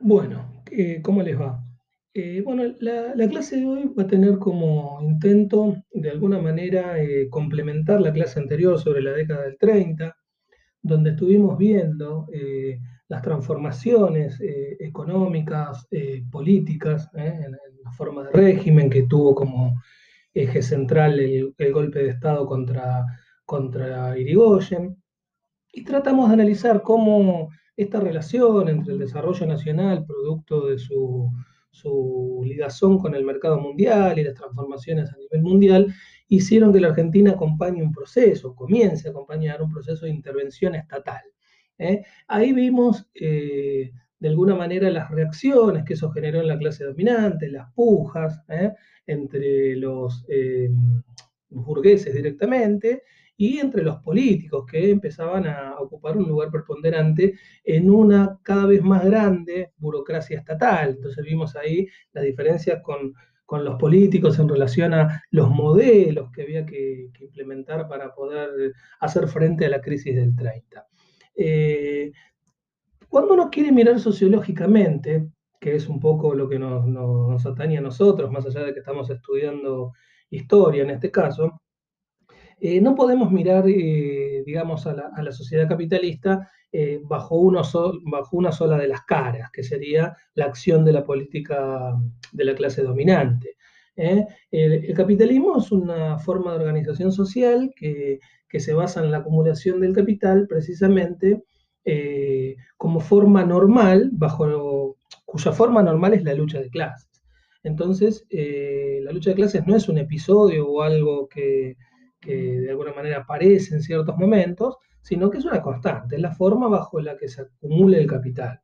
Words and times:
Bueno, 0.00 0.62
eh, 0.70 1.00
¿cómo 1.02 1.22
les 1.22 1.38
va? 1.38 1.62
Eh, 2.14 2.42
bueno, 2.44 2.64
la, 2.80 3.14
la 3.14 3.28
clase 3.28 3.56
de 3.56 3.66
hoy 3.66 3.92
va 3.96 4.02
a 4.04 4.06
tener 4.06 4.38
como 4.38 4.98
intento, 5.02 5.76
de 5.92 6.10
alguna 6.10 6.38
manera, 6.38 7.00
eh, 7.02 7.28
complementar 7.30 8.00
la 8.00 8.12
clase 8.12 8.40
anterior 8.40 8.78
sobre 8.80 9.02
la 9.02 9.12
década 9.12 9.42
del 9.44 9.58
30, 9.58 10.16
donde 10.82 11.10
estuvimos 11.10 11.58
viendo 11.58 12.26
las 13.08 13.22
transformaciones 13.22 14.40
económicas, 14.80 15.86
políticas, 16.30 17.10
en, 17.14 17.44
en 17.44 17.52
la 17.84 17.92
forma 17.92 18.24
de 18.24 18.32
régimen 18.32 18.88
que 18.88 19.02
tuvo 19.02 19.34
como 19.34 19.80
eje 20.32 20.62
central 20.62 21.20
el, 21.20 21.54
el 21.58 21.72
golpe 21.72 21.98
de 22.00 22.10
Estado 22.10 22.46
contra, 22.46 23.04
contra 23.44 24.18
Irigoyen. 24.18 24.96
Y 25.72 25.84
tratamos 25.84 26.28
de 26.28 26.34
analizar 26.34 26.82
cómo 26.82 27.50
esta 27.82 28.00
relación 28.00 28.68
entre 28.68 28.92
el 28.92 28.98
desarrollo 28.98 29.46
nacional, 29.46 30.04
producto 30.04 30.66
de 30.66 30.78
su, 30.78 31.30
su 31.70 32.42
ligazón 32.44 32.98
con 32.98 33.14
el 33.14 33.24
mercado 33.24 33.58
mundial 33.58 34.18
y 34.18 34.24
las 34.24 34.34
transformaciones 34.34 35.10
a 35.10 35.16
nivel 35.16 35.42
mundial, 35.42 35.94
hicieron 36.28 36.72
que 36.72 36.80
la 36.80 36.88
Argentina 36.88 37.32
acompañe 37.32 37.82
un 37.82 37.92
proceso, 37.92 38.54
comience 38.54 39.08
a 39.08 39.10
acompañar 39.12 39.62
un 39.62 39.72
proceso 39.72 40.04
de 40.04 40.12
intervención 40.12 40.74
estatal. 40.74 41.22
¿eh? 41.78 42.02
Ahí 42.28 42.52
vimos 42.52 43.08
eh, 43.14 43.92
de 44.18 44.28
alguna 44.28 44.54
manera 44.54 44.90
las 44.90 45.10
reacciones 45.10 45.84
que 45.84 45.94
eso 45.94 46.10
generó 46.10 46.40
en 46.40 46.48
la 46.48 46.58
clase 46.58 46.84
dominante, 46.84 47.48
las 47.48 47.72
pujas 47.72 48.42
¿eh? 48.48 48.72
entre 49.06 49.76
los 49.76 50.24
burgueses 51.48 52.14
directamente 52.14 53.02
y 53.40 53.58
entre 53.58 53.82
los 53.82 53.96
políticos 54.02 54.66
que 54.70 54.90
empezaban 54.90 55.46
a 55.46 55.76
ocupar 55.80 56.14
un 56.14 56.28
lugar 56.28 56.50
preponderante 56.50 57.38
en 57.64 57.88
una 57.88 58.38
cada 58.42 58.66
vez 58.66 58.82
más 58.82 59.02
grande 59.02 59.72
burocracia 59.78 60.38
estatal. 60.38 60.90
Entonces 60.90 61.24
vimos 61.24 61.56
ahí 61.56 61.88
la 62.12 62.20
diferencia 62.20 62.82
con, 62.82 63.14
con 63.46 63.64
los 63.64 63.76
políticos 63.76 64.38
en 64.38 64.46
relación 64.46 64.92
a 64.92 65.22
los 65.30 65.48
modelos 65.48 66.30
que 66.30 66.42
había 66.42 66.66
que, 66.66 67.08
que, 67.14 67.24
implementar 67.24 67.88
para 67.88 68.14
poder 68.14 68.74
hacer 69.00 69.26
frente 69.26 69.64
a 69.64 69.70
la 69.70 69.80
crisis 69.80 70.14
del 70.14 70.36
30. 70.36 70.86
Eh, 71.34 72.12
cuando 73.08 73.32
uno 73.32 73.48
quiere 73.50 73.72
mirar 73.72 73.98
sociológicamente, 74.00 75.30
que 75.58 75.76
es 75.76 75.88
un 75.88 75.98
poco 75.98 76.34
lo 76.34 76.46
que 76.46 76.58
nos, 76.58 76.86
nos, 76.86 77.30
nos 77.30 77.46
atañe 77.46 77.78
a 77.78 77.80
nosotros, 77.80 78.30
más 78.30 78.44
allá 78.44 78.64
de 78.64 78.74
que 78.74 78.80
estamos 78.80 79.08
estudiando 79.08 79.94
historia 80.28 80.82
en 80.82 80.90
este 80.90 81.10
caso, 81.10 81.62
eh, 82.60 82.80
no 82.80 82.94
podemos 82.94 83.32
mirar, 83.32 83.64
eh, 83.66 84.42
digamos, 84.44 84.86
a 84.86 84.92
la, 84.94 85.32
sociedad 85.32 85.66
capitalista 85.66 86.50
eh, 86.70 87.00
bajo, 87.02 87.36
una 87.36 87.64
sola 87.64 88.76
de 88.76 88.86
las 88.86 89.02
caras, 89.06 89.50
que 89.50 89.62
sería 89.62 90.14
la 90.34 90.44
acción 90.44 90.84
de 90.84 90.92
la 90.92 91.04
política 91.04 91.96
de 92.32 92.44
la 92.44 92.54
clase 92.54 92.82
dominante. 92.82 93.56
El, 93.96 94.94
capitalismo 94.94 95.58
es 95.58 95.72
una 95.72 96.18
forma 96.18 96.52
de 96.52 96.58
organización 96.60 97.12
social 97.12 97.72
que, 97.76 98.20
que, 98.48 98.60
se 98.60 98.74
basa 98.74 99.02
en 99.02 99.10
la 99.10 99.18
acumulación 99.18 99.80
del 99.80 99.94
capital 99.94 100.46
precisamente 100.48 101.42
como 102.76 103.00
forma 103.00 103.44
normal, 103.44 104.10
bajo 104.12 104.96
cuya 105.24 105.52
forma 105.52 105.82
normal 105.82 106.14
es 106.14 106.24
la 106.24 106.34
lucha 106.34 106.60
de 106.60 106.70
clases. 106.70 107.22
Entonces, 107.62 108.26
la 108.30 109.12
lucha 109.12 109.30
de 109.30 109.36
clases 109.36 109.66
no 109.66 109.76
es 109.76 109.88
un 109.88 109.98
episodio 109.98 110.68
o 110.68 110.82
algo 110.82 111.28
que, 111.28 111.76
que 112.20 112.60
de 112.60 112.70
alguna 112.70 112.92
manera 112.92 113.18
aparece 113.18 113.74
en 113.74 113.82
ciertos 113.82 114.16
momentos, 114.16 114.76
sino 115.02 115.30
que 115.30 115.38
es 115.38 115.44
una 115.44 115.62
constante, 115.62 116.16
es 116.16 116.22
la 116.22 116.34
forma 116.34 116.68
bajo 116.68 117.00
la 117.00 117.16
que 117.16 117.28
se 117.28 117.42
acumula 117.42 117.98
el 117.98 118.06
capital. 118.06 118.60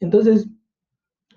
Entonces, 0.00 0.48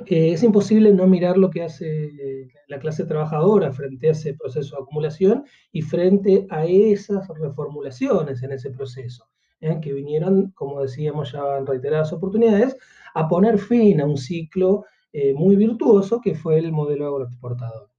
eh, 0.05 0.33
es 0.33 0.43
imposible 0.43 0.91
no 0.91 1.07
mirar 1.07 1.37
lo 1.37 1.49
que 1.49 1.63
hace 1.63 2.49
la 2.67 2.79
clase 2.79 3.05
trabajadora 3.05 3.71
frente 3.71 4.07
a 4.07 4.11
ese 4.11 4.33
proceso 4.33 4.75
de 4.75 4.81
acumulación 4.81 5.45
y 5.71 5.81
frente 5.81 6.47
a 6.49 6.65
esas 6.65 7.27
reformulaciones 7.39 8.41
en 8.41 8.51
ese 8.51 8.71
proceso, 8.71 9.29
¿eh? 9.61 9.79
que 9.81 9.93
vinieron, 9.93 10.51
como 10.51 10.81
decíamos 10.81 11.31
ya 11.31 11.57
en 11.57 11.67
reiteradas 11.67 12.11
oportunidades, 12.13 12.75
a 13.13 13.27
poner 13.27 13.59
fin 13.59 14.01
a 14.01 14.05
un 14.05 14.17
ciclo 14.17 14.85
eh, 15.11 15.33
muy 15.33 15.55
virtuoso 15.55 16.19
que 16.19 16.33
fue 16.33 16.57
el 16.57 16.71
modelo 16.71 17.07
agroexportador. 17.07 17.92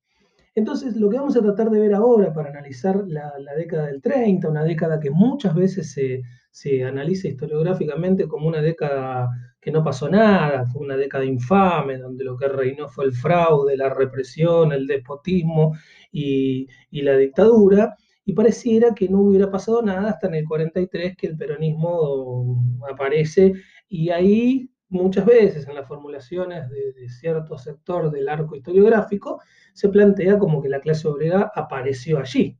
Entonces, 0.54 0.96
lo 0.96 1.10
que 1.10 1.18
vamos 1.18 1.36
a 1.36 1.42
tratar 1.42 1.70
de 1.70 1.80
ver 1.80 1.94
ahora 1.94 2.32
para 2.32 2.50
analizar 2.50 3.04
la, 3.08 3.32
década 3.56 3.86
del 3.86 4.00
30, 4.00 4.48
una 4.48 4.64
década 4.64 5.00
que 5.00 5.10
muchas 5.10 5.54
veces 5.54 5.92
se, 5.92 6.22
se, 6.50 6.84
analiza 6.84 7.28
historiográficamente 7.28 8.28
como 8.28 8.46
una 8.46 8.62
década 8.62 9.28
que 9.60 9.72
no 9.72 9.82
pasó 9.82 10.08
nada, 10.08 10.64
fue 10.66 10.82
una 10.82 10.96
década 10.96 11.24
infame, 11.24 11.98
donde 11.98 12.24
lo 12.24 12.36
que 12.36 12.48
reinó 12.48 12.88
fue 12.88 13.06
el 13.06 13.12
fraude, 13.12 13.76
la 13.76 13.88
represión, 13.92 14.72
el 14.72 14.86
despotismo 14.86 15.74
y 16.12 16.68
la 16.92 17.16
dictadura, 17.16 17.96
y 18.24 18.32
pareciera 18.32 18.94
que 18.94 19.08
no 19.08 19.20
hubiera 19.20 19.50
pasado 19.50 19.82
nada 19.82 20.10
hasta 20.10 20.28
en 20.28 20.34
el 20.34 20.44
43 20.46 21.16
que 21.16 21.26
el 21.26 21.36
peronismo 21.36 22.78
aparece 22.90 23.52
y 23.88 24.10
ahí 24.10 24.70
muchas 24.94 25.26
veces 25.26 25.66
en 25.68 25.74
las 25.74 25.86
formulaciones 25.86 26.70
de, 26.70 27.08
cierto 27.08 27.58
sector 27.58 28.10
del 28.10 28.28
arco 28.28 28.56
historiográfico 28.56 29.40
se 29.72 29.88
plantea 29.88 30.38
como 30.38 30.62
que 30.62 30.68
la 30.68 30.80
clase 30.80 31.08
obrera 31.08 31.52
apareció 31.54 32.18
allí. 32.18 32.58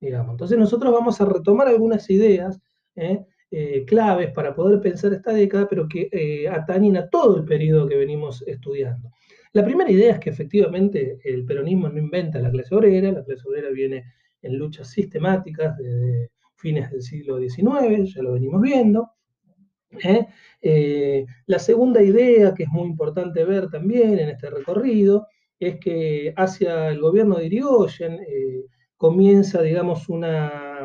Entonces 0.00 0.58
nosotros 0.58 0.92
vamos 0.92 1.20
a 1.20 1.24
retomar 1.24 1.68
algunas 1.68 2.08
ideas 2.10 2.60
¿eh? 2.94 3.24
Eh, 3.50 3.84
claves 3.86 4.32
para 4.32 4.54
poder 4.54 4.80
pensar 4.80 5.12
esta 5.12 5.32
década, 5.32 5.68
pero 5.68 5.88
que 5.88 6.08
eh, 6.12 6.48
atañen 6.48 6.96
a 6.96 7.08
todo 7.08 7.38
el 7.38 7.44
periodo 7.44 7.88
que 7.88 7.96
venimos 7.96 8.42
estudiando. 8.46 9.10
La 9.52 9.64
primera 9.64 9.90
idea 9.90 10.14
es 10.14 10.18
que 10.18 10.30
efectivamente 10.30 11.18
el 11.24 11.44
peronismo 11.44 11.88
no 11.88 11.98
inventa 11.98 12.40
la 12.40 12.50
clase 12.50 12.74
obrera, 12.74 13.12
la 13.12 13.24
clase 13.24 13.48
obrera 13.48 13.70
viene 13.70 14.04
en 14.42 14.58
luchas 14.58 14.90
sistemáticas 14.90 15.76
desde 15.78 16.30
fines 16.56 16.90
del 16.90 17.02
siglo 17.02 17.38
XIX, 17.38 18.14
ya 18.14 18.22
lo 18.22 18.32
venimos 18.32 18.60
viendo, 18.60 19.15
¿Eh? 20.02 20.26
Eh, 20.62 21.26
la 21.46 21.58
segunda 21.58 22.02
idea, 22.02 22.54
que 22.54 22.64
es 22.64 22.68
muy 22.70 22.86
importante 22.88 23.44
ver 23.44 23.68
también 23.68 24.18
en 24.18 24.30
este 24.30 24.50
recorrido, 24.50 25.26
es 25.58 25.78
que 25.78 26.32
hacia 26.36 26.88
el 26.90 27.00
gobierno 27.00 27.36
de 27.36 27.46
Irigoyen 27.46 28.14
eh, 28.14 28.64
comienza, 28.96 29.62
digamos, 29.62 30.08
una, 30.08 30.82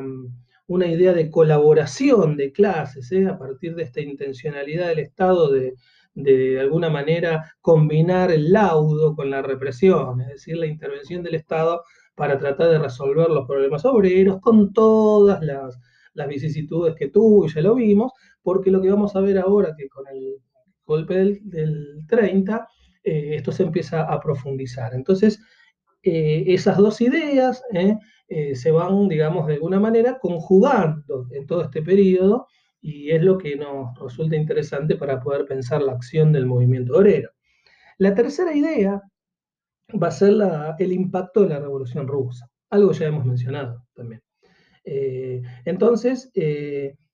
una, 0.67 0.87
idea 0.87 1.13
de 1.13 1.29
colaboración 1.29 2.37
de 2.37 2.51
clases, 2.51 3.11
a 3.27 3.37
partir 3.37 3.75
de 3.75 3.83
esta 3.83 4.01
intencionalidad 4.01 4.87
del 4.89 4.99
Estado 4.99 5.51
de, 5.51 5.73
de 6.13 6.59
alguna 6.59 6.89
manera 6.89 7.55
combinar 7.61 8.31
el 8.31 8.51
laudo 8.51 9.15
con 9.15 9.29
la 9.29 9.41
represión, 9.41 10.21
es 10.21 10.27
decir, 10.27 10.57
la 10.57 10.67
intervención 10.67 11.23
del 11.23 11.35
Estado 11.35 11.83
para 12.15 12.37
tratar 12.37 12.69
de 12.69 12.79
resolver 12.79 13.29
los 13.29 13.47
problemas 13.47 13.85
obreros 13.85 14.39
con 14.41 14.73
todas 14.73 15.41
las, 15.41 15.79
las 16.13 16.27
vicisitudes 16.27 16.95
que 16.95 17.07
tuvo, 17.07 17.45
y 17.45 17.49
ya 17.49 17.61
lo 17.61 17.75
vimos, 17.75 18.11
porque 18.43 18.71
lo 18.71 18.81
que 18.81 18.89
vamos 18.89 19.15
a 19.15 19.21
ver 19.21 19.37
ahora, 19.37 19.75
que 19.77 19.87
con 19.89 20.07
el 20.07 20.37
golpe 20.85 21.15
del, 21.15 21.39
del 21.43 22.05
30, 22.07 22.67
eh, 23.03 23.35
esto 23.35 23.51
se 23.51 23.63
empieza 23.63 24.03
a 24.03 24.19
profundizar. 24.19 24.93
Entonces, 24.93 25.39
eh, 26.03 26.43
esas 26.47 26.77
dos 26.77 27.01
ideas 27.01 27.63
eh, 27.73 28.55
se 28.55 28.71
van, 28.71 29.07
digamos, 29.07 29.47
de 29.47 29.55
alguna 29.55 29.79
manera 29.79 30.19
conjugando 30.19 31.27
en 31.31 31.45
todo 31.45 31.63
este 31.63 31.81
periodo 31.81 32.47
y 32.81 33.11
es 33.11 33.21
lo 33.21 33.37
que 33.37 33.55
nos 33.55 33.97
resulta 33.99 34.35
interesante 34.35 34.95
para 34.95 35.19
poder 35.19 35.45
pensar 35.45 35.81
la 35.81 35.93
acción 35.93 36.31
del 36.31 36.45
movimiento 36.45 36.97
obrero. 36.97 37.29
La 37.97 38.15
tercera 38.15 38.55
idea 38.55 39.01
va 40.01 40.07
a 40.07 40.11
ser 40.11 40.33
el 40.79 40.91
impacto 40.91 41.41
de 41.41 41.49
la 41.49 41.59
Revolución 41.59 42.07
Rusa, 42.07 42.49
algo 42.69 42.91
ya 42.93 43.07
hemos 43.07 43.25
mencionado 43.25 43.85
también. 43.93 44.23
Entonces, 45.65 46.31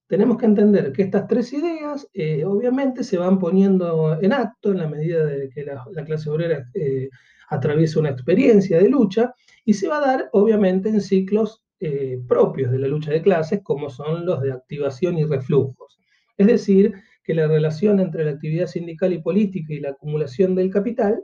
tenemos 0.08 0.38
que 0.38 0.46
entender 0.46 0.92
que 0.94 1.04
estas 1.04 1.28
tres 1.28 1.52
ideas 1.54 2.08
eh, 2.14 2.44
obviamente 2.46 3.04
se 3.04 3.18
van 3.18 3.38
poniendo 3.38 4.18
en 4.22 4.34
acto 4.34 4.72
en 4.72 4.78
la 4.78 4.88
medida 4.88 5.26
de 5.26 5.50
que 5.50 5.64
la, 5.64 5.86
la 5.92 6.06
clase 6.06 6.30
obrera 6.30 6.70
eh, 6.74 7.10
atraviesa 7.50 8.00
una 8.00 8.10
experiencia 8.10 8.80
de 8.80 8.90
lucha 8.90 9.34
y 9.66 9.74
se 9.74 9.88
va 9.88 9.98
a 9.98 10.08
dar 10.08 10.30
obviamente 10.32 10.90
en 10.90 11.02
ciclos 11.02 11.64
eh, 11.80 12.20
propios 12.28 12.72
de 12.72 12.80
la 12.80 12.88
lucha 12.88 13.12
de 13.12 13.22
clases 13.22 13.60
como 13.64 13.90
son 13.90 14.26
los 14.26 14.42
de 14.42 14.54
activación 14.54 15.18
y 15.18 15.26
reflujos. 15.26 16.00
Es 16.38 16.48
decir, 16.48 16.94
que 17.24 17.34
la 17.34 17.48
relación 17.48 18.00
entre 18.00 18.24
la 18.24 18.32
actividad 18.32 18.68
sindical 18.68 19.12
y 19.12 19.22
política 19.22 19.74
y 19.74 19.82
la 19.82 19.90
acumulación 19.90 20.56
del 20.56 20.70
capital, 20.70 21.22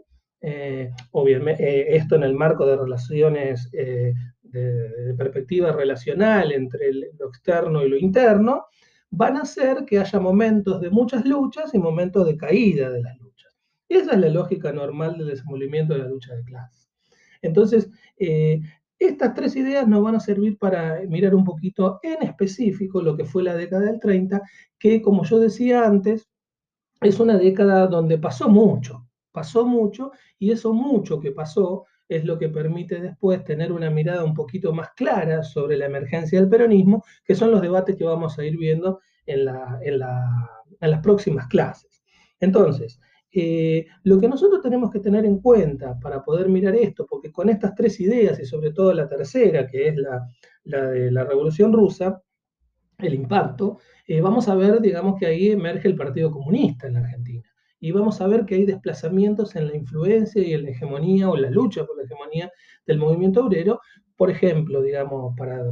obviamente 1.11 1.95
esto 1.95 2.15
en 2.15 2.23
el 2.23 2.33
marco 2.33 2.65
de 2.65 2.75
relaciones 2.75 3.71
de, 4.53 4.89
de, 4.89 5.13
perspectiva 5.15 5.71
relacional 5.71 6.51
entre 6.51 6.89
el, 6.89 7.09
lo 7.19 7.27
externo 7.27 7.83
y 7.83 7.89
lo 7.89 7.97
interno, 7.97 8.67
van 9.09 9.37
a 9.37 9.41
hacer 9.41 9.85
que 9.85 9.99
haya 9.99 10.19
momentos 10.19 10.79
de 10.79 10.89
muchas 10.89 11.25
luchas 11.25 11.73
y 11.73 11.79
momentos 11.79 12.25
de 12.25 12.37
caída 12.37 12.89
de 12.89 13.01
las 13.01 13.17
luchas. 13.19 13.55
Esa 13.89 14.13
es 14.13 14.19
la 14.19 14.29
lógica 14.29 14.71
normal 14.71 15.17
del 15.17 15.27
desenvolvimiento 15.27 15.93
de 15.93 15.99
la 15.99 16.07
lucha 16.07 16.33
de 16.33 16.43
clases. 16.43 16.89
Entonces, 17.41 17.89
eh, 18.17 18.61
estas 18.97 19.33
tres 19.33 19.55
ideas 19.55 19.87
nos 19.87 20.01
van 20.01 20.15
a 20.15 20.19
servir 20.19 20.57
para 20.57 21.01
mirar 21.07 21.35
un 21.35 21.43
poquito 21.43 21.99
en 22.01 22.23
específico 22.23 23.01
lo 23.01 23.15
que 23.17 23.25
fue 23.25 23.43
la 23.43 23.55
década 23.55 23.85
del 23.85 23.99
30, 23.99 24.41
que 24.79 25.01
como 25.01 25.23
yo 25.25 25.39
decía 25.39 25.85
antes, 25.85 26.29
es 27.01 27.19
una 27.19 27.37
década 27.37 27.87
donde 27.87 28.17
pasó 28.17 28.49
mucho, 28.49 29.07
pasó 29.31 29.65
mucho 29.65 30.11
y 30.39 30.51
eso 30.51 30.73
mucho 30.73 31.19
que 31.19 31.31
pasó 31.31 31.85
es 32.15 32.25
lo 32.25 32.37
que 32.37 32.49
permite 32.49 32.99
después 32.99 33.43
tener 33.43 33.71
una 33.71 33.89
mirada 33.89 34.23
un 34.23 34.33
poquito 34.33 34.73
más 34.73 34.91
clara 34.95 35.43
sobre 35.43 35.77
la 35.77 35.85
emergencia 35.85 36.39
del 36.39 36.49
peronismo, 36.49 37.03
que 37.25 37.35
son 37.35 37.51
los 37.51 37.61
debates 37.61 37.95
que 37.95 38.03
vamos 38.03 38.37
a 38.37 38.45
ir 38.45 38.57
viendo 38.57 38.99
en, 39.25 39.45
las 39.45 40.99
próximas 41.01 41.47
clases. 41.47 42.03
Entonces, 42.39 42.99
eh, 43.31 43.87
lo 44.03 44.19
que 44.19 44.27
nosotros 44.27 44.61
tenemos 44.61 44.91
que 44.91 44.99
tener 44.99 45.25
en 45.25 45.39
cuenta 45.39 45.97
para 45.99 46.23
poder 46.23 46.49
mirar 46.49 46.75
esto, 46.75 47.05
porque 47.09 47.31
con 47.31 47.49
estas 47.49 47.73
tres 47.73 47.99
ideas 47.99 48.39
y 48.39 48.45
sobre 48.45 48.71
todo 48.71 48.93
la 48.93 49.07
tercera, 49.07 49.65
que 49.65 49.87
es 49.87 49.95
la, 49.95 50.27
de 50.63 51.11
la 51.11 51.23
Revolución 51.23 51.73
Rusa, 51.73 52.21
el 52.99 53.13
impacto, 53.13 53.79
eh, 54.07 54.21
vamos 54.21 54.47
a 54.47 54.55
ver, 54.55 54.81
digamos, 54.81 55.19
que 55.19 55.25
ahí 55.25 55.51
emerge 55.51 55.87
el 55.87 55.95
Partido 55.95 56.31
Comunista 56.31 56.87
en 56.87 56.93
la 56.93 56.99
Argentina 56.99 57.22
y 57.83 57.91
vamos 57.91 58.21
a 58.21 58.27
ver 58.27 58.45
que 58.45 58.55
hay 58.55 58.65
desplazamientos 58.65 59.57
en 59.57 59.67
la 59.67 59.75
influencia 59.75 60.41
y 60.41 60.53
en 60.53 60.63
la 60.63 60.69
hegemonía 60.69 61.29
o 61.29 61.35
la 61.35 61.49
lucha 61.49 61.85
por 61.85 61.97
la 61.97 62.03
hegemonía 62.03 62.49
del 62.87 62.97
movimiento 62.97 63.43
obrero. 63.43 63.81
Por 64.15 64.31
ejemplo, 64.31 64.81
digamos, 64.81 65.35
para 65.37 65.65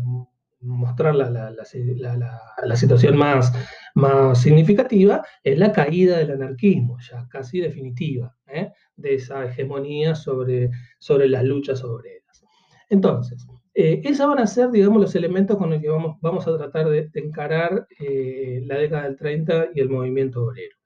mostrar 0.60 1.16
la, 1.16 2.76
situación 2.76 3.16
más, 3.16 3.54
más 3.96 4.42
significativa, 4.42 5.26
es 5.42 5.58
la 5.58 5.72
caída 5.72 6.18
del 6.18 6.32
anarquismo, 6.32 6.98
ya 7.00 7.26
casi 7.30 7.62
definitiva, 7.62 8.36
¿eh? 8.48 8.74
de 8.98 9.16
esa 9.16 9.46
hegemonía 9.46 10.14
sobre, 10.14 10.70
sobre 11.00 11.30
las 11.30 11.46
luchas 11.46 11.82
obreras. 11.82 12.44
Entonces, 12.90 13.48
eh, 13.74 14.02
esos 14.04 14.28
van 14.28 14.40
a 14.40 14.48
ser, 14.48 14.70
digamos, 14.70 15.00
los 15.02 15.16
elementos 15.16 15.56
con 15.56 15.70
los 15.70 15.80
que 15.80 15.88
vamos, 15.88 16.18
vamos 16.20 16.46
a 16.46 16.58
tratar 16.58 16.90
de, 16.90 17.10
encarar 17.14 17.88
eh, 18.02 18.60
la 18.66 18.80
década 18.80 19.04
del 19.04 19.16
30 19.16 19.70
y 19.76 19.80
el 19.80 19.88
movimiento 19.88 20.44
obrero. 20.44 20.81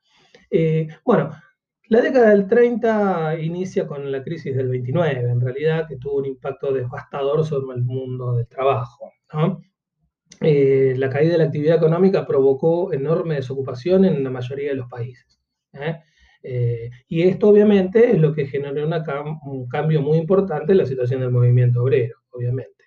Eh, 0.57 0.87
bueno, 1.03 1.31
la 1.89 1.99
década 1.99 2.29
del 2.29 2.47
30 2.47 3.41
inicia 3.41 3.85
con 3.85 4.09
la 4.09 4.23
crisis 4.23 4.55
del 4.55 4.69
29, 4.69 5.29
en 5.29 5.41
realidad, 5.41 5.85
que 5.85 5.97
tuvo 5.97 6.19
un 6.19 6.27
impacto 6.27 6.71
devastador 6.71 7.45
sobre 7.45 7.75
el 7.75 7.83
mundo 7.83 8.37
del 8.37 8.47
trabajo. 8.47 9.11
Eh, 10.39 10.93
la 10.95 11.09
caída 11.09 11.33
de 11.33 11.37
la 11.39 11.43
actividad 11.43 11.75
económica 11.75 12.25
provocó 12.25 12.93
enorme 12.93 13.35
desocupación 13.35 14.05
en 14.05 14.23
la 14.23 14.29
mayoría 14.29 14.69
de 14.69 14.75
los 14.75 14.87
países. 14.87 15.41
¿eh? 15.73 15.99
y 17.07 17.23
esto 17.23 17.49
obviamente 17.49 18.11
es 18.11 18.19
lo 18.19 18.31
que 18.31 18.45
generó 18.45 18.87
un 19.45 19.67
cambio 19.67 20.01
muy 20.03 20.19
importante 20.19 20.73
en 20.73 20.77
la 20.77 20.85
situación 20.85 21.19
del 21.19 21.31
movimiento 21.31 21.81
obrero, 21.81 22.19
obviamente. 22.29 22.85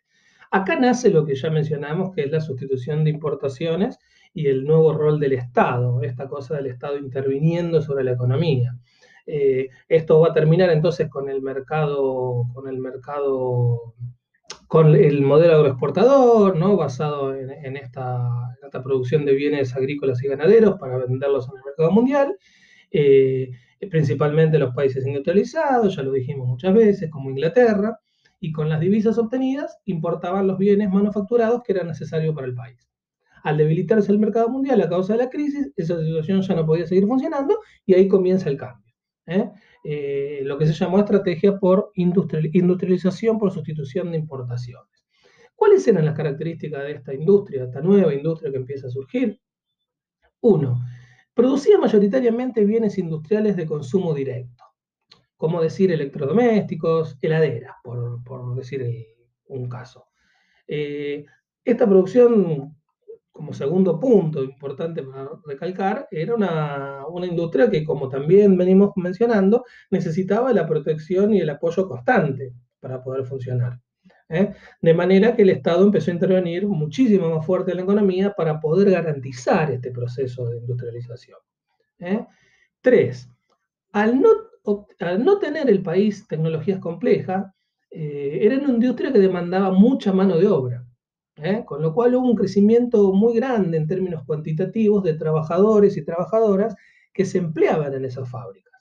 Acá 0.52 0.78
nace 0.78 1.10
lo 1.10 1.26
que 1.26 1.34
ya 1.34 1.50
mencionamos, 1.50 2.14
que 2.14 2.22
es 2.22 2.30
la 2.30 2.40
sustitución 2.40 3.04
de 3.04 3.10
importaciones 3.10 3.98
y 4.32 4.46
el 4.46 4.64
nuevo 4.64 4.92
rol 4.92 5.18
del 5.20 5.32
Estado, 5.32 6.02
esta 6.02 6.28
cosa 6.28 6.56
del 6.56 6.66
Estado 6.66 6.98
interviniendo 6.98 7.82
sobre 7.82 8.04
la 8.04 8.12
economía. 8.12 8.76
Eh, 9.26 9.68
esto 9.88 10.20
va 10.20 10.28
a 10.28 10.32
terminar 10.32 10.70
entonces 10.70 11.08
con 11.10 11.28
el 11.28 11.42
mercado, 11.42 12.46
con 12.54 12.66
el 12.66 12.78
mercado, 12.78 13.94
con 14.66 14.94
el 14.94 15.20
modelo 15.22 15.56
agroexportador, 15.56 16.56
¿no? 16.56 16.76
basado 16.76 17.34
en, 17.34 17.76
esta, 17.76 18.20
producción 18.82 19.24
de 19.24 19.34
bienes 19.34 19.76
agrícolas 19.76 20.22
y 20.22 20.28
ganaderos 20.28 20.78
para 20.78 20.98
venderlos 20.98 21.48
en 21.48 21.56
el 21.58 21.64
mercado 21.64 21.90
mundial. 21.90 22.36
Eh, 22.90 23.50
principalmente 23.90 24.58
los 24.58 24.74
países 24.74 25.06
industrializados, 25.06 25.94
ya 25.94 26.02
lo 26.02 26.12
dijimos 26.12 26.48
muchas 26.48 26.74
veces, 26.74 27.10
como 27.10 27.30
Inglaterra, 27.30 27.98
y 28.40 28.52
con 28.52 28.68
las 28.68 28.80
divisas 28.80 29.18
obtenidas 29.18 29.78
importaban 29.84 30.46
los 30.46 30.58
bienes 30.58 30.90
manufacturados 30.90 31.62
que 31.62 31.72
eran 31.72 31.88
necesarios 31.88 32.34
para 32.34 32.46
el 32.46 32.54
país. 32.54 32.88
Al 33.42 33.56
debilitarse 33.56 34.12
el 34.12 34.18
mercado 34.18 34.48
mundial 34.48 34.80
a 34.80 34.88
causa 34.88 35.14
de 35.14 35.20
la 35.20 35.30
crisis, 35.30 35.72
esa 35.76 35.98
situación 36.00 36.42
ya 36.42 36.54
no 36.54 36.66
podía 36.66 36.86
seguir 36.86 37.06
funcionando 37.06 37.60
y 37.86 37.94
ahí 37.94 38.08
comienza 38.08 38.48
el 38.48 38.56
cambio. 38.56 38.94
¿eh? 39.26 39.50
Eh, 39.84 40.40
lo 40.42 40.58
que 40.58 40.66
se 40.66 40.72
llamó 40.72 40.98
estrategia 40.98 41.58
por 41.58 41.92
industrialización 41.94 43.38
por 43.38 43.52
sustitución 43.52 44.10
de 44.10 44.18
importaciones. 44.18 45.06
¿Cuáles 45.54 45.86
eran 45.88 46.04
las 46.04 46.14
características 46.14 46.82
de 46.84 46.92
esta 46.92 47.14
industria, 47.14 47.64
esta 47.64 47.80
nueva 47.80 48.14
industria 48.14 48.50
que 48.50 48.58
empieza 48.58 48.86
a 48.86 48.90
surgir? 48.90 49.40
Uno, 50.40 50.80
producía 51.34 51.78
mayoritariamente 51.78 52.64
bienes 52.64 52.96
industriales 52.98 53.56
de 53.56 53.66
consumo 53.66 54.14
directo, 54.14 54.64
como 55.36 55.60
decir 55.60 55.90
electrodomésticos, 55.90 57.18
heladeras, 57.20 57.74
por, 57.82 58.54
decir 58.54 58.86
un 59.46 59.68
caso. 59.68 60.06
Eh, 60.66 61.26
esta 61.64 61.86
producción 61.86 62.77
como 63.38 63.52
segundo 63.52 64.00
punto 64.00 64.42
importante 64.42 65.00
para 65.00 65.30
recalcar, 65.46 66.08
era 66.10 66.34
una, 66.34 67.24
industria 67.24 67.70
que, 67.70 67.84
como 67.84 68.08
también 68.08 68.58
venimos 68.58 68.90
mencionando, 68.96 69.64
necesitaba 69.92 70.52
la 70.52 70.66
protección 70.66 71.32
y 71.32 71.40
el 71.40 71.48
apoyo 71.48 71.86
constante 71.86 72.52
para 72.80 73.00
poder 73.00 73.24
funcionar. 73.24 73.78
¿eh? 74.28 74.54
De 74.82 74.92
manera 74.92 75.36
que 75.36 75.42
el 75.42 75.50
Estado 75.50 75.84
empezó 75.84 76.10
a 76.10 76.14
intervenir 76.14 76.66
muchísimo 76.66 77.30
más 77.32 77.46
fuerte 77.46 77.70
en 77.70 77.76
la 77.76 77.84
economía 77.84 78.32
para 78.32 78.58
poder 78.58 78.90
garantizar 78.90 79.70
este 79.70 79.92
proceso 79.92 80.48
de 80.48 80.58
industrialización. 80.58 81.38
¿eh? 82.00 82.26
Tres, 82.80 83.30
al 83.92 84.20
no, 84.20 84.30
al 84.98 85.24
no, 85.24 85.38
tener 85.38 85.70
el 85.70 85.80
país 85.80 86.26
tecnologías 86.26 86.80
complejas, 86.80 87.46
eh, 87.88 88.40
era 88.42 88.58
una 88.58 88.70
industria 88.70 89.12
que 89.12 89.20
demandaba 89.20 89.70
mucha 89.70 90.12
mano 90.12 90.36
de 90.38 90.48
obra. 90.48 90.87
¿Eh? 91.42 91.64
con 91.64 91.82
lo 91.82 91.94
cual 91.94 92.14
hubo 92.14 92.26
un 92.26 92.36
crecimiento 92.36 93.12
muy 93.12 93.34
grande 93.34 93.76
en 93.76 93.86
términos 93.86 94.24
cuantitativos 94.24 95.02
de 95.04 95.14
trabajadores 95.14 95.96
y 95.96 96.04
trabajadoras 96.04 96.74
que 97.12 97.24
se 97.24 97.38
empleaban 97.38 97.94
en 97.94 98.04
esas 98.04 98.28
fábricas. 98.30 98.72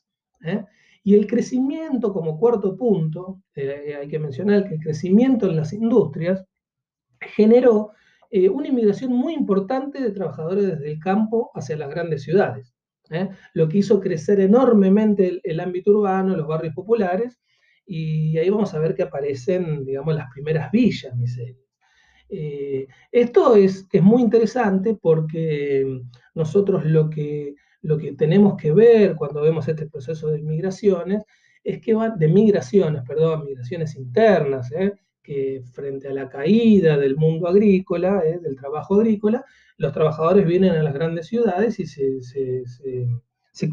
¿eh? 0.44 0.64
Y 1.04 1.16
el 1.16 1.28
crecimiento, 1.28 2.12
como 2.12 2.40
cuarto 2.40 2.76
punto, 2.76 3.42
eh, 3.56 3.96
hay 4.00 4.08
que 4.08 4.20
mencionar 4.20 4.68
que 4.68 4.76
el 4.76 4.82
crecimiento 4.82 5.48
en 5.48 5.56
las 5.56 5.74
industrias 5.74 6.44
generó 7.20 7.92
una 8.52 8.68
inmigración 8.68 9.14
muy 9.14 9.34
importante 9.34 10.02
de 10.02 10.12
trabajadores 10.12 10.68
desde 10.68 10.92
el 10.92 11.00
campo 11.00 11.50
hacia 11.56 11.78
las 11.78 11.90
grandes 11.90 12.24
ciudades, 12.24 12.74
lo 13.54 13.70
que 13.70 13.78
hizo 13.78 14.02
crecer 14.02 14.42
enormemente 14.42 15.30
el, 15.30 15.42
el 15.46 15.62
ámbito 15.62 15.92
urbano, 15.92 16.36
los 16.36 16.46
barrios 16.46 16.76
populares, 16.76 17.40
y 17.86 18.38
ahí 18.38 18.50
vamos 18.50 18.74
a 18.74 18.80
ver 18.80 18.96
que 18.96 19.04
aparecen, 19.04 19.86
digamos, 19.86 20.14
las 20.14 20.30
primeras 20.30 20.70
villas 20.72 21.16
miserias. 21.16 21.67
Eh, 22.30 22.88
esto 23.12 23.56
es, 23.56 23.88
es, 23.92 24.04
muy 24.04 24.22
interesante 24.22 24.96
porque 24.96 26.02
nosotros 26.36 26.86
lo 26.86 27.10
que, 27.10 27.56
lo 27.82 27.98
que 27.98 28.14
tenemos 28.14 28.58
que 28.58 28.74
ver 28.74 29.16
cuando 29.16 29.42
vemos 29.42 29.68
este 29.68 29.88
proceso 29.88 30.30
de 30.30 30.42
migraciones 30.42 31.24
es 31.64 31.82
que 31.82 31.94
van 31.94 32.18
de 32.18 32.28
migraciones, 32.28 33.04
perdón, 33.08 33.46
migraciones 33.46 33.96
internas, 33.96 34.72
¿eh? 34.72 34.94
que 35.24 35.62
frente 35.74 36.08
a 36.08 36.14
la 36.14 36.30
caída 36.30 36.98
del 36.98 37.18
mundo 37.18 37.48
agrícola, 37.48 38.22
¿eh? 38.26 38.40
del 38.40 38.56
trabajo 38.56 38.96
agrícola, 38.96 39.44
los 39.78 39.94
trabajadores 39.94 40.46
vienen 40.46 40.72
a 40.72 40.84
las 40.84 40.94
grandes 40.94 41.28
ciudades 41.28 41.80
y 41.80 41.86
se, 41.86 42.22
se, 42.22 42.64
se 43.52 43.70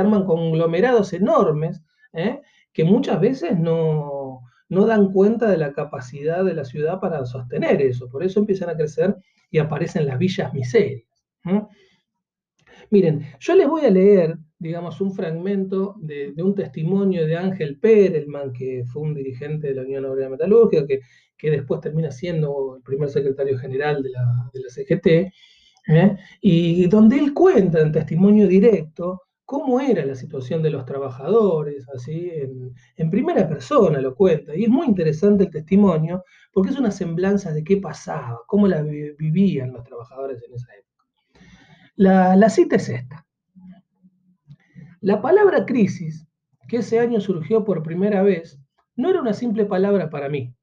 arman 0.00 0.24
conglomerados 0.24 1.12
enormes 1.12 1.82
que 2.72 2.84
muchas 2.84 3.20
veces 3.20 3.58
no, 3.58 4.23
no 4.68 4.86
dan 4.86 5.12
cuenta 5.12 5.50
de 5.50 5.58
la 5.58 5.72
capacidad 5.72 6.44
de 6.44 6.54
la 6.54 6.64
ciudad 6.64 7.00
para 7.00 7.24
sostener 7.26 7.82
eso. 7.82 8.08
Por 8.08 8.24
eso 8.24 8.40
empiezan 8.40 8.70
a 8.70 8.76
crecer 8.76 9.16
y 9.50 9.58
aparecen 9.58 10.06
las 10.06 10.18
villas 10.18 10.52
miserias. 10.52 11.04
Miren, 12.90 13.26
yo 13.40 13.54
les 13.54 13.68
voy 13.68 13.84
a 13.84 13.90
leer, 13.90 14.36
digamos, 14.58 15.00
un 15.00 15.12
fragmento 15.12 15.94
de, 15.98 16.34
un 16.38 16.54
testimonio 16.54 17.26
de 17.26 17.36
Ángel 17.36 17.78
Perelman, 17.78 18.52
que 18.52 18.84
fue 18.92 19.02
un 19.02 19.14
dirigente 19.14 19.68
de 19.68 19.74
la 19.74 19.82
Unión 19.82 20.04
Obrera 20.04 20.30
Metalúrgica, 20.30 20.86
que, 20.86 21.00
que 21.36 21.50
después 21.50 21.80
termina 21.80 22.10
siendo 22.10 22.76
el 22.76 22.82
primer 22.82 23.08
secretario 23.10 23.58
general 23.58 24.02
de 24.02 24.10
la, 24.10 24.68
CGT, 24.68 25.06
¿eh? 25.88 26.16
y 26.40 26.86
donde 26.88 27.18
él 27.18 27.34
cuenta 27.34 27.80
en 27.80 27.92
testimonio 27.92 28.48
directo 28.48 29.23
cómo 29.44 29.80
era 29.80 30.04
la 30.04 30.14
situación 30.14 30.62
de 30.62 30.70
los 30.70 30.84
trabajadores, 30.86 31.86
así, 31.94 32.30
en, 32.96 33.10
primera 33.10 33.48
persona 33.48 34.00
lo 34.00 34.14
cuenta. 34.14 34.54
Y 34.56 34.64
es 34.64 34.70
muy 34.70 34.86
interesante 34.86 35.44
el 35.44 35.50
testimonio 35.50 36.24
porque 36.52 36.70
es 36.70 36.78
una 36.78 36.90
semblanza 36.90 37.52
de 37.52 37.62
qué 37.62 37.76
pasaba, 37.76 38.40
cómo 38.46 38.66
la 38.66 38.82
vivían 38.82 39.72
los 39.72 39.84
trabajadores 39.84 40.42
en 40.42 40.54
esa 40.54 40.68
época. 40.74 41.04
La, 41.96 42.36
la 42.36 42.48
cita 42.48 42.76
es 42.76 42.88
esta. 42.88 43.26
La 45.00 45.20
palabra 45.20 45.66
crisis, 45.66 46.26
que 46.68 46.78
ese 46.78 46.98
año 46.98 47.20
surgió 47.20 47.64
por 47.64 47.82
primera 47.82 48.22
vez, 48.22 48.58
no 48.96 49.10
era 49.10 49.20
una 49.20 49.34
simple 49.34 49.66
palabra 49.66 50.08
para 50.08 50.28
mí. 50.28 50.54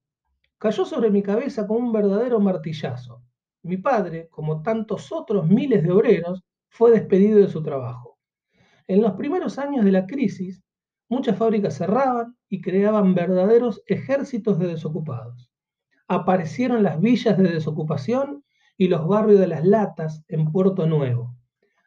Cayó 0.58 0.86
sobre 0.86 1.12
mi 1.12 1.22
cabeza 1.22 1.68
como 1.68 1.80
un 1.80 1.94
verdadero 1.94 2.40
martillazo. 2.40 3.22
Mi 3.64 3.78
padre, 3.78 4.28
como 4.30 4.64
tantos 4.64 5.12
otros 5.12 5.48
miles 5.48 5.84
de 5.84 5.92
obreros, 5.92 6.44
fue 6.70 6.92
despedido 6.92 7.40
de 7.40 7.48
su 7.48 7.62
trabajo. 7.62 8.11
En 8.92 9.02
los 9.02 9.14
primeros 9.14 9.58
años 9.58 9.86
de 9.86 9.92
la 9.94 10.06
crisis, 10.06 10.62
muchas 11.08 11.38
fábricas 11.38 11.78
cerraban 11.78 12.36
y 12.50 12.60
creaban 12.60 13.16
verdaderos 13.16 13.82
ejércitos 13.86 14.60
de 14.60 14.68
desocupados. 14.68 15.50
Aparecieron 16.10 16.84
las 16.84 17.00
villas 17.00 17.38
de 17.38 17.54
desocupación 17.54 18.44
y 18.76 18.90
los 18.90 19.08
barrios 19.08 19.40
de 19.40 19.48
las 19.48 19.66
latas 19.66 20.26
en 20.28 20.52
Puerto 20.52 20.88
Nuevo. 20.88 21.38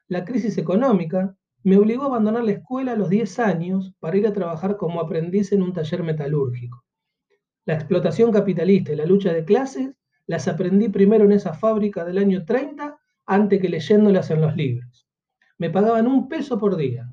la 0.08 0.24
crisis 0.24 0.56
económica 0.56 1.36
me 1.62 1.76
obligó 1.76 2.04
a 2.04 2.06
abandonar 2.06 2.42
la 2.42 2.52
escuela 2.52 2.92
a 2.92 2.96
los 2.96 3.10
10 3.10 3.38
años 3.38 3.92
para 4.00 4.16
ir 4.16 4.26
a 4.26 4.32
trabajar 4.32 4.78
como 4.78 4.98
aprendiz 4.98 5.52
en 5.52 5.60
un 5.60 5.74
taller 5.74 6.02
metalúrgico. 6.02 6.86
La 7.66 7.74
explotación 7.74 8.32
capitalista 8.32 8.94
y 8.94 8.96
la 8.96 9.04
lucha 9.04 9.30
de 9.30 9.44
clases 9.44 9.94
las 10.26 10.48
aprendí 10.48 10.88
primero 10.88 11.26
en 11.26 11.32
esa 11.32 11.52
fábrica 11.52 12.02
del 12.06 12.16
año 12.16 12.46
30 12.46 12.98
antes 13.26 13.60
que 13.60 13.68
leyéndolas 13.68 14.30
en 14.30 14.40
los 14.40 14.56
libros. 14.56 15.03
Me 15.56 15.70
pagaban 15.70 16.08
un 16.08 16.28
peso 16.28 16.58
por 16.58 16.76
día, 16.76 17.08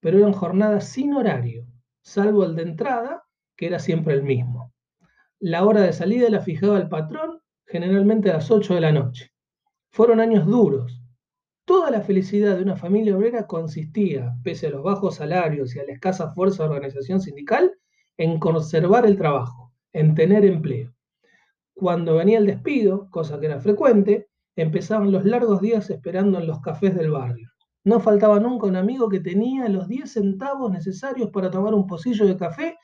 pero 0.00 0.18
eran 0.18 0.32
jornadas 0.32 0.88
sin 0.88 1.12
horario, 1.12 1.66
salvo 2.00 2.44
el 2.44 2.56
de 2.56 2.62
entrada, 2.62 3.24
que 3.56 3.66
era 3.66 3.78
siempre 3.78 4.14
el 4.14 4.22
mismo. 4.22 4.72
La 5.38 5.64
hora 5.64 5.82
de 5.82 5.92
salida 5.92 6.30
la 6.30 6.40
fijaba 6.40 6.78
el 6.78 6.88
patrón, 6.88 7.40
generalmente 7.66 8.30
a 8.30 8.34
las 8.34 8.50
8 8.50 8.74
de 8.74 8.80
la 8.80 8.92
noche. 8.92 9.32
Fueron 9.90 10.20
años 10.20 10.46
duros. 10.46 11.02
Toda 11.66 11.90
la 11.90 12.00
felicidad 12.00 12.56
de 12.56 12.62
una 12.62 12.76
familia 12.76 13.16
obrera 13.16 13.46
consistía, 13.46 14.34
pese 14.42 14.68
a 14.68 14.70
los 14.70 14.82
bajos 14.82 15.16
salarios 15.16 15.76
y 15.76 15.80
a 15.80 15.84
la 15.84 15.92
escasa 15.92 16.32
fuerza 16.32 16.62
de 16.62 16.70
organización 16.70 17.20
sindical, 17.20 17.72
en 18.16 18.38
conservar 18.38 19.04
el 19.04 19.18
trabajo, 19.18 19.72
en 19.92 20.14
tener 20.14 20.44
empleo. 20.44 20.94
Cuando 21.74 22.16
venía 22.16 22.38
el 22.38 22.46
despido, 22.46 23.10
cosa 23.10 23.38
que 23.38 23.46
era 23.46 23.60
frecuente, 23.60 24.28
empezaban 24.56 25.12
los 25.12 25.24
largos 25.24 25.60
días 25.60 25.90
esperando 25.90 26.38
en 26.38 26.46
los 26.46 26.60
cafés 26.60 26.94
del 26.94 27.10
barrio. 27.10 27.51
No 27.84 27.98
faltaba 27.98 28.38
nunca 28.38 28.66
un 28.66 28.76
amigo 28.76 29.08
que 29.08 29.20
tenía 29.20 29.68
los 29.68 29.88
10 29.88 30.12
centavos 30.12 30.70
necesarios 30.70 31.30
para 31.30 31.50
tomar 31.50 31.74
un 31.74 31.86
pocillo 31.86 32.26
de 32.26 32.36
café, 32.36 32.78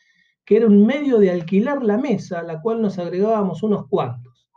que 0.45 0.57
era 0.57 0.67
un 0.67 0.85
medio 0.85 1.19
de 1.19 1.31
alquilar 1.31 1.83
la 1.83 1.99
mesa, 1.99 2.41
a 2.41 2.43
la 2.43 2.61
cual 2.61 2.83
nos 2.83 2.99
agregábamos 2.99 3.63
unos 3.63 3.87
cuantos. 3.87 4.49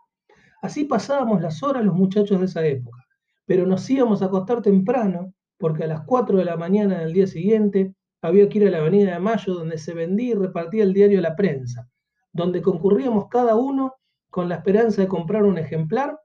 Así 0.61 0.85
pasábamos 0.85 1.41
las 1.41 1.61
horas 1.61 1.83
los 1.83 1.95
muchachos 1.95 2.39
de 2.39 2.45
esa 2.45 2.65
época, 2.65 3.05
pero 3.45 3.67
nos 3.67 3.87
íbamos 3.89 4.21
a 4.21 4.25
acostar 4.25 4.61
temprano, 4.61 5.33
porque 5.57 5.83
a 5.83 5.87
las 5.87 6.01
4 6.05 6.37
de 6.37 6.45
la 6.45 6.57
mañana 6.57 6.99
del 6.99 7.13
día 7.13 7.27
siguiente 7.27 7.93
había 8.21 8.47
que 8.49 8.59
ir 8.59 8.67
a 8.67 8.71
la 8.71 8.77
Avenida 8.77 9.13
de 9.13 9.19
Mayo, 9.19 9.53
donde 9.53 9.77
se 9.77 9.93
vendía 9.93 10.31
y 10.31 10.33
repartía 10.35 10.83
el 10.83 10.93
diario 10.93 11.21
La 11.21 11.35
Prensa, 11.35 11.87
donde 12.31 12.61
concurríamos 12.61 13.27
cada 13.29 13.55
uno 13.55 13.95
con 14.29 14.49
la 14.49 14.55
esperanza 14.55 15.01
de 15.01 15.07
comprar 15.07 15.43
un 15.43 15.57
ejemplar 15.57 16.19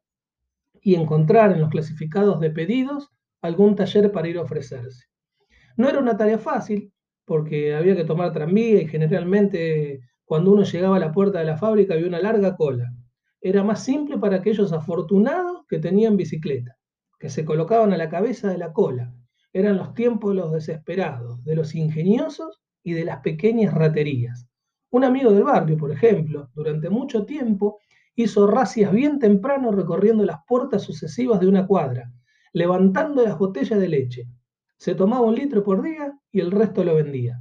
y 0.80 0.94
encontrar 0.94 1.52
en 1.52 1.61
los 1.61 1.70
clasificados 1.70 2.40
de 2.40 2.50
pedidos 2.50 3.11
algún 3.43 3.75
taller 3.76 4.11
para 4.12 4.28
ir 4.28 4.38
a 4.38 4.43
ofrecerse. 4.43 5.07
No 5.76 5.88
era 5.88 5.99
una 5.99 6.16
tarea 6.16 6.38
fácil, 6.38 6.93
porque 7.25 7.75
había 7.75 7.97
que 7.97 8.05
tomar 8.05 8.33
tranvía 8.33 8.81
y 8.81 8.88
generalmente 8.88 10.00
cuando 10.25 10.52
uno 10.52 10.62
llegaba 10.62 10.97
a 10.97 11.00
la 11.00 11.12
puerta 11.12 11.40
de 11.40 11.45
la 11.45 11.57
fábrica 11.57 11.95
había 11.95 12.07
una 12.07 12.21
larga 12.21 12.57
cola. 12.57 12.93
Era 13.40 13.62
más 13.62 13.85
simple 13.85 14.16
para 14.16 14.37
aquellos 14.37 14.73
afortunados 14.73 15.64
que 15.69 15.78
tenían 15.78 16.16
bicicleta, 16.16 16.76
que 17.19 17.28
se 17.28 17.45
colocaban 17.45 17.93
a 17.93 17.97
la 17.97 18.09
cabeza 18.09 18.49
de 18.49 18.59
la 18.59 18.73
cola. 18.73 19.12
Eran 19.52 19.76
los 19.76 19.95
tiempos 19.95 20.31
de 20.31 20.37
los 20.37 20.52
desesperados, 20.52 21.45
de 21.45 21.57
los 21.57 21.75
ingeniosos 21.75 22.61
y 22.83 22.93
de 22.93 23.05
las 23.05 23.21
pequeñas 23.21 23.75
raterías. 23.75 24.49
Un 24.90 25.05
amigo 25.05 25.33
del 25.33 25.45
barrio, 25.45 25.76
por 25.76 25.90
ejemplo, 25.90 26.49
durante 26.55 26.90
mucho 26.90 27.25
tiempo 27.25 27.78
hizo 28.14 28.47
racias 28.47 28.93
bien 28.93 29.19
temprano 29.19 29.73
recorriendo 29.73 30.25
las 30.25 30.38
puertas 30.47 30.83
sucesivas 30.83 31.40
de 31.40 31.49
una 31.49 31.66
cuadra, 31.66 32.11
levantando 32.57 33.23
las 33.23 33.37
botellas 33.37 33.79
de 33.79 33.87
leche. 33.87 34.31
Se 34.79 34.95
tomaba 34.95 35.27
un 35.27 35.35
litro 35.35 35.63
por 35.63 35.83
día 35.83 36.19
y 36.33 36.41
el 36.41 36.51
resto 36.51 36.85
lo 36.85 36.95
vendía. 36.95 37.39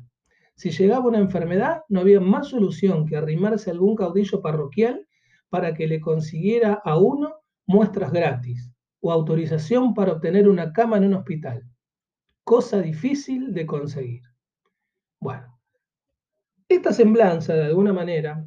Si 0.55 0.71
llegaba 0.71 1.05
una 1.05 1.19
enfermedad, 1.19 1.83
no 1.87 2.01
había 2.01 2.19
más 2.19 2.49
solución 2.49 3.05
que 3.05 3.15
arrimarse 3.15 3.69
a 3.69 3.73
algún 3.73 3.95
caudillo 3.95 4.41
parroquial 4.41 5.07
para 5.47 5.73
que 5.73 5.87
le 5.87 6.01
consiguiera 6.01 6.81
a 6.83 6.97
uno 6.97 7.33
muestras 7.65 8.11
gratis 8.11 8.73
o 8.99 9.09
autorización 9.09 9.93
para 9.93 10.11
obtener 10.11 10.49
una 10.49 10.73
cama 10.73 10.97
en 10.97 11.05
un 11.05 11.13
hospital. 11.13 11.63
Cosa 12.43 12.81
difícil 12.81 13.53
de 13.53 13.65
conseguir. 13.65 14.23
Bueno, 15.21 15.57
esta 16.67 16.91
semblanza, 16.91 17.53
de 17.53 17.63
alguna 17.63 17.93
manera, 17.93 18.45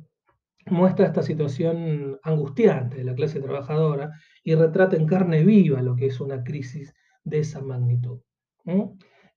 muestra 0.70 1.06
esta 1.06 1.22
situación 1.22 2.18
angustiante 2.22 2.98
de 2.98 3.04
la 3.04 3.14
clase 3.14 3.40
trabajadora 3.40 4.12
y 4.42 4.54
retrata 4.54 4.96
en 4.96 5.06
carne 5.06 5.44
viva 5.44 5.82
lo 5.82 5.96
que 5.96 6.06
es 6.06 6.20
una 6.20 6.42
crisis 6.42 6.94
de 7.24 7.40
esa 7.40 7.60
magnitud. 7.60 8.20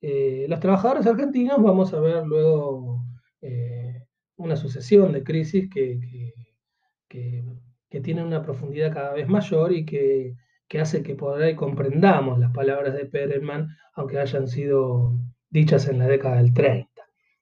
Eh, 0.02 0.46
los 0.50 0.60
trabajadores 0.60 1.06
argentinos 1.06 1.62
vamos 1.62 1.94
a 1.94 2.00
ver 2.00 2.26
luego 2.26 3.06
eh, 3.42 4.04
una 4.36 4.56
sucesión 4.56 5.12
de 5.14 5.24
crisis 5.24 5.70
que, 5.70 6.00
que, 7.08 7.44
tienen 8.02 8.26
una 8.26 8.42
profundidad 8.42 8.94
cada 8.94 9.14
vez 9.14 9.28
mayor 9.28 9.74
y 9.74 9.86
que, 9.86 10.36
hace 10.80 11.04
que 11.04 11.16
por 11.16 11.42
ahí 11.42 11.56
comprendamos 11.56 12.40
las 12.40 12.52
palabras 12.52 12.96
de 12.96 13.06
Perelman, 13.06 13.68
aunque 13.94 14.18
hayan 14.18 14.48
sido 14.48 15.14
dichas 15.50 15.88
en 15.88 16.00
la 16.00 16.08
década 16.08 16.38
del 16.38 16.54
30, 16.54 16.90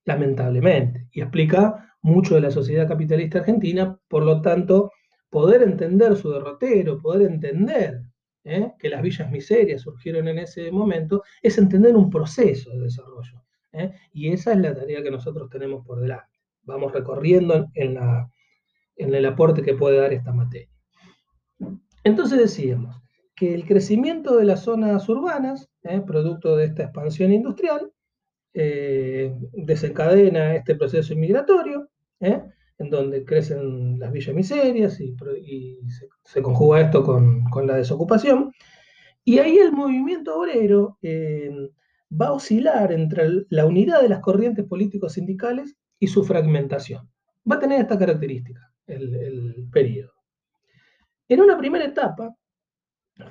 lamentablemente, 0.06 1.08
y 1.12 1.22
explica 1.22 1.89
mucho 2.02 2.36
de 2.36 2.42
la 2.42 2.52
sociedad 2.52 2.88
capitalista 2.88 3.40
argentina, 3.40 4.00
por 4.08 4.24
lo 4.24 4.42
tanto, 4.42 4.92
poder 5.30 5.64
entender 5.64 6.16
su 6.16 6.32
derrotero, 6.32 7.00
poder 7.00 7.30
entender 7.30 8.02
¿eh? 8.44 8.74
que 8.80 8.90
las 8.90 9.02
villas 9.02 9.30
miserias 9.32 9.82
surgieron 9.82 10.28
en 10.28 10.40
ese 10.40 10.72
momento, 10.72 11.24
es 11.42 11.58
entender 11.58 11.96
un 11.96 12.10
proceso 12.10 12.72
de 12.72 12.82
desarrollo. 12.82 13.44
¿eh? 13.74 13.94
Y 14.12 14.32
esa 14.32 14.54
es 14.54 14.60
la 14.60 14.76
tarea 14.76 15.04
que 15.04 15.12
nosotros 15.12 15.50
tenemos 15.50 15.86
por 15.86 16.00
delante. 16.00 16.40
Vamos 16.64 16.92
recorriendo 16.92 17.68
en, 17.74 17.98
el 18.96 19.26
aporte 19.26 19.62
que 19.62 19.76
puede 19.76 19.98
dar 19.98 20.14
esta 20.14 20.34
materia. 20.34 20.70
Entonces 22.04 22.38
decíamos 22.40 22.96
que 23.36 23.54
el 23.54 23.66
crecimiento 23.66 24.36
de 24.38 24.46
las 24.46 24.64
zonas 24.64 25.08
urbanas, 25.08 25.70
¿eh? 25.84 26.02
producto 26.06 26.56
de 26.56 26.66
esta 26.66 26.84
expansión 26.84 27.32
industrial, 27.32 27.92
desencadena 29.54 30.56
este 30.56 30.76
proceso 30.76 31.14
inmigratorio, 31.14 31.90
¿eh? 32.20 32.42
en 32.78 32.90
donde 32.90 33.26
crecen 33.26 34.00
las 34.00 34.12
villas 34.12 34.36
miserias 34.36 35.00
y, 35.00 35.16
se, 36.24 36.42
conjuga 36.42 36.82
esto 36.82 37.04
con, 37.04 37.46
la 37.66 37.76
desocupación. 37.76 38.52
Y 39.24 39.40
ahí 39.40 39.58
el 39.58 39.72
movimiento 39.72 40.40
obrero 40.40 40.98
eh, 41.02 41.52
va 42.10 42.28
a 42.28 42.34
oscilar 42.34 42.92
entre 42.92 43.46
la 43.50 43.66
unidad 43.66 44.02
de 44.02 44.10
las 44.10 44.22
corrientes 44.22 44.66
políticos 44.66 45.14
sindicales 45.14 45.76
y 46.00 46.08
su 46.08 46.24
fragmentación. 46.24 47.10
Va 47.50 47.58
a 47.58 47.60
tener 47.60 47.82
esta 47.82 48.00
característica 48.00 48.72
el, 48.88 49.16
el 49.16 49.70
periodo. 49.72 50.14
En 51.28 51.42
una 51.42 51.58
primera 51.58 51.86
etapa, 51.86 52.34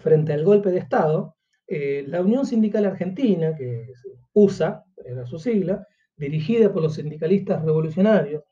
frente 0.01 0.33
al 0.33 0.45
golpe 0.45 0.71
de 0.71 0.79
Estado, 0.79 1.37
eh, 1.67 2.05
la 2.07 2.23
Unión 2.23 2.47
Sindical 2.47 2.87
Argentina, 2.87 3.55
que 3.55 3.93
USA, 4.33 4.85
era 5.11 5.27
su 5.27 5.39
sigla, 5.39 5.87
dirigida 6.17 6.73
por 6.73 6.83
los 6.83 6.95
sindicalistas 6.95 7.65
revolucionarios, 7.65 8.43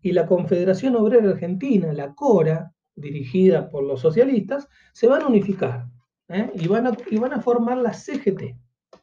y 0.00 0.12
la 0.12 0.26
Confederación 0.26 0.96
Obrera 0.96 1.30
Argentina, 1.30 1.92
la 1.92 2.14
CORA, 2.14 2.72
dirigida 2.94 3.70
por 3.70 3.84
los 3.84 4.00
socialistas, 4.00 4.68
se 4.92 5.06
van 5.06 5.22
a 5.22 5.28
unificar 5.28 5.86
¿eh? 6.28 6.50
y, 6.54 6.66
van 6.66 6.86
a, 6.86 7.40
formar 7.40 7.78
la 7.78 7.92
CGT. 7.92 8.42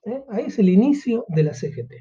¿eh? 0.06 0.24
Ahí 0.30 0.46
es 0.48 0.60
el 0.60 0.70
inicio 0.70 1.26
de 1.30 1.44
la 1.44 1.54
CGT. 1.54 1.94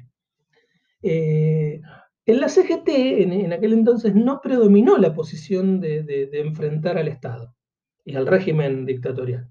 Eh, 1.01 1.81
en 2.25 2.39
la 2.39 2.49
CGT, 2.49 2.89
en, 2.89 3.53
aquel 3.53 3.73
entonces, 3.73 4.13
no 4.13 4.41
predominó 4.41 4.97
la 4.97 5.15
posición 5.15 5.79
de 5.79 6.29
enfrentar 6.33 6.97
al 6.97 7.07
Estado 7.07 7.55
y 8.05 8.15
al 8.15 8.27
régimen 8.27 8.85
dictatorial. 8.85 9.49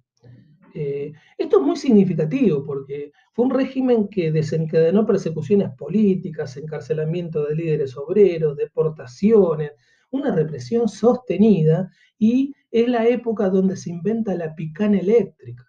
Eh, 0.80 1.12
esto 1.36 1.58
es 1.58 1.66
muy 1.66 1.76
significativo 1.76 2.64
porque 2.64 3.10
fue 3.32 3.46
un 3.46 3.50
régimen 3.50 4.06
que 4.06 4.30
desencadenó 4.30 5.04
persecuciones 5.04 5.70
políticas, 5.76 6.56
encarcelamiento 6.56 7.44
de 7.44 7.56
líderes 7.56 7.96
obreros, 7.96 8.56
deportaciones, 8.56 9.72
una 10.12 10.32
represión 10.32 10.88
sostenida 10.88 11.90
y 12.16 12.54
es 12.70 12.88
la 12.88 13.08
época 13.08 13.48
donde 13.48 13.76
se 13.76 13.90
inventa 13.90 14.36
la 14.36 14.54
picana 14.54 15.00
eléctrica. 15.00 15.64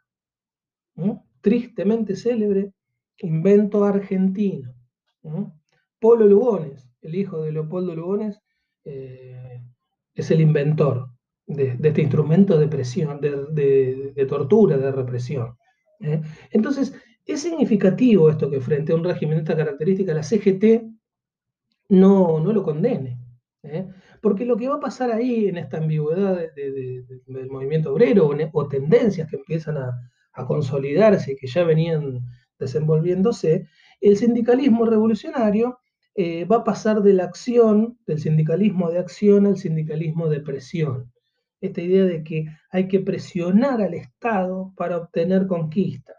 Tristemente 1.41 2.15
célebre 2.15 2.71
invento 3.17 3.85
argentino. 3.85 4.75
Polo 5.99 6.27
Lugones, 6.27 6.87
el 7.01 7.15
hijo 7.15 7.41
de 7.41 7.51
Leopoldo 7.51 7.95
Lugones, 7.95 8.39
eh, 8.85 9.59
es 10.13 10.29
el 10.29 10.41
inventor 10.41 11.09
de, 11.49 11.77
este 11.81 12.01
instrumento 12.01 12.57
de 12.57 12.67
presión, 12.67 13.19
de, 13.19 14.25
tortura, 14.29 14.77
de 14.77 14.91
represión. 14.91 15.57
¿eh? 15.99 16.21
Entonces, 16.51 16.93
es 17.25 17.41
significativo 17.41 18.29
esto 18.29 18.49
que 18.49 18.61
frente 18.61 18.93
a 18.93 18.95
un 18.95 19.03
régimen 19.03 19.37
de 19.37 19.41
esta 19.41 19.57
característica, 19.57 20.13
la 20.13 20.23
CGT 20.23 20.83
no, 21.89 22.39
no 22.39 22.53
lo 22.53 22.63
condene. 22.63 23.19
¿eh? 23.63 23.87
Porque 24.21 24.45
lo 24.45 24.57
que 24.57 24.69
va 24.69 24.75
a 24.75 24.79
pasar 24.79 25.11
ahí 25.11 25.47
en 25.47 25.57
esta 25.57 25.77
ambigüedad 25.77 26.37
del 26.55 27.49
movimiento 27.49 27.93
obrero 27.93 28.29
o, 28.53 28.67
tendencias 28.67 29.27
que 29.27 29.37
empiezan 29.37 29.77
a, 29.77 29.91
consolidarse 30.47 31.33
y 31.33 31.35
que 31.35 31.47
ya 31.47 31.65
venían 31.65 32.21
desenvolviéndose, 32.57 33.67
el 33.99 34.15
sindicalismo 34.15 34.85
revolucionario 34.85 35.79
eh, 36.15 36.45
va 36.45 36.57
a 36.57 36.63
pasar 36.63 37.01
de 37.01 37.11
la 37.11 37.25
acción, 37.25 37.97
del 38.07 38.19
sindicalismo 38.19 38.89
de 38.89 38.99
acción 38.99 39.47
al 39.47 39.57
sindicalismo 39.57 40.29
de 40.29 40.39
presión 40.39 41.11
esta 41.61 41.81
idea 41.81 42.05
de 42.05 42.23
que 42.23 42.45
hay 42.71 42.87
que 42.87 42.99
presionar 42.99 43.81
al 43.81 43.93
Estado 43.93 44.73
para 44.75 44.97
obtener 44.97 45.47
conquistas. 45.47 46.15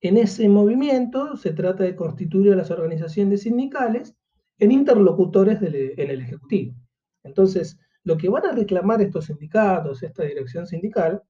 En 0.00 0.16
ese 0.16 0.48
movimiento 0.48 1.36
se 1.36 1.52
trata 1.52 1.84
de 1.84 1.96
constituir 1.96 2.52
a 2.52 2.56
las 2.56 2.70
organizaciones 2.70 3.42
sindicales 3.42 4.14
en 4.58 4.72
interlocutores 4.72 5.60
en 5.62 6.10
el 6.10 6.20
Ejecutivo. 6.20 6.74
Entonces, 7.24 7.78
lo 8.04 8.16
que 8.16 8.28
van 8.28 8.46
a 8.46 8.52
reclamar 8.52 9.00
estos 9.02 9.26
sindicatos, 9.26 10.02
esta 10.02 10.22
dirección 10.22 10.66
sindical, 10.66 11.22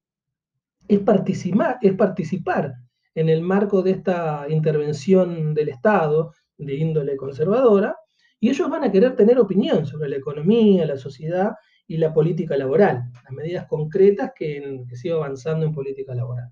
es 0.87 0.99
participar, 0.99 1.77
es 1.81 1.93
participar 1.93 2.73
en 3.15 3.29
el 3.29 3.41
marco 3.41 3.81
de 3.81 3.91
esta 3.91 4.45
intervención 4.47 5.53
del 5.53 5.69
Estado 5.69 6.33
de 6.57 6.75
índole 6.75 7.17
conservadora, 7.17 7.95
y 8.39 8.49
ellos 8.49 8.69
van 8.69 8.83
a 8.83 8.91
querer 8.91 9.15
tener 9.15 9.39
opinión 9.39 9.85
sobre 9.87 10.09
la 10.09 10.17
economía, 10.17 10.85
la 10.85 10.97
sociedad 10.97 11.53
y 11.87 11.97
la 11.97 12.13
política 12.13 12.57
laboral, 12.57 13.11
las 13.23 13.31
medidas 13.31 13.65
concretas 13.67 14.31
que, 14.35 14.83
que 14.87 14.95
siga 14.95 15.15
avanzando 15.15 15.65
en 15.65 15.73
política 15.73 16.13
laboral. 16.13 16.51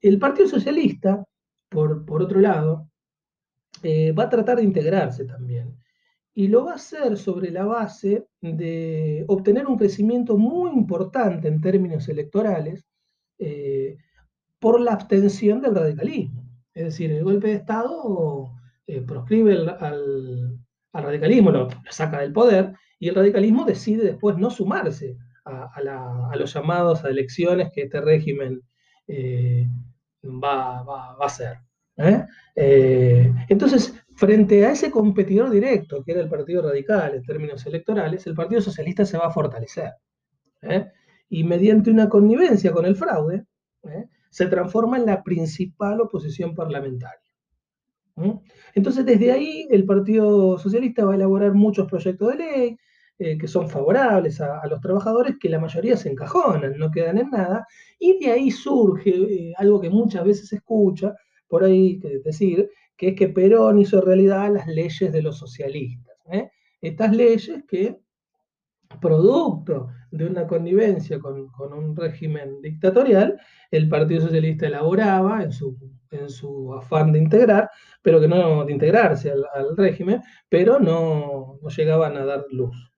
El 0.00 0.18
Partido 0.18 0.48
Socialista, 0.48 1.24
por, 1.68 2.04
por 2.04 2.22
otro 2.22 2.40
lado, 2.40 2.88
eh, 3.82 4.12
va 4.12 4.24
a 4.24 4.28
tratar 4.28 4.58
de 4.58 4.64
integrarse 4.64 5.24
también. 5.24 5.76
Y 6.34 6.48
lo 6.48 6.64
va 6.64 6.72
a 6.72 6.76
hacer 6.76 7.16
sobre 7.18 7.50
la 7.50 7.64
base 7.64 8.26
de 8.40 9.24
obtener 9.28 9.66
un 9.66 9.76
crecimiento 9.76 10.38
muy 10.38 10.70
importante 10.70 11.48
en 11.48 11.60
términos 11.60 12.08
electorales 12.08 12.86
eh, 13.38 13.98
por 14.58 14.80
la 14.80 14.92
abstención 14.92 15.60
del 15.60 15.74
radicalismo. 15.74 16.44
Es 16.72 16.84
decir, 16.84 17.12
el 17.12 17.24
golpe 17.24 17.48
de 17.48 17.54
Estado 17.54 18.52
eh, 18.86 19.02
proscribe 19.02 19.52
al, 19.78 20.58
radicalismo, 20.92 21.50
lo, 21.50 21.68
saca 21.90 22.20
del 22.20 22.32
poder, 22.32 22.74
y 23.02 23.08
el 23.08 23.16
radicalismo 23.16 23.64
decide 23.64 24.04
después 24.04 24.38
no 24.38 24.48
sumarse 24.48 25.16
a, 25.44 26.36
los 26.36 26.54
llamados 26.54 27.04
a 27.04 27.08
elecciones 27.08 27.72
que 27.72 27.82
este 27.82 28.00
régimen 28.00 28.62
va, 30.24 30.84
va, 30.84 31.16
a 31.20 31.26
hacer. 31.26 31.56
¿eh? 31.96 32.24
Eh, 32.54 33.34
entonces, 33.48 33.92
frente 34.14 34.64
a 34.64 34.70
ese 34.70 34.92
competidor 34.92 35.50
directo, 35.50 36.04
que 36.04 36.12
era 36.12 36.20
el 36.20 36.28
Partido 36.28 36.62
Radical 36.62 37.16
en 37.16 37.24
términos 37.24 37.66
electorales, 37.66 38.24
el 38.28 38.36
Partido 38.36 38.60
Socialista 38.60 39.04
se 39.04 39.18
va 39.18 39.26
a 39.26 39.32
fortalecer. 39.32 39.94
¿eh? 40.62 40.86
Y 41.28 41.42
mediante 41.42 41.90
una 41.90 42.08
connivencia 42.08 42.70
con 42.70 42.86
el 42.86 42.94
fraude, 42.94 43.46
se 44.30 44.46
transforma 44.46 44.96
en 44.96 45.06
la 45.06 45.24
principal 45.24 46.00
oposición 46.02 46.54
parlamentaria. 46.54 47.18
Entonces, 48.76 49.04
desde 49.04 49.32
ahí, 49.32 49.66
el 49.72 49.84
Partido 49.86 50.56
Socialista 50.56 51.04
va 51.04 51.14
a 51.14 51.16
elaborar 51.16 51.52
muchos 51.52 51.88
proyectos 51.88 52.28
de 52.28 52.36
ley, 52.36 52.78
eh, 53.24 53.38
que 53.38 53.46
son 53.46 53.68
favorables 53.68 54.40
a, 54.40 54.66
los 54.66 54.80
trabajadores, 54.80 55.36
que 55.38 55.48
la 55.48 55.60
mayoría 55.60 55.96
se 55.96 56.10
encajonan, 56.10 56.76
no 56.76 56.90
quedan 56.90 57.18
en 57.18 57.30
nada, 57.30 57.64
y 57.96 58.18
de 58.18 58.32
ahí 58.32 58.50
surge 58.50 59.10
eh, 59.10 59.54
algo 59.58 59.80
que 59.80 59.88
muchas 59.88 60.24
veces 60.24 60.48
se 60.48 60.56
escucha, 60.56 61.14
por 61.46 61.62
ahí 61.62 62.00
decir, 62.24 62.68
que 62.96 63.10
es 63.10 63.14
que 63.14 63.28
Perón 63.28 63.78
hizo 63.78 64.00
realidad 64.00 64.52
las 64.52 64.66
leyes 64.66 65.12
de 65.12 65.22
los 65.22 65.38
socialistas. 65.38 66.16
¿eh? 66.32 66.50
Estas 66.80 67.14
leyes 67.14 67.62
que, 67.68 68.00
producto 69.00 69.86
de 70.10 70.26
una 70.26 70.44
connivencia 70.48 71.20
con, 71.20 71.48
un 71.72 71.94
régimen 71.94 72.60
dictatorial, 72.60 73.38
el 73.70 73.88
Partido 73.88 74.22
Socialista 74.22 74.66
elaboraba 74.66 75.44
en 75.44 75.52
su, 75.52 75.78
en 76.10 76.28
su 76.28 76.74
afán 76.74 77.12
de 77.12 77.20
integrar, 77.20 77.70
pero 78.02 78.20
que 78.20 78.26
no 78.26 78.64
de 78.64 78.72
integrarse 78.72 79.30
al, 79.30 79.76
régimen, 79.76 80.20
pero 80.48 80.80
no 80.80 81.60
llegaban 81.68 82.16
a 82.16 82.24
dar 82.24 82.46
luz. 82.50 82.91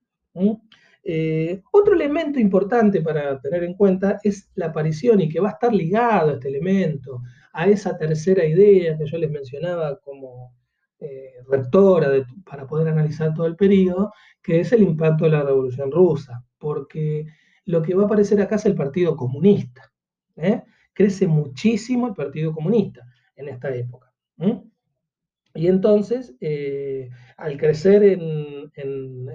Eh, 1.07 1.63
otro 1.71 1.95
elemento 1.95 2.41
importante 2.41 3.03
para 3.03 3.39
tener 3.41 3.63
en 3.65 3.75
cuenta 3.75 4.19
es 4.23 4.51
la 4.55 4.67
aparición 4.67 5.21
y 5.21 5.29
que 5.29 5.41
va 5.41 5.51
a 5.51 5.53
estar 5.53 5.73
ligado 5.73 6.33
este 6.33 6.49
elemento, 6.49 7.21
a 7.53 7.69
esa 7.69 7.97
tercera 7.97 8.45
idea 8.45 8.97
que 8.97 9.07
yo 9.07 9.19
les 9.19 9.31
mencionaba 9.31 9.99
como 10.01 10.55
eh, 10.99 11.35
rectora 11.49 12.09
para 12.45 12.67
poder 12.67 12.89
analizar 12.89 13.35
todo 13.35 13.47
el 13.47 13.57
periodo, 13.57 14.13
que 14.43 14.61
es 14.61 14.73
el 14.73 14.83
impacto 14.83 15.25
de 15.25 15.31
la 15.31 15.43
Revolución 15.43 15.91
Rusa, 15.93 16.45
porque 16.59 17.27
lo 17.67 17.83
que 17.83 17.95
va 17.95 18.05
a 18.05 18.07
aparecer 18.07 18.41
acá 18.41 18.57
es 18.57 18.67
el 18.67 18.75
Partido 18.75 19.17
Comunista. 19.17 19.93
¿eh? 20.37 20.63
Crece 20.93 21.27
muchísimo 21.27 22.09
el 22.09 22.15
Partido 22.15 22.53
Comunista 22.53 23.07
en 23.37 23.49
esta 23.49 23.75
época. 23.75 24.13
Y 25.55 25.69
entonces, 25.69 26.35
eh, 26.41 27.09
al 27.37 27.57
crecer 27.57 28.03
en, 28.03 28.73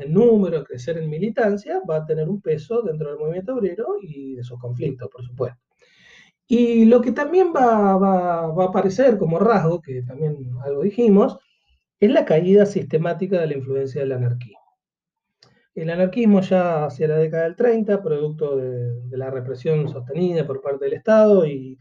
número, 0.10 0.66
crecer 0.66 0.98
en 0.98 1.10
militancia, 1.10 1.82
va 1.90 1.98
a 1.98 2.06
tener 2.06 2.28
un 2.28 2.42
peso 2.42 2.82
dentro 2.82 3.10
del 3.10 3.20
movimiento 3.20 3.56
obrero 3.56 3.96
y 4.02 4.36
de 4.36 4.44
sus 4.44 4.60
conflictos, 4.60 5.10
por 5.10 5.24
supuesto. 5.24 5.60
Y 6.46 6.86
lo 6.86 7.02
que 7.02 7.14
también 7.14 7.54
va, 7.56 7.94
a 7.94 8.66
aparecer 8.66 9.18
como 9.18 9.40
rasgo, 9.40 9.82
que 9.82 10.02
también 10.04 10.36
algo 10.66 10.84
dijimos, 10.84 11.38
es 12.00 12.12
la 12.12 12.26
caída 12.26 12.66
sistemática 12.66 13.40
de 13.40 13.48
la 13.48 13.54
influencia 13.54 14.02
del 14.02 14.12
anarquismo. 14.12 14.60
El 15.74 15.90
anarquismo 15.90 16.42
ya 16.42 16.86
hacia 16.86 17.08
la 17.08 17.18
década 17.18 17.44
del 17.44 17.56
30, 17.56 18.02
producto 18.04 18.58
de 18.58 19.18
la 19.18 19.30
represión 19.30 19.88
sostenida 19.88 20.46
por 20.46 20.62
parte 20.62 20.86
del 20.86 20.96
Estado 20.96 21.46
y 21.46 21.78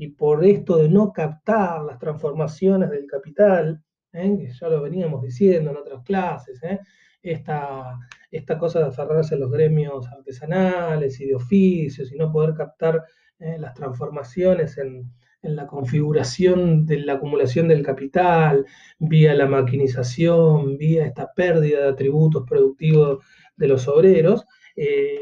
y 0.00 0.08
por 0.08 0.42
esto 0.46 0.78
de 0.78 0.88
no 0.88 1.12
captar 1.12 1.82
las 1.82 1.98
transformaciones 1.98 2.88
del 2.88 3.06
capital, 3.06 3.82
¿eh? 4.14 4.34
que 4.40 4.50
ya 4.50 4.68
lo 4.70 4.80
veníamos 4.80 5.22
diciendo 5.22 5.70
en 5.70 5.76
otras 5.76 6.02
clases, 6.04 6.58
¿eh? 6.62 6.80
esta, 7.22 7.98
esta, 8.30 8.56
cosa 8.56 8.78
de 8.78 8.86
aferrarse 8.86 9.34
a 9.34 9.38
los 9.38 9.50
gremios 9.50 10.08
artesanales 10.08 11.20
y 11.20 11.26
de 11.26 11.34
oficios 11.34 12.10
y 12.10 12.16
no 12.16 12.32
poder 12.32 12.54
captar 12.54 13.04
¿eh? 13.40 13.58
las 13.58 13.74
transformaciones 13.74 14.78
en, 14.78 15.12
en, 15.42 15.54
la 15.54 15.66
configuración 15.66 16.86
de 16.86 17.00
la 17.00 17.14
acumulación 17.14 17.68
del 17.68 17.82
capital, 17.82 18.64
vía 18.98 19.34
la 19.34 19.48
maquinización, 19.48 20.78
vía 20.78 21.04
esta 21.04 21.30
pérdida 21.34 21.82
de 21.82 21.88
atributos 21.90 22.44
productivos 22.48 23.22
de 23.54 23.68
los 23.68 23.86
obreros, 23.86 24.46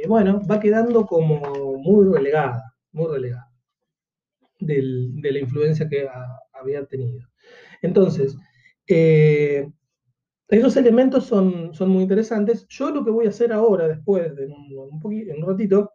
bueno, 0.07 0.41
va 0.49 0.61
quedando 0.61 1.05
como 1.05 1.79
muy 1.79 2.15
relegada, 2.15 2.77
muy 2.93 3.09
relegada 3.09 3.48
de 4.61 5.33
la 5.33 5.39
influencia 5.39 5.89
que 5.89 6.07
había 6.53 6.85
tenido. 6.87 7.29
Entonces, 7.83 8.37
eh, 8.87 9.69
esos 10.49 10.77
elementos 10.77 11.27
son, 11.27 11.75
son 11.75 11.91
muy 11.91 12.03
interesantes. 12.03 12.67
Yo 12.69 12.91
lo 12.91 13.05
que 13.05 13.11
voy 13.11 13.27
a 13.27 13.31
hacer 13.31 13.53
ahora, 13.53 13.87
después 13.87 14.35
de 14.35 14.47
un, 14.47 15.01
un, 15.01 15.47
ratito, 15.47 15.93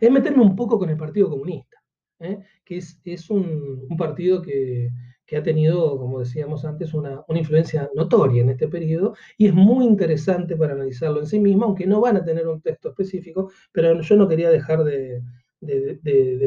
es 0.00 0.10
meterme 0.10 0.42
un 0.42 0.56
poco 0.56 0.78
con 0.78 0.88
el 0.88 0.96
Partido 0.96 1.28
Comunista, 1.28 1.76
¿eh? 2.20 2.38
que 2.64 2.78
es, 2.78 3.30
un, 3.30 3.88
partido 3.98 4.40
que, 4.40 4.90
ha 5.36 5.42
tenido, 5.42 5.96
como 5.98 6.20
decíamos 6.20 6.64
antes, 6.64 6.94
una, 6.94 7.24
influencia 7.28 7.88
notoria 7.94 8.42
en 8.42 8.50
este 8.50 8.68
periodo 8.68 9.14
y 9.36 9.46
es 9.46 9.54
muy 9.54 9.84
interesante 9.84 10.56
para 10.56 10.74
analizarlo 10.74 11.20
en 11.20 11.26
sí 11.26 11.38
mismo, 11.38 11.64
aunque 11.64 11.86
no 11.86 12.00
van 12.00 12.16
a 12.16 12.24
tener 12.24 12.48
un 12.48 12.60
texto 12.60 12.88
específico, 12.90 13.50
pero 13.72 14.00
yo 14.00 14.16
no 14.16 14.28
quería 14.28 14.50
dejar 14.50 14.84
de 14.84 15.22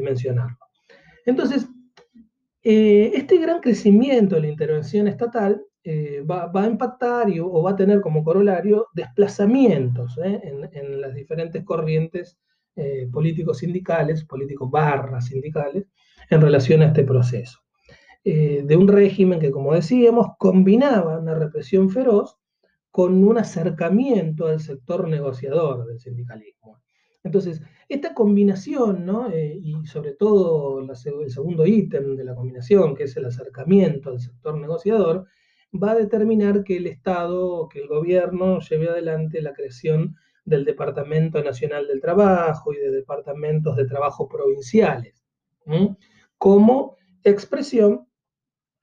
mencionarlo. 0.02 0.58
Entonces, 1.26 1.68
eh, 2.64 3.12
este 3.16 3.38
gran 3.38 3.60
crecimiento 3.60 4.36
de 4.36 4.42
la 4.42 4.48
intervención 4.48 5.08
estatal 5.08 5.62
eh, 5.84 6.22
va, 6.22 6.50
a 6.54 6.66
impactar 6.66 7.28
o 7.42 7.62
va 7.62 7.72
a 7.72 7.76
tener 7.76 8.00
como 8.00 8.24
corolario 8.24 8.88
desplazamientos 8.94 10.18
¿eh? 10.24 10.42
en, 10.74 11.02
las 11.02 11.14
diferentes 11.14 11.64
corrientes 11.64 12.38
políticos 13.12 13.60
sindicales, 13.60 14.26
políticos 14.26 14.72
barras 14.72 15.28
sindicales, 15.28 15.86
en 16.32 16.42
relación 16.42 16.82
a 16.82 16.88
este 16.88 17.04
proceso. 17.04 17.60
de 18.24 18.76
un 18.76 18.88
régimen 18.88 19.40
que, 19.40 19.52
como 19.52 19.76
decíamos, 19.76 20.30
combinaba 20.40 21.20
una 21.20 21.36
represión 21.36 21.92
feroz 21.92 22.40
con 22.90 23.24
un 23.24 23.38
acercamiento 23.38 24.48
al 24.48 24.60
sector 24.60 25.08
negociador 25.08 25.86
del 25.86 26.00
sindicalismo. 26.00 26.83
Entonces, 27.24 27.62
esta 27.88 28.14
combinación, 28.14 29.06
¿no? 29.06 29.30
Eh, 29.32 29.58
y 29.62 29.86
sobre 29.86 30.14
todo 30.14 30.80
el 30.82 31.32
segundo 31.32 31.66
ítem 31.66 32.16
de 32.16 32.24
la 32.26 32.36
combinación, 32.36 32.96
que 32.96 33.04
es 33.04 33.16
el 33.18 33.26
acercamiento 33.26 34.10
al 34.10 34.20
sector 34.20 34.58
negociador, 34.58 35.26
va 35.74 35.92
a 35.92 35.96
determinar 35.96 36.64
que 36.64 36.78
el 36.78 36.88
Estado, 36.88 37.70
que 37.70 37.80
el 37.80 37.88
gobierno 37.88 38.60
lleve 38.60 38.90
adelante 38.90 39.42
la 39.42 39.54
creación 39.54 40.16
del 40.46 40.66
Departamento 40.66 41.42
Nacional 41.42 41.88
del 41.88 42.02
Trabajo 42.02 42.74
y 42.74 42.78
de 42.78 42.92
departamentos 42.92 43.78
de 43.78 43.86
trabajo 43.86 44.28
provinciales, 44.28 45.24
como 46.38 46.98
expresión 47.24 48.06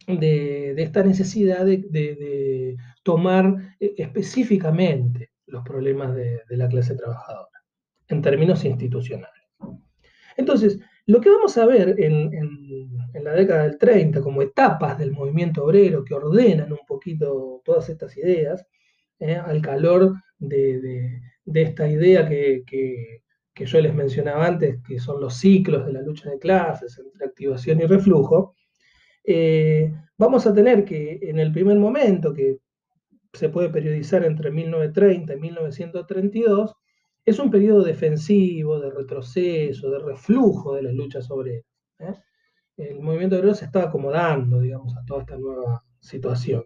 de, 0.07 0.73
esta 0.83 1.03
necesidad 1.03 1.67
de, 1.67 2.77
tomar 3.03 3.77
eh, 3.81 3.95
específicamente 3.99 5.31
los 5.47 5.63
problemas 5.65 6.15
de 6.15 6.57
la 6.57 6.69
clase 6.69 6.95
trabajadora 6.95 7.60
en 8.11 8.23
términos 8.23 8.65
institucionales. 8.65 9.45
Entonces, 10.37 10.81
lo 11.07 11.21
que 11.21 11.31
vamos 11.31 11.57
a 11.59 11.67
ver 11.67 11.97
en, 11.99 12.31
la 13.23 13.33
década 13.33 13.65
del 13.65 13.79
30 13.79 14.21
como 14.21 14.43
etapas 14.43 14.99
del 14.99 15.13
movimiento 15.13 15.65
obrero 15.65 16.05
que 16.05 16.15
ordenan 16.15 16.73
un 16.73 16.87
poquito 16.87 17.61
todas 17.65 17.89
estas 17.89 18.17
ideas, 18.17 18.67
eh, 19.19 19.35
al 19.35 19.61
calor 19.61 20.15
de, 20.39 21.21
esta 21.53 21.89
idea 21.89 22.29
que, 22.29 22.63
que 23.61 23.67
yo 23.67 23.81
les 23.81 23.95
mencionaba 23.95 24.47
antes, 24.47 24.79
que 24.87 24.99
son 24.99 25.21
los 25.21 25.35
ciclos 25.35 25.85
de 25.85 25.93
la 25.93 26.03
lucha 26.03 26.31
de 26.31 26.39
clases 26.39 26.99
entre 26.99 27.27
activación 27.27 27.81
y 27.81 27.87
reflujo, 27.87 28.55
eh, 29.25 29.93
vamos 30.17 30.47
a 30.47 30.55
tener 30.55 30.85
que 30.85 31.19
en 31.23 31.39
el 31.39 31.53
primer 31.53 31.79
momento, 31.79 32.33
que 32.33 32.59
se 33.33 33.49
puede 33.49 33.69
periodizar 33.69 34.25
entre 34.25 34.51
1930 34.51 35.35
y 35.35 35.37
1932, 35.37 36.75
es 37.25 37.39
un 37.39 37.51
periodo 37.51 37.85
defensivo, 37.85 38.81
de 38.81 38.91
retroceso, 38.91 39.91
de 39.91 39.99
reflujo 39.99 40.75
de 40.75 40.83
las 40.83 40.95
luchas 40.95 41.31
obreras. 41.31 41.65
¿eh? 41.99 42.15
El 42.77 43.01
movimiento 43.01 43.37
obrero 43.37 43.55
se 43.55 43.67
está 43.67 43.85
acomodando, 43.85 44.61
digamos, 44.61 44.97
a 44.97 45.05
toda 45.07 45.21
esta 45.21 45.37
nueva 45.37 45.83
situación. 46.01 46.65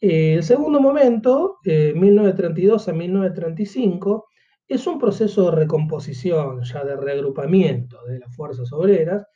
Eh, 0.00 0.34
el 0.34 0.42
segundo 0.42 0.80
momento, 0.80 1.58
1932 1.64 2.88
a 2.88 2.92
1935, 2.92 4.26
es 4.66 4.86
un 4.86 4.98
proceso 4.98 5.50
de 5.50 5.56
recomposición, 5.56 6.62
ya 6.62 6.84
de 6.84 6.96
reagrupamiento 6.96 8.02
de 8.06 8.20
las 8.20 8.34
fuerzas 8.34 8.72
obreras, 8.72 9.26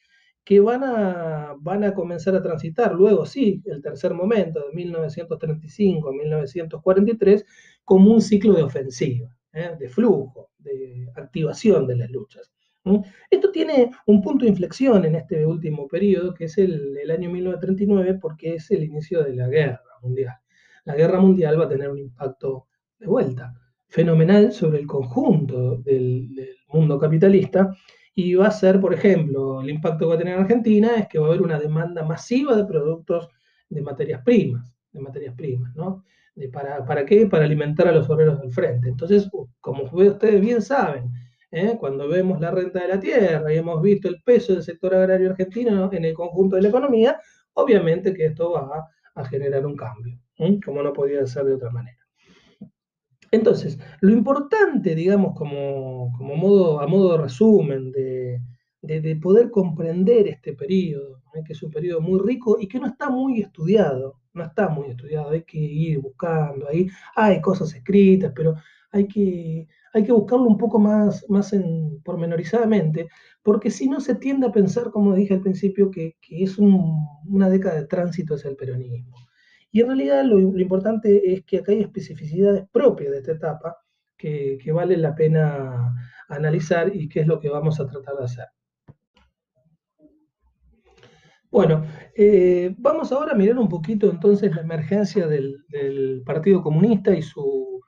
que 0.44 0.60
van 0.60 0.84
a, 0.84 1.54
van 1.58 1.84
a 1.84 1.94
comenzar 1.94 2.34
a 2.34 2.42
transitar 2.42 2.94
luego, 2.94 3.26
sí, 3.26 3.62
el 3.64 3.82
tercer 3.82 4.14
momento, 4.14 4.60
de 4.60 4.72
1935 4.74 6.08
a 6.08 6.12
1943, 6.12 7.44
como 7.84 8.12
un 8.12 8.20
ciclo 8.20 8.54
de 8.54 8.62
ofensiva, 8.62 9.37
¿eh? 9.54 9.76
de 9.78 9.88
flujo, 9.88 10.50
de 10.58 11.08
activación 11.16 11.86
de 11.86 11.96
las 11.96 12.10
luchas. 12.10 12.52
Esto 13.30 13.50
tiene 13.50 13.90
un 14.06 14.20
punto 14.20 14.44
de 14.44 14.50
inflexión 14.50 15.06
en 15.06 15.14
este 15.14 15.46
último 15.46 15.88
periodo, 15.88 16.34
que 16.34 16.44
es 16.44 16.58
el, 16.58 16.98
el 16.98 17.10
año 17.10 17.30
1939, 17.30 18.18
porque 18.20 18.56
es 18.56 18.70
el 18.70 18.84
inicio 18.84 19.24
de 19.24 19.34
la 19.34 19.48
guerra 19.48 19.80
mundial. 20.02 20.34
La 20.84 20.94
guerra 20.94 21.18
mundial 21.18 21.58
va 21.58 21.64
a 21.64 21.68
tener 21.68 21.88
un 21.88 21.98
impacto 21.98 22.66
de 22.98 23.06
vuelta 23.06 23.54
fenomenal 23.88 24.52
sobre 24.52 24.80
el 24.80 24.86
conjunto 24.86 25.76
del, 25.78 26.28
mundo 26.68 26.98
capitalista 26.98 27.72
y 28.16 28.34
va 28.34 28.48
a 28.48 28.50
ser, 28.50 28.80
por 28.80 28.92
ejemplo, 28.92 29.62
el 29.62 29.70
impacto 29.70 30.00
que 30.00 30.06
va 30.06 30.14
a 30.16 30.18
tener 30.18 30.34
en 30.34 30.40
Argentina 30.40 30.96
es 30.96 31.06
que 31.06 31.20
va 31.20 31.26
a 31.26 31.28
haber 31.28 31.42
una 31.42 31.60
demanda 31.60 32.02
masiva 32.02 32.56
de 32.56 32.64
productos 32.64 33.28
de 33.68 33.80
materias 33.80 34.22
primas, 34.24 34.74
de 34.90 35.00
materias 35.00 35.34
primas, 35.36 35.72
¿no? 35.76 36.04
Para, 36.52 36.84
¿Para 36.84 37.04
qué? 37.04 37.26
Para 37.26 37.44
alimentar 37.44 37.88
a 37.88 37.92
los 37.92 38.08
obreros 38.10 38.40
del 38.40 38.52
frente. 38.52 38.88
Entonces, 38.88 39.30
como 39.60 39.84
ustedes 39.84 40.40
bien 40.40 40.60
saben, 40.62 41.10
¿eh? 41.50 41.76
cuando 41.78 42.08
vemos 42.08 42.40
la 42.40 42.50
renta 42.50 42.80
de 42.80 42.88
la 42.88 43.00
tierra 43.00 43.52
y 43.52 43.58
hemos 43.58 43.80
visto 43.80 44.08
el 44.08 44.22
peso 44.22 44.52
del 44.52 44.62
sector 44.62 44.94
agrario 44.94 45.30
argentino 45.30 45.90
en 45.92 46.04
el 46.04 46.14
conjunto 46.14 46.56
de 46.56 46.62
la 46.62 46.68
economía, 46.68 47.20
obviamente 47.54 48.12
que 48.12 48.26
esto 48.26 48.52
va 48.52 48.88
a, 49.14 49.24
generar 49.26 49.64
un 49.64 49.76
cambio, 49.76 50.18
¿eh? 50.38 50.58
como 50.64 50.82
no 50.82 50.92
podía 50.92 51.24
ser 51.26 51.44
de 51.44 51.54
otra 51.54 51.70
manera. 51.70 51.98
Entonces, 53.30 53.78
lo 54.00 54.12
importante, 54.12 54.94
digamos, 54.94 55.36
como, 55.36 56.10
modo, 56.18 56.80
a 56.80 56.86
modo 56.86 57.12
de 57.12 57.22
resumen, 57.22 57.92
de, 57.92 58.40
poder 59.20 59.50
comprender 59.50 60.28
este 60.28 60.52
periodo, 60.52 61.22
¿eh? 61.34 61.42
que 61.46 61.52
es 61.52 61.62
un 61.62 61.70
periodo 61.70 62.00
muy 62.00 62.20
rico 62.20 62.56
y 62.60 62.68
que 62.68 62.78
no 62.78 62.86
está 62.86 63.10
muy 63.10 63.40
estudiado, 63.40 64.20
no 64.32 64.44
está 64.44 64.68
muy 64.68 64.88
estudiado, 64.88 65.30
hay 65.30 65.42
que 65.42 65.58
ir 65.58 66.00
buscando, 66.00 66.68
ahí 66.68 66.88
hay 67.14 67.40
cosas 67.40 67.74
escritas, 67.74 68.32
pero 68.34 68.54
hay 68.92 69.08
que, 69.08 69.66
hay 69.92 70.04
que 70.04 70.12
buscarlo 70.12 70.46
un 70.46 70.56
poco 70.56 70.78
más, 70.78 71.24
más 71.28 71.52
en, 71.52 72.00
pormenorizadamente, 72.04 73.08
porque 73.42 73.70
si 73.70 73.88
no 73.88 74.00
se 74.00 74.14
tiende 74.14 74.46
a 74.46 74.52
pensar, 74.52 74.90
como 74.90 75.14
dije 75.14 75.34
al 75.34 75.40
principio, 75.40 75.90
que, 75.90 76.16
es 76.28 76.58
una 76.58 77.48
década 77.48 77.76
de 77.76 77.86
tránsito 77.86 78.34
hacia 78.34 78.50
el 78.50 78.56
peronismo. 78.56 79.16
Y 79.72 79.80
en 79.80 79.88
realidad 79.88 80.24
lo, 80.24 80.38
importante 80.38 81.32
es 81.32 81.44
que 81.44 81.58
acá 81.58 81.72
hay 81.72 81.80
especificidades 81.80 82.64
propias 82.70 83.10
de 83.10 83.18
esta 83.18 83.32
etapa 83.32 83.76
que, 84.16 84.58
vale 84.72 84.96
la 84.96 85.14
pena 85.14 85.92
analizar 86.28 86.94
y 86.94 87.08
qué 87.08 87.20
es 87.20 87.26
lo 87.26 87.40
que 87.40 87.48
vamos 87.48 87.80
a 87.80 87.86
tratar 87.86 88.16
de 88.16 88.24
hacer. 88.24 88.46
Bueno, 91.54 91.86
eh, 92.16 92.74
vamos 92.78 93.12
ahora 93.12 93.30
a 93.30 93.36
mirar 93.36 93.60
un 93.60 93.68
poquito 93.68 94.10
entonces 94.10 94.52
la 94.56 94.62
emergencia 94.62 95.28
del, 95.28 95.62
Partido 96.26 96.60
Comunista 96.60 97.14
y 97.14 97.22
su, 97.22 97.80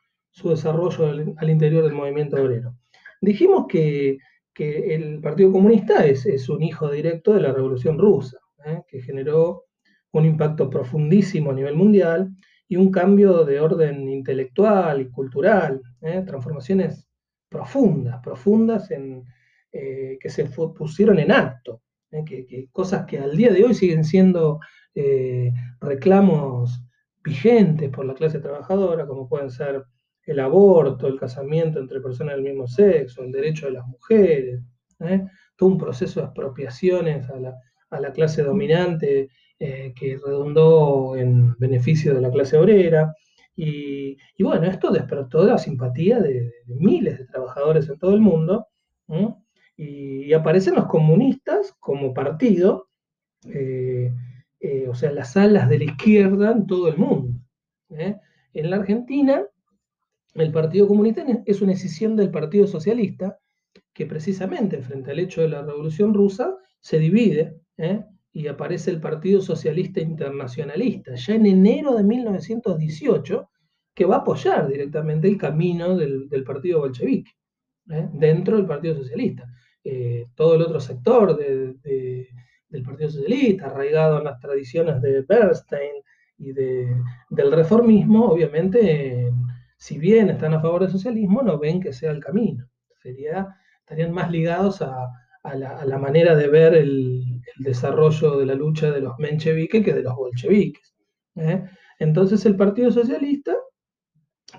desarrollo 0.44 1.34
al, 1.36 1.50
interior 1.50 1.82
del 1.82 1.92
movimiento 1.92 2.40
obrero. 2.40 2.76
Dijimos 3.20 3.66
que, 3.68 4.18
el 4.54 5.20
Partido 5.20 5.50
Comunista 5.50 6.06
es, 6.06 6.48
un 6.48 6.62
hijo 6.62 6.88
directo 6.92 7.34
de 7.34 7.40
la 7.40 7.52
Revolución 7.52 7.98
Rusa, 7.98 8.38
¿eh? 8.64 8.82
que 8.86 9.02
generó 9.02 9.64
un 10.12 10.26
impacto 10.26 10.70
profundísimo 10.70 11.50
a 11.50 11.54
nivel 11.54 11.74
mundial 11.74 12.30
y 12.68 12.76
un 12.76 12.92
cambio 12.92 13.44
de 13.44 13.58
orden 13.58 14.08
intelectual 14.08 15.00
y 15.00 15.10
cultural, 15.10 15.82
¿eh? 16.02 16.22
transformaciones 16.24 17.08
profundas, 17.48 18.20
profundas 18.22 18.92
en, 18.92 19.24
que 19.72 20.30
se 20.30 20.44
pusieron 20.44 21.18
en 21.18 21.32
acto, 21.32 21.82
¿eh? 22.16 22.24
que, 22.24 22.68
cosas 22.72 23.06
que 23.06 23.18
al 23.18 23.36
día 23.36 23.52
de 23.52 23.64
hoy 23.64 23.74
siguen 23.74 24.04
siendo 24.04 24.60
reclamos 25.78 26.82
vigentes 27.22 27.90
por 27.90 28.06
la 28.06 28.14
clase 28.14 28.38
trabajadora, 28.38 29.06
como 29.06 29.28
pueden 29.28 29.50
ser 29.50 29.84
el 30.24 30.40
aborto, 30.40 31.06
el 31.06 31.20
casamiento 31.20 31.78
entre 31.78 32.00
personas 32.00 32.36
del 32.36 32.44
mismo 32.44 32.66
sexo, 32.66 33.22
el 33.22 33.30
derecho 33.30 33.66
de 33.66 33.72
las 33.72 33.86
mujeres, 33.86 34.62
todo 35.56 35.68
un 35.68 35.76
proceso 35.76 36.20
de 36.20 36.26
expropiaciones 36.26 37.28
a 37.28 37.38
la, 37.38 37.54
a 37.90 38.00
la 38.00 38.12
clase 38.12 38.42
dominante 38.42 39.28
eh, 39.58 39.94
que 39.98 40.18
redundó 40.22 41.16
en 41.16 41.54
beneficio 41.58 42.14
de 42.14 42.20
la 42.20 42.30
clase 42.30 42.58
obrera. 42.58 43.14
Y, 43.54 44.18
bueno, 44.38 44.66
esto 44.66 44.90
despertó 44.90 45.46
la 45.46 45.56
simpatía 45.56 46.20
de, 46.20 46.52
miles 46.66 47.18
de 47.18 47.24
trabajadores 47.24 47.88
en 47.88 47.98
todo 47.98 48.12
el 48.12 48.20
mundo. 48.20 48.66
Y, 49.76 50.32
aparecen 50.32 50.74
los 50.74 50.86
comunistas 50.86 51.74
como 51.78 52.12
partido, 52.12 52.88
eh, 53.48 54.12
eh, 54.60 54.88
o 54.88 54.94
sea, 54.94 55.12
las 55.12 55.36
alas 55.36 55.68
de 55.68 55.78
la 55.78 55.84
izquierda 55.84 56.52
en 56.52 56.66
todo 56.66 56.88
el 56.88 56.96
mundo. 56.96 57.38
En 57.88 58.70
la 58.70 58.76
Argentina, 58.76 59.44
el 60.34 60.52
Partido 60.52 60.88
Comunista 60.88 61.24
es 61.44 61.62
una 61.62 61.72
escisión 61.72 62.16
del 62.16 62.30
Partido 62.30 62.66
Socialista 62.66 63.38
que 63.92 64.06
precisamente 64.06 64.82
frente 64.82 65.10
al 65.10 65.18
hecho 65.18 65.42
de 65.42 65.48
la 65.48 65.62
Revolución 65.62 66.12
Rusa 66.12 66.54
se 66.80 66.98
divide 66.98 67.60
y 68.32 68.46
aparece 68.48 68.90
el 68.90 69.00
Partido 69.00 69.40
Socialista 69.40 70.00
Internacionalista, 70.00 71.14
ya 71.14 71.34
en 71.34 71.46
enero 71.46 71.94
de 71.94 72.04
1918, 72.04 73.48
que 73.94 74.04
va 74.04 74.16
a 74.16 74.18
apoyar 74.18 74.68
directamente 74.68 75.26
el 75.26 75.38
camino 75.38 75.96
del, 75.96 76.28
partido 76.44 76.80
bolchevique, 76.80 77.30
¿eh? 77.90 78.08
dentro 78.12 78.58
del 78.58 78.66
Partido 78.66 78.96
Socialista. 78.96 79.48
Eh, 79.88 80.26
todo 80.34 80.56
el 80.56 80.62
otro 80.62 80.80
sector 80.80 81.36
del 81.36 81.78
Partido 82.84 83.08
Socialista, 83.08 83.66
arraigado 83.66 84.18
en 84.18 84.24
las 84.24 84.40
tradiciones 84.40 85.00
de 85.00 85.22
Bernstein 85.22 86.02
y 86.38 86.52
del 86.52 87.52
reformismo, 87.52 88.26
obviamente, 88.26 89.32
si 89.78 89.96
bien 89.96 90.28
están 90.30 90.54
a 90.54 90.60
favor 90.60 90.82
del 90.82 90.90
socialismo, 90.90 91.40
no 91.40 91.56
ven 91.60 91.80
que 91.80 91.92
sea 91.92 92.10
el 92.10 92.18
camino. 92.18 92.66
Sería, 93.00 93.46
estarían 93.78 94.10
más 94.10 94.28
ligados 94.28 94.82
a, 94.82 95.08
la, 95.54 95.98
manera 95.98 96.34
de 96.34 96.48
ver 96.48 96.74
el, 96.74 97.40
desarrollo 97.58 98.38
de 98.38 98.46
la 98.46 98.54
lucha 98.54 98.90
de 98.90 99.02
los 99.02 99.16
mencheviques 99.20 99.84
que 99.84 99.94
de 99.94 100.02
los 100.02 100.16
bolcheviques. 100.16 100.96
¿eh? 101.36 101.62
Entonces 102.00 102.44
el 102.44 102.56
Partido 102.56 102.90
Socialista 102.90 103.54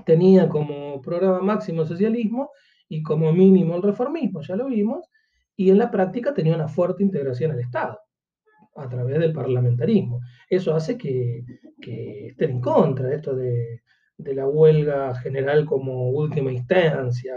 tenía 0.06 0.48
como 0.48 1.02
programa 1.02 1.42
máximo 1.42 1.82
el 1.82 1.90
socialismo 1.90 2.52
y 2.88 3.04
como 3.04 3.34
mínimo 3.34 3.76
el 3.76 3.84
reformismo, 3.84 4.42
ya 4.42 4.56
lo 4.56 4.68
vimos, 4.68 5.10
y 5.58 5.72
en 5.72 5.80
la 5.80 5.92
práctica 5.92 6.34
tenía 6.34 6.56
una 6.56 6.68
fuerte 6.70 7.04
integración 7.04 7.52
al 7.52 7.60
Estado 7.60 8.00
a 8.76 8.88
través 8.88 9.20
del 9.20 9.34
parlamentarismo. 9.34 10.22
Eso 10.50 10.76
hace 10.76 10.98
que, 10.98 11.44
estén 11.82 12.52
en 12.52 12.62
contra 12.62 13.08
de 13.08 13.16
esto 13.16 13.36
de, 13.36 13.82
la 14.18 14.48
huelga 14.48 15.16
general 15.16 15.66
como 15.66 16.10
última 16.10 16.52
instancia, 16.52 17.36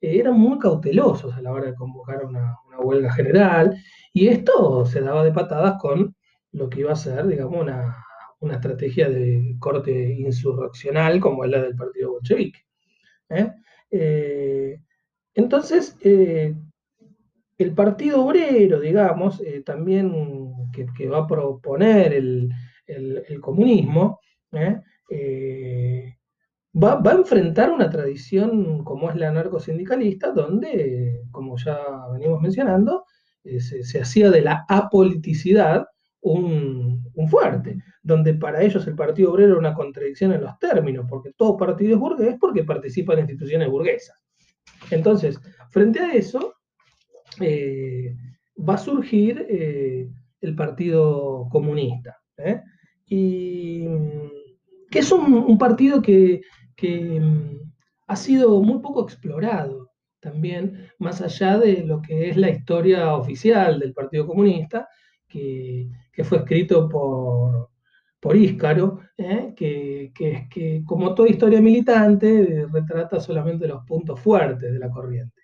eran 0.00 0.38
muy 0.38 0.58
cautelosos 0.58 1.34
a 1.34 1.42
la 1.42 1.52
hora 1.52 1.66
de 1.66 1.74
convocar 1.74 2.24
una, 2.24 2.56
huelga 2.80 3.12
general, 3.12 3.76
y 4.12 4.28
esto 4.28 4.86
se 4.86 5.00
daba 5.00 5.24
de 5.24 5.32
patadas 5.32 5.80
con 5.80 6.14
lo 6.52 6.68
que 6.68 6.80
iba 6.80 6.92
a 6.92 6.96
ser, 6.96 7.26
digamos, 7.26 7.60
una, 7.60 7.96
estrategia 8.52 9.08
de 9.08 9.56
corte 9.58 9.90
insurreccional 10.10 11.18
como 11.20 11.44
es 11.44 11.50
la 11.50 11.60
del 11.60 11.74
partido 11.74 12.12
bolchevique. 12.12 12.60
¿eh? 13.30 13.52
Eh, 13.90 14.80
entonces, 15.34 15.96
eh, 16.02 16.54
el 17.58 17.74
Partido 17.74 18.24
Obrero, 18.24 18.80
digamos, 18.80 19.42
también 19.64 20.52
que, 20.72 21.08
va 21.08 21.18
a 21.18 21.26
proponer 21.26 22.12
el, 22.12 22.50
comunismo, 23.40 24.20
va, 26.74 27.00
a 27.04 27.14
enfrentar 27.14 27.70
una 27.70 27.90
tradición 27.90 28.84
como 28.84 29.10
es 29.10 29.16
la 29.16 29.28
anarcosindicalista, 29.28 30.30
donde, 30.30 31.22
como 31.32 31.56
ya 31.56 31.78
venimos 32.12 32.40
mencionando, 32.40 33.04
eh, 33.44 33.60
se, 33.60 34.00
hacía 34.00 34.30
de 34.30 34.42
la 34.42 34.64
apoliticidad 34.68 35.86
un, 36.20 37.04
fuerte, 37.30 37.78
donde 38.02 38.34
para 38.34 38.62
ellos 38.62 38.86
el 38.86 38.94
Partido 38.94 39.32
Obrero 39.32 39.50
era 39.50 39.58
una 39.58 39.74
contradicción 39.74 40.32
en 40.32 40.42
los 40.42 40.58
términos, 40.58 41.06
porque 41.08 41.32
todo 41.36 41.56
partido 41.56 41.94
es 41.94 41.98
burgués 41.98 42.36
porque 42.40 42.64
participa 42.64 43.14
en 43.14 43.20
instituciones 43.20 43.68
burguesas. 43.68 44.16
Entonces, 44.90 45.40
frente 45.70 46.00
a 46.00 46.12
eso, 46.12 46.54
va 47.40 48.74
a 48.74 48.78
surgir 48.78 49.46
el 50.40 50.54
Partido 50.54 51.48
Comunista. 51.50 52.16
Y 53.06 53.86
que 54.90 55.00
es 55.00 55.12
un, 55.12 55.58
partido 55.58 56.02
que, 56.02 56.40
mm, 56.82 57.70
ha 58.06 58.16
sido 58.16 58.62
muy 58.62 58.80
poco 58.80 59.02
explorado 59.02 59.90
también, 60.20 60.88
más 60.98 61.20
allá 61.20 61.58
de 61.58 61.84
lo 61.84 62.00
que 62.02 62.30
es 62.30 62.36
la 62.36 62.50
historia 62.50 63.14
oficial 63.14 63.78
del 63.78 63.92
Partido 63.94 64.26
Comunista, 64.26 64.88
que, 65.28 65.88
fue 66.24 66.38
escrito 66.38 66.88
por, 66.88 67.70
por 68.18 68.36
Íscaro, 68.36 69.00
¿eh? 69.16 69.52
que, 69.56 70.12
que, 70.14 70.82
como 70.84 71.14
toda 71.14 71.28
historia 71.28 71.60
militante 71.60 72.66
retrata 72.72 73.20
solamente 73.20 73.68
los 73.68 73.84
puntos 73.84 74.18
fuertes 74.18 74.72
de 74.72 74.78
la 74.78 74.90
corriente. 74.90 75.42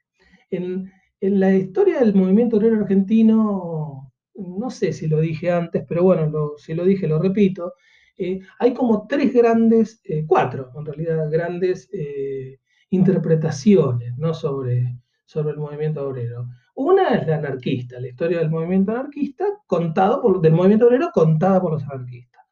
En, 0.51 0.91
en 1.21 1.41
la 1.41 1.55
historia 1.55 2.01
del 2.01 2.15
movimiento 2.15 2.57
obrero 2.57 2.77
argentino, 2.77 4.13
no 4.35 4.71
sé 4.71 4.93
si 4.93 5.07
lo 5.07 5.21
dije 5.21 5.51
antes, 5.51 5.85
pero 5.89 6.03
bueno, 6.03 6.53
si 6.57 6.75
lo 6.75 6.85
dije 6.85 7.07
lo 7.07 7.19
repito, 7.19 7.75
eh, 8.17 8.41
hay 8.59 8.75
como 8.75 9.07
tres 9.07 9.33
grandes, 9.33 10.01
eh, 10.05 10.25
cuatro 10.27 10.71
en 10.77 10.85
realidad, 10.85 11.31
grandes 11.31 11.89
eh, 11.93 12.59
interpretaciones 12.91 14.17
¿no? 14.17 14.35
sobre, 14.35 14.99
sobre 15.25 15.53
el 15.53 15.59
movimiento 15.59 16.07
obrero. 16.07 16.47
Una 16.77 17.15
es 17.15 17.27
la 17.27 17.37
anarquista, 17.37 18.01
la 18.01 18.09
historia 18.09 18.39
del 18.39 18.51
movimiento 18.51 18.93
anarquista 18.93 19.45
contado 19.67 20.21
por, 20.21 20.41
del 20.41 20.53
movimiento 20.53 20.87
obrero 20.87 21.11
contada 21.13 21.61
por 21.61 21.73
los 21.73 21.83
anarquistas. 21.85 22.45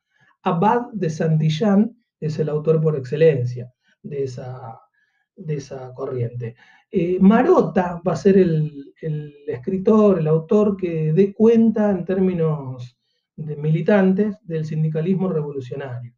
Abad 0.43 0.87
de 0.93 1.11
Santillán 1.11 1.97
es 2.21 2.39
el 2.39 2.49
autor 2.49 2.81
por 2.81 2.97
excelencia 2.97 3.73
de 4.03 4.25
esa, 4.25 4.81
de 5.37 5.55
esa 5.57 5.93
corriente. 5.95 6.57
Marota 7.21 8.01
va 8.07 8.13
a 8.13 8.17
ser 8.17 8.37
el, 8.37 8.93
el, 9.01 9.35
escritor, 9.47 10.19
el 10.19 10.29
autor 10.29 10.77
que 10.77 11.13
dé 11.13 11.33
cuenta 11.33 11.91
en 11.91 12.05
términos 12.05 12.99
de 13.37 13.57
militantes 13.57 14.37
del 14.43 14.65
sindicalismo 14.65 15.29
revolucionario. 15.29 16.13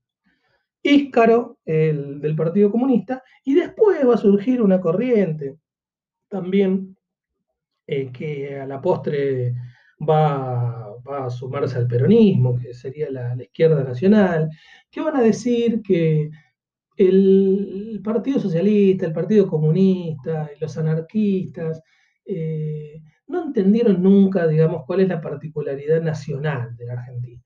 Íscaro, 0.83 1.59
el 1.65 2.21
del 2.21 2.37
Partido 2.37 2.71
Comunista, 2.71 3.23
y 3.45 3.55
después 3.55 4.07
va 4.07 4.15
a 4.15 4.19
surgir 4.19 4.61
una 4.61 4.81
corriente 4.81 5.57
también 6.29 6.97
eh, 7.87 8.11
que 8.13 8.59
a 8.59 8.67
la 8.67 8.81
postre 8.81 9.55
va, 10.01 10.95
a 11.07 11.31
sumarse 11.31 11.79
al 11.79 11.87
peronismo, 11.87 12.59
que 12.59 12.75
sería 12.75 13.11
la, 13.11 13.35
izquierda 13.43 13.83
nacional, 13.83 14.51
que 14.91 15.01
van 15.01 15.17
a 15.17 15.23
decir 15.23 15.81
que 15.83 16.31
el 16.97 18.01
Partido 18.03 18.39
Socialista, 18.39 19.07
el 19.07 19.13
Partido 19.13 19.49
Comunista, 19.49 20.51
los 20.61 20.77
anarquistas, 20.79 21.83
eh, 22.25 23.03
no 23.27 23.45
entendieron 23.45 24.03
nunca, 24.03 24.47
digamos, 24.47 24.85
cuál 24.87 25.01
es 25.01 25.09
la 25.09 25.21
particularidad 25.21 26.01
nacional 26.01 26.77
de 26.77 26.87
la 26.87 26.93
Argentina. 26.95 27.43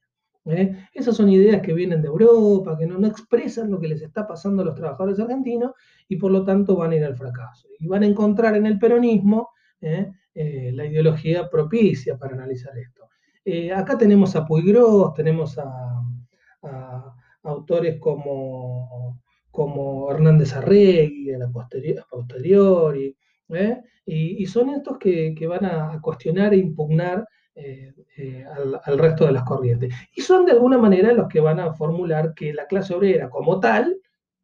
¿eh? 0.47 0.77
Esas 0.93 1.17
son 1.17 1.29
ideas 1.29 1.63
que 1.63 1.73
vienen 1.73 2.03
de 2.03 2.09
Europa, 2.09 2.77
que 2.79 2.87
no, 2.87 3.05
expresan 3.07 3.71
lo 3.71 3.81
que 3.81 3.89
les 3.89 4.03
está 4.03 4.27
pasando 4.27 4.63
a 4.63 4.67
los 4.67 4.75
trabajadores 4.75 5.21
argentinos 5.21 5.73
y 6.09 6.17
por 6.17 6.33
lo 6.33 6.45
tanto 6.45 6.77
van 6.77 6.93
a 6.93 6.97
ir 6.97 7.05
al 7.05 7.17
fracaso. 7.17 7.69
Y 7.79 7.87
van 7.87 8.03
a 8.03 8.07
encontrar 8.07 8.57
en 8.57 8.67
el 8.67 8.79
peronismo 8.79 9.51
¿eh? 9.81 10.13
La 10.35 10.85
ideología 10.85 11.49
propicia 11.49 12.17
para 12.17 12.35
analizar 12.35 12.73
esto. 12.79 13.09
acá 13.75 13.99
tenemos 13.99 14.37
a 14.37 14.47
Puigros, 14.47 15.15
tenemos 15.15 15.59
a, 15.59 16.05
autores 17.43 17.99
como, 17.99 19.21
como 19.59 20.09
Hernández 20.09 20.55
Arregui, 20.55 21.33
a 21.33 21.39
la 21.39 21.51
posteriori, 21.51 23.17
¿eh? 23.49 23.83
y, 24.07 24.47
son 24.47 24.71
estos 24.71 24.99
que, 24.99 25.35
van 25.49 25.65
a 25.65 26.01
cuestionar 26.01 26.55
e 26.55 26.59
impugnar 26.59 27.27
eh, 27.57 27.93
eh, 28.17 28.45
al, 28.85 28.99
resto 29.01 29.27
de 29.27 29.33
las 29.33 29.43
corrientes. 29.43 29.93
Y 30.15 30.21
son 30.21 30.47
de 30.47 30.53
alguna 30.53 30.79
manera 30.79 31.13
los 31.13 31.27
que 31.27 31.41
van 31.41 31.59
a 31.59 31.75
formular 31.75 32.35
que 32.35 32.55
la 32.55 32.67
clase 32.69 32.95
obrera 32.95 33.29
como 33.31 33.59
tal 33.59 33.97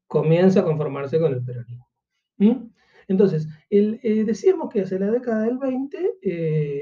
comienza 0.08 0.60
a 0.60 0.64
conformarse 0.64 1.20
con 1.20 1.32
el 1.32 1.44
peronismo. 1.44 1.88
Entonces, 3.06 3.46
decíamos 3.70 4.68
que 4.68 4.82
hacia 4.82 4.98
la 4.98 5.12
década 5.12 5.44
del 5.44 5.58
20 5.58 6.18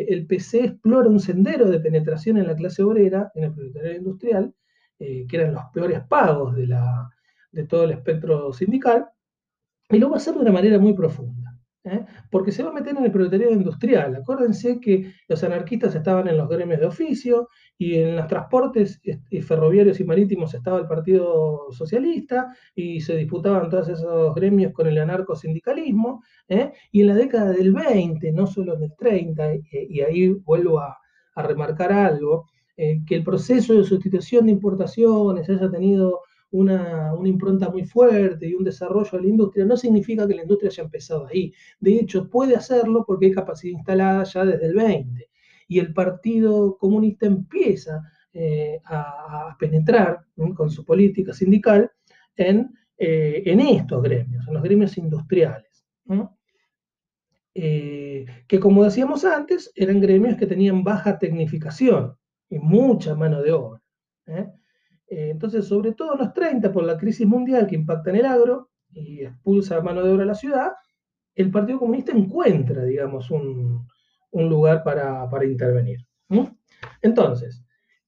el 0.08 0.26
PC 0.26 0.64
explora 0.64 1.06
un 1.06 1.20
sendero 1.20 1.68
de 1.68 1.80
penetración 1.80 2.38
en 2.38 2.46
la 2.46 2.56
clase 2.56 2.82
obrera, 2.82 3.30
en 3.34 3.44
el 3.44 3.52
proletariado 3.52 3.98
industrial, 3.98 4.54
que 4.98 5.26
eran 5.30 5.52
los 5.52 5.64
peores 5.74 6.00
pagos 6.08 6.56
de, 6.56 6.68
la, 6.68 7.10
de 7.52 7.66
todo 7.66 7.84
el 7.84 7.92
espectro 7.92 8.52
sindical, 8.52 9.08
y 9.90 9.98
lo 9.98 10.08
va 10.08 10.16
a 10.16 10.18
hacer 10.18 10.34
de 10.34 10.40
una 10.40 10.52
manera 10.52 10.78
muy 10.78 10.94
profunda. 10.94 11.52
¿eh? 11.84 12.04
porque 12.30 12.52
se 12.52 12.62
va 12.62 12.70
a 12.70 12.72
meter 12.72 12.96
en 12.96 13.04
el 13.04 13.12
proletariado 13.12 13.52
industrial. 13.52 14.14
Acuérdense 14.14 14.80
que 14.80 15.12
los 15.28 15.42
anarquistas 15.42 15.94
estaban 15.94 16.28
en 16.28 16.36
los 16.36 16.48
gremios 16.48 16.80
de 16.80 16.86
oficio 16.86 17.48
y 17.76 17.96
en 17.96 18.16
los 18.16 18.26
transportes 18.26 19.00
ferroviarios 19.46 20.00
y 20.00 20.04
marítimos 20.04 20.54
estaba 20.54 20.78
el 20.78 20.86
Partido 20.86 21.70
Socialista 21.72 22.54
y 22.74 23.00
se 23.00 23.16
disputaban 23.16 23.68
todos 23.70 23.88
esos 23.88 24.34
gremios 24.34 24.72
con 24.72 24.86
el 24.86 24.98
anarcosindicalismo. 24.98 26.22
¿eh? 26.48 26.72
Y 26.90 27.02
en 27.02 27.08
la 27.08 27.14
década 27.14 27.50
del 27.50 27.72
20, 27.72 28.32
no 28.32 28.46
solo 28.46 28.76
en 28.76 28.84
el 28.84 28.94
30, 28.96 29.54
y 29.88 30.00
ahí 30.00 30.28
vuelvo 30.28 30.80
a, 30.80 30.98
remarcar 31.34 31.90
algo, 31.94 32.44
eh, 32.76 33.00
que 33.06 33.14
el 33.14 33.24
proceso 33.24 33.72
de 33.72 33.84
sustitución 33.84 34.44
de 34.44 34.52
importaciones 34.52 35.48
haya 35.48 35.70
tenido 35.70 36.20
una, 36.52 37.12
impronta 37.24 37.68
muy 37.68 37.84
fuerte 37.84 38.48
y 38.48 38.54
un 38.54 38.64
desarrollo 38.64 39.10
de 39.12 39.22
la 39.22 39.28
industria, 39.28 39.64
no 39.64 39.76
significa 39.76 40.26
que 40.26 40.34
la 40.34 40.42
industria 40.42 40.70
haya 40.70 40.84
empezado 40.84 41.26
ahí. 41.26 41.52
De 41.80 41.94
hecho, 41.96 42.28
puede 42.30 42.54
hacerlo 42.54 43.04
porque 43.06 43.26
hay 43.26 43.32
capacidad 43.32 43.76
instalada 43.76 44.24
ya 44.24 44.44
desde 44.44 44.66
el 44.66 44.74
20. 44.74 45.28
Y 45.68 45.78
el 45.78 45.92
Partido 45.92 46.76
Comunista 46.78 47.26
empieza 47.26 48.02
eh, 48.32 48.80
a, 48.84 49.56
penetrar 49.58 50.24
con 50.54 50.70
su 50.70 50.84
política 50.84 51.32
sindical 51.32 51.90
en, 52.36 52.72
eh, 52.96 53.42
en, 53.46 53.60
estos 53.60 54.02
gremios, 54.02 54.46
en 54.46 54.54
los 54.54 54.62
gremios 54.62 54.96
industriales. 54.98 55.84
Eh, 57.54 58.24
que 58.48 58.60
como 58.60 58.84
decíamos 58.84 59.24
antes, 59.24 59.72
eran 59.74 60.00
gremios 60.00 60.36
que 60.36 60.46
tenían 60.46 60.82
baja 60.84 61.18
tecnificación 61.18 62.16
y 62.48 62.58
mucha 62.58 63.14
mano 63.14 63.42
de 63.42 63.52
obra. 63.52 63.82
Eh, 64.26 64.46
entonces, 65.14 65.66
sobre 65.66 65.92
todo 65.92 66.14
en 66.14 66.20
los 66.20 66.32
30, 66.32 66.72
por 66.72 66.84
la 66.84 66.96
crisis 66.96 67.26
mundial 67.26 67.66
que 67.66 67.74
impacta 67.74 68.10
en 68.10 68.16
el 68.16 68.26
agro 68.26 68.70
y 68.92 69.24
expulsa 69.24 69.80
mano 69.82 70.02
de 70.02 70.10
obra 70.10 70.24
a 70.24 70.26
la 70.26 70.34
ciudad, 70.34 70.72
el 71.34 71.50
Partido 71.50 71.78
Comunista 71.78 72.12
encuentra, 72.12 72.84
digamos, 72.84 73.30
un, 73.30 73.86
lugar 74.32 74.82
para, 74.82 75.44
intervenir. 75.44 75.98
Entonces, 77.02 77.62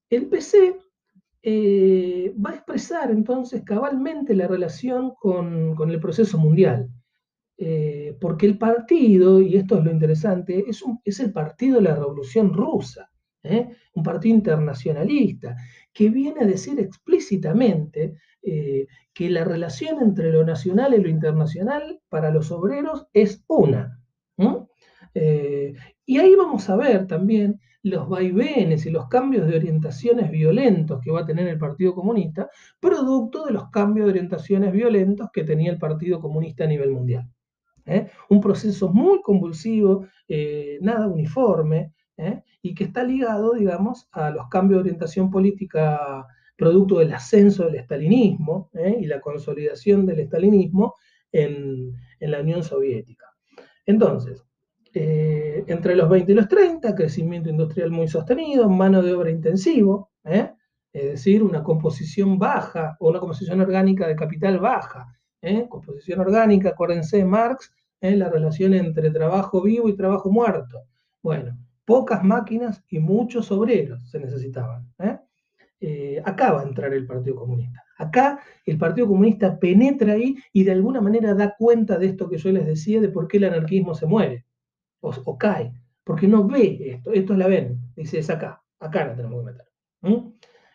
el 0.09 0.27
PC 0.27 0.77
eh, 1.43 2.33
va 2.43 2.51
a 2.51 2.55
expresar 2.55 3.11
entonces 3.11 3.61
cabalmente 3.63 4.33
la 4.33 4.47
relación 4.47 5.13
con, 5.15 5.75
el 5.87 5.99
proceso 5.99 6.37
mundial. 6.37 6.89
Eh, 7.57 8.17
porque 8.19 8.47
el 8.47 8.57
partido, 8.57 9.39
y 9.39 9.55
esto 9.55 9.77
es 9.77 9.85
lo 9.85 9.91
interesante, 9.91 10.65
es, 10.67 11.19
el 11.19 11.31
partido 11.31 11.77
de 11.77 11.83
la 11.83 11.95
Revolución 11.95 12.53
Rusa. 12.53 13.09
¿eh? 13.43 13.69
un 13.93 14.03
partido 14.03 14.35
internacionalista, 14.35 15.55
que 15.95 16.09
viene 16.09 16.41
a 16.41 16.45
decir 16.45 16.77
explícitamente 16.79 18.17
eh, 18.43 18.85
que 19.13 19.29
la 19.29 19.45
relación 19.45 20.03
entre 20.03 20.29
lo 20.29 20.45
nacional 20.45 20.93
y 20.93 21.01
lo 21.01 21.07
internacional 21.07 22.01
para 22.09 22.31
los 22.31 22.51
obreros 22.51 23.07
es 23.13 23.45
una. 23.47 24.01
Eh, 25.13 25.73
y 26.05 26.17
ahí 26.17 26.35
vamos 26.35 26.69
a 26.69 26.75
ver 26.75 27.07
también 27.07 27.61
los 27.81 28.09
vaivenes 28.09 28.85
y 28.85 28.89
los 28.89 29.07
cambios 29.07 29.47
de 29.47 29.55
orientaciones 29.55 30.29
violentos 30.29 30.99
que 31.01 31.11
va 31.11 31.21
a 31.21 31.25
tener 31.25 31.47
el 31.47 31.57
Partido 31.57 31.95
Comunista, 31.95 32.49
producto 32.81 33.45
de 33.45 33.53
los 33.53 33.69
cambios 33.69 34.07
de 34.07 34.11
orientaciones 34.11 34.73
violentos 34.73 35.29
que 35.31 35.45
tenía 35.45 35.71
el 35.71 35.79
Partido 35.79 36.19
Comunista 36.19 36.65
a 36.65 36.67
nivel 36.67 36.91
mundial. 36.91 37.29
Un 38.29 38.41
proceso 38.41 38.91
muy 38.91 39.21
convulsivo, 39.21 40.07
nada 40.81 41.07
uniforme, 41.07 41.93
¿eh? 42.17 42.43
y 42.61 42.73
que 42.73 42.85
está 42.85 43.03
ligado, 43.03 43.53
digamos, 43.53 44.07
a 44.11 44.29
los 44.29 44.47
cambios 44.49 44.77
de 44.77 44.89
orientación 44.89 45.29
política 45.29 46.25
producto 46.57 46.99
del 46.99 47.13
ascenso 47.13 47.65
del 47.65 47.75
estalinismo 47.75 48.69
¿eh? 48.73 48.97
y 48.99 49.05
la 49.05 49.19
consolidación 49.19 50.05
del 50.05 50.21
estalinismo 50.21 50.95
en, 51.31 51.93
la 52.19 52.39
Unión 52.39 52.63
Soviética. 52.63 53.25
Entonces, 53.85 54.43
eh, 54.93 55.63
entre 55.67 55.95
los 55.95 56.09
20 56.09 56.31
y 56.31 56.35
los 56.35 56.47
30, 56.47 56.95
crecimiento 56.95 57.49
industrial 57.49 57.91
muy 57.91 58.07
sostenido, 58.07 58.69
mano 58.69 59.03
de 59.03 59.13
obra 59.13 59.29
intensivo, 59.29 60.11
es 60.23 60.49
decir, 60.91 61.43
una 61.43 61.61
composición 61.61 62.39
baja 62.39 62.95
o 62.99 63.09
una 63.09 63.19
composición 63.19 63.61
orgánica 63.61 64.07
de 64.07 64.15
capital 64.15 64.59
baja. 64.59 65.05
Composición 65.69 66.21
orgánica, 66.21 66.69
acuérdense, 66.69 67.23
Marx, 67.23 67.71
la 68.01 68.29
relación 68.29 68.73
entre 68.73 69.11
trabajo 69.11 69.61
vivo 69.61 69.87
y 69.87 69.95
trabajo 69.95 70.31
muerto. 70.31 70.81
Bueno, 71.21 71.55
pocas 71.85 72.23
máquinas 72.23 72.83
y 72.89 72.99
muchos 72.99 73.51
obreros 73.51 74.09
se 74.09 74.19
necesitaban. 74.19 74.91
¿eh? 74.99 75.17
Eh, 75.79 76.21
acá 76.25 76.51
va 76.51 76.61
a 76.61 76.65
entrar 76.65 76.93
el 76.93 77.05
Partido 77.05 77.35
Comunista. 77.35 77.83
Acá 77.97 78.39
el 78.65 78.77
Partido 78.77 79.07
Comunista 79.07 79.59
penetra 79.59 80.13
ahí 80.13 80.35
y 80.51 80.63
de 80.63 80.71
alguna 80.71 80.99
manera 80.99 81.33
da 81.33 81.55
cuenta 81.57 81.97
de 81.97 82.07
esto 82.07 82.29
que 82.29 82.37
yo 82.37 82.51
les 82.51 82.65
decía, 82.65 82.99
de 82.99 83.09
por 83.09 83.27
qué 83.27 83.37
el 83.37 83.45
anarquismo 83.45 83.93
se 83.93 84.05
muere 84.05 84.45
o, 85.01 85.37
cae, 85.37 85.71
porque 86.03 86.27
no 86.27 86.47
ve 86.47 86.79
esto, 86.81 87.11
esto 87.11 87.35
la 87.35 87.47
ven, 87.47 87.79
dice, 87.95 88.17
es 88.17 88.29
acá, 88.31 88.63
acá 88.79 89.05
la 89.05 89.15
tenemos 89.15 89.39
que 89.39 89.51
meter. 89.51 89.65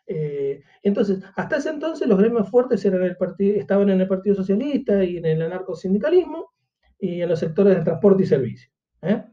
Eh, 0.07 0.63
entonces, 0.83 1.21
hasta 1.37 1.57
ese 1.57 1.71
entonces 1.71 2.07
los 2.09 2.19
gremios 2.19 2.49
fuertes 2.49 2.85
eran 2.85 3.03
el 3.03 3.17
estaban 3.39 3.91
en 3.91 4.01
el 4.01 4.09
Partido 4.09 4.37
Socialista 4.37 5.05
y 5.05 5.19
en 5.19 5.27
el 5.27 5.43
anarcosindicalismo 5.43 6.53
y 6.99 7.23
en 7.23 7.29
los 7.29 7.39
sectores 7.39 7.77
de 7.77 7.85
transporte 7.85 8.23
y 8.23 8.27
servicio. 8.27 8.71
¿eh? 9.03 9.25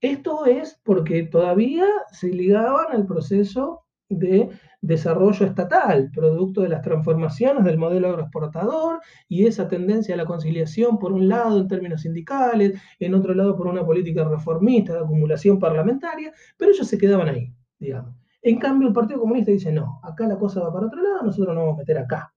Esto 0.00 0.46
es 0.46 0.80
porque 0.84 1.22
todavía 1.24 1.86
se 2.12 2.28
ligaban 2.28 2.92
al 2.92 3.06
proceso 3.06 3.84
de 4.08 4.50
desarrollo 4.80 5.46
estatal, 5.46 6.10
producto 6.12 6.60
de 6.60 6.68
las 6.68 6.82
transformaciones 6.82 7.64
del 7.64 7.78
modelo 7.78 8.08
agroexportador 8.08 9.00
y 9.28 9.46
esa 9.46 9.66
tendencia 9.66 10.14
a 10.14 10.18
la 10.18 10.26
conciliación, 10.26 10.98
por 10.98 11.12
un 11.12 11.28
lado 11.28 11.58
en 11.58 11.68
términos 11.68 12.02
sindicales, 12.02 12.78
en 12.98 13.14
otro 13.14 13.34
lado 13.34 13.56
por 13.56 13.66
una 13.66 13.84
política 13.84 14.24
reformista 14.24 14.92
de 14.92 15.00
acumulación 15.00 15.58
parlamentaria, 15.58 16.32
pero 16.58 16.72
ellos 16.72 16.86
se 16.86 16.98
quedaban 16.98 17.28
ahí, 17.28 17.52
digamos. 17.78 18.14
En 18.42 18.58
cambio, 18.58 18.88
el 18.88 18.94
Partido 18.94 19.20
Comunista 19.20 19.50
dice, 19.50 19.72
no, 19.72 20.00
acá 20.02 20.26
la 20.26 20.38
cosa 20.38 20.60
va 20.60 20.72
para 20.72 20.86
otro 20.86 21.02
lado, 21.02 21.22
nosotros 21.22 21.54
nos 21.54 21.64
vamos 21.64 21.78
a 21.78 21.78
meter 21.78 21.98
acá. 21.98 22.34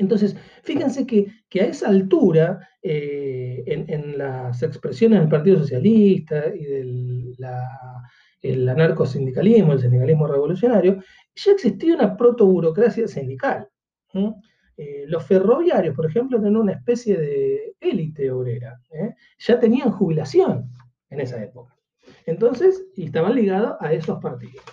Entonces, 0.00 0.34
fíjense 0.62 1.06
que, 1.06 1.26
a 1.60 1.64
esa 1.64 1.88
altura, 1.88 2.70
eh, 2.82 3.62
en, 3.66 4.16
las 4.16 4.62
expresiones 4.62 5.20
del 5.20 5.28
Partido 5.28 5.58
Socialista 5.58 6.46
y 6.54 6.64
del 6.64 7.36
el 8.42 8.66
anarcosindicalismo, 8.66 9.74
el 9.74 9.80
sindicalismo 9.80 10.26
revolucionario, 10.26 11.02
ya 11.34 11.52
existía 11.52 11.94
una 11.94 12.16
protoburocracia 12.16 13.06
sindical. 13.06 13.68
Eh, 14.78 15.04
los 15.06 15.26
ferroviarios, 15.26 15.94
por 15.94 16.06
ejemplo, 16.06 16.38
tenían 16.38 16.56
una 16.56 16.72
especie 16.72 17.18
de 17.18 17.74
élite 17.78 18.30
obrera. 18.30 18.80
¿eh? 18.92 19.14
Ya 19.38 19.60
tenían 19.60 19.90
jubilación 19.90 20.70
en 21.10 21.20
esa 21.20 21.42
época. 21.42 21.76
Entonces, 22.24 22.86
estaban 22.96 23.34
ligados 23.34 23.76
a 23.80 23.92
esos 23.92 24.18
partidos. 24.18 24.64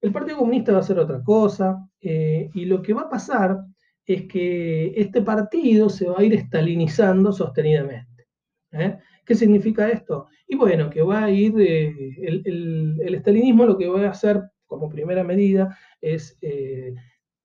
El 0.00 0.10
Partido 0.10 0.38
Comunista 0.38 0.72
va 0.72 0.78
a 0.78 0.80
hacer 0.80 0.98
otra 0.98 1.22
cosa, 1.22 1.88
y 2.00 2.64
lo 2.64 2.82
que 2.82 2.94
va 2.94 3.02
a 3.02 3.08
pasar 3.08 3.58
es 4.06 4.22
que 4.28 4.92
este 4.96 5.20
partido 5.20 5.88
se 5.88 6.08
va 6.08 6.18
a 6.18 6.24
ir 6.24 6.34
estalinizando 6.34 7.32
sostenidamente. 7.32 8.28
¿eh? 8.72 8.98
¿Qué 9.24 9.34
significa 9.34 9.88
esto? 9.88 10.28
Y 10.46 10.56
bueno, 10.56 10.88
que 10.88 11.02
va 11.02 11.24
a 11.24 11.30
ir, 11.30 11.54
eh, 11.58 11.92
el, 12.22 13.00
el, 13.04 13.14
estalinismo 13.14 13.66
lo 13.66 13.76
que 13.76 13.88
va 13.88 14.06
a 14.06 14.10
hacer 14.10 14.42
como 14.66 14.88
primera 14.88 15.24
medida 15.24 15.76
es 16.00 16.38
eh, 16.40 16.94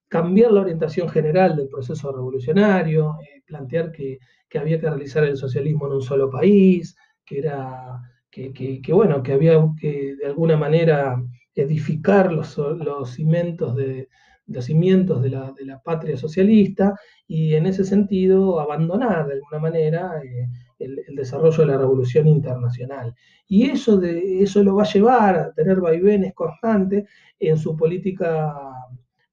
cambiar 0.08 0.52
la 0.52 0.62
orientación 0.62 1.10
general 1.10 1.56
del 1.56 1.67
proceso 1.67 2.12
revolucionario, 2.12 3.15
plantear 3.45 3.91
que, 3.91 4.19
había 4.54 4.80
que 4.80 4.89
realizar 4.89 5.24
el 5.24 5.38
socialismo 5.38 5.88
en 5.88 5.93
un 5.93 6.02
solo 6.02 6.30
país, 6.30 6.95
que 7.26 7.39
era, 7.39 8.02
que, 8.30 8.82
bueno, 8.89 9.24
que 9.24 9.34
había 9.34 9.58
que 9.80 10.15
de 10.17 10.26
alguna 10.28 10.58
manera 10.58 11.24
edificar 11.56 12.32
los, 12.32 12.58
los 12.58 13.12
cimientos 13.12 13.76
de, 13.76 14.10
los 14.52 14.66
cimientos 14.66 15.22
de 15.22 15.30
la, 15.30 15.82
patria 15.84 16.18
socialista 16.18 16.96
y 17.28 17.56
en 17.56 17.66
ese 17.66 17.84
sentido 17.84 18.60
abandonar 18.60 19.28
de 19.28 19.34
alguna 19.34 19.60
manera 19.60 20.22
eh, 20.24 20.48
el, 20.80 21.16
desarrollo 21.16 21.60
de 21.60 21.66
la 21.66 21.78
revolución 21.78 22.28
internacional. 22.28 23.14
Y 23.48 23.70
eso, 23.70 23.98
de, 23.98 24.42
eso 24.42 24.64
lo 24.64 24.76
va 24.76 24.84
a 24.84 24.92
llevar 24.92 25.36
a 25.36 25.54
tener 25.54 25.80
vaivenes 25.80 26.34
constantes 26.34 27.08
en 27.40 27.58
su 27.58 27.76
política 27.76 28.54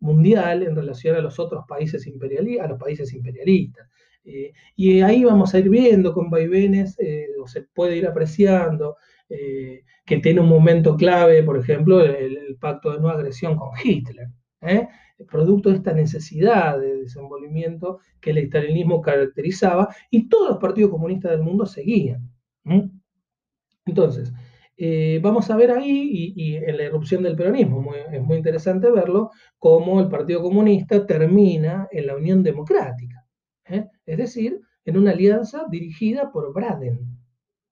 mundial 0.01 0.63
en 0.63 0.77
relación 0.77 1.17
a 1.17 1.21
los 1.21 1.39
otros 1.39 1.65
países 1.69 2.07
imperialistas, 2.07 2.67
a 2.67 2.69
los 2.71 2.79
países 2.79 3.13
imperialistas. 3.13 3.89
Eh, 4.25 4.53
y 4.77 5.01
ahí 5.01 5.25
vamos 5.25 5.55
a 5.55 5.59
ir 5.59 5.69
viendo 5.69 6.13
con 6.13 6.31
vaivenes, 6.31 6.99
eh, 7.01 7.27
o 7.43 7.47
se 7.47 7.63
puede 7.63 7.97
ir 7.97 8.07
apreciando, 8.07 8.97
que 10.09 10.17
tiene 10.19 10.41
un 10.41 10.49
momento 10.49 10.97
clave, 10.97 11.43
por 11.43 11.59
ejemplo, 11.59 12.01
el, 12.01 12.57
pacto 12.59 12.93
de 12.93 12.99
no 12.99 13.11
agresión 13.11 13.57
con 13.57 13.71
Hitler. 13.83 14.29
¿Eh? 15.19 15.25
producto 15.25 15.71
de 15.71 15.77
esta 15.77 15.93
necesidad 15.93 16.79
de 16.79 17.03
desenvolvimiento 17.03 18.01
que 18.21 18.31
el 18.31 18.39
estalinismo 18.39 19.01
caracterizaba 19.01 19.95
y 20.11 20.29
todos 20.29 20.51
los 20.51 20.59
partidos 20.59 20.91
comunistas 20.91 21.33
del 21.33 21.43
mundo 21.43 21.67
seguían. 21.67 22.31
Entonces, 23.87 24.33
eh, 24.77 25.19
vamos 25.23 25.51
a 25.51 25.57
ver 25.57 25.73
ahí, 25.73 26.33
y, 26.37 26.57
en 26.57 26.77
la 26.77 26.85
erupción 26.85 27.23
del 27.23 27.35
peronismo, 27.35 27.93
es 28.13 28.23
muy 28.23 28.37
interesante 28.37 28.91
verlo, 28.91 29.31
cómo 29.59 30.01
el 30.01 30.09
Partido 30.09 30.43
Comunista 30.43 31.05
termina 31.05 31.89
en 31.91 32.07
la 32.07 32.15
Unión 32.15 32.43
Democrática, 32.43 33.27
¿eh? 33.65 33.87
es 34.07 34.19
decir, 34.19 34.61
en 34.85 34.97
una 34.99 35.11
alianza 35.11 35.65
dirigida 35.69 36.31
por 36.31 36.53
Braden, 36.53 37.01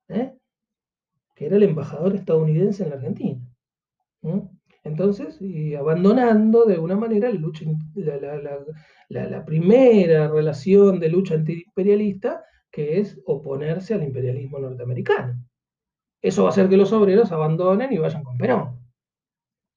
que 0.08 1.46
era 1.46 1.56
el 1.56 1.62
embajador 1.62 2.16
estadounidense 2.16 2.82
en 2.82 2.90
la 2.90 2.96
Argentina. 2.96 3.40
Entonces, 4.86 5.42
y 5.42 5.74
abandonando 5.74 6.64
de 6.64 6.74
alguna 6.74 6.94
manera 6.94 7.28
la, 7.28 7.34
lucha, 7.34 7.64
la, 9.08 9.44
primera 9.44 10.28
relación 10.28 11.00
de 11.00 11.08
lucha 11.08 11.34
antiimperialista, 11.34 12.44
que 12.70 13.00
es 13.00 13.20
oponerse 13.26 13.94
al 13.94 14.04
imperialismo 14.04 14.60
norteamericano. 14.60 15.42
Eso 16.22 16.44
va 16.44 16.50
a 16.50 16.52
hacer 16.52 16.68
que 16.68 16.76
los 16.76 16.92
obreros 16.92 17.32
abandonen 17.32 17.92
y 17.92 17.98
vayan 17.98 18.22
con 18.22 18.38
Perón. 18.38 18.78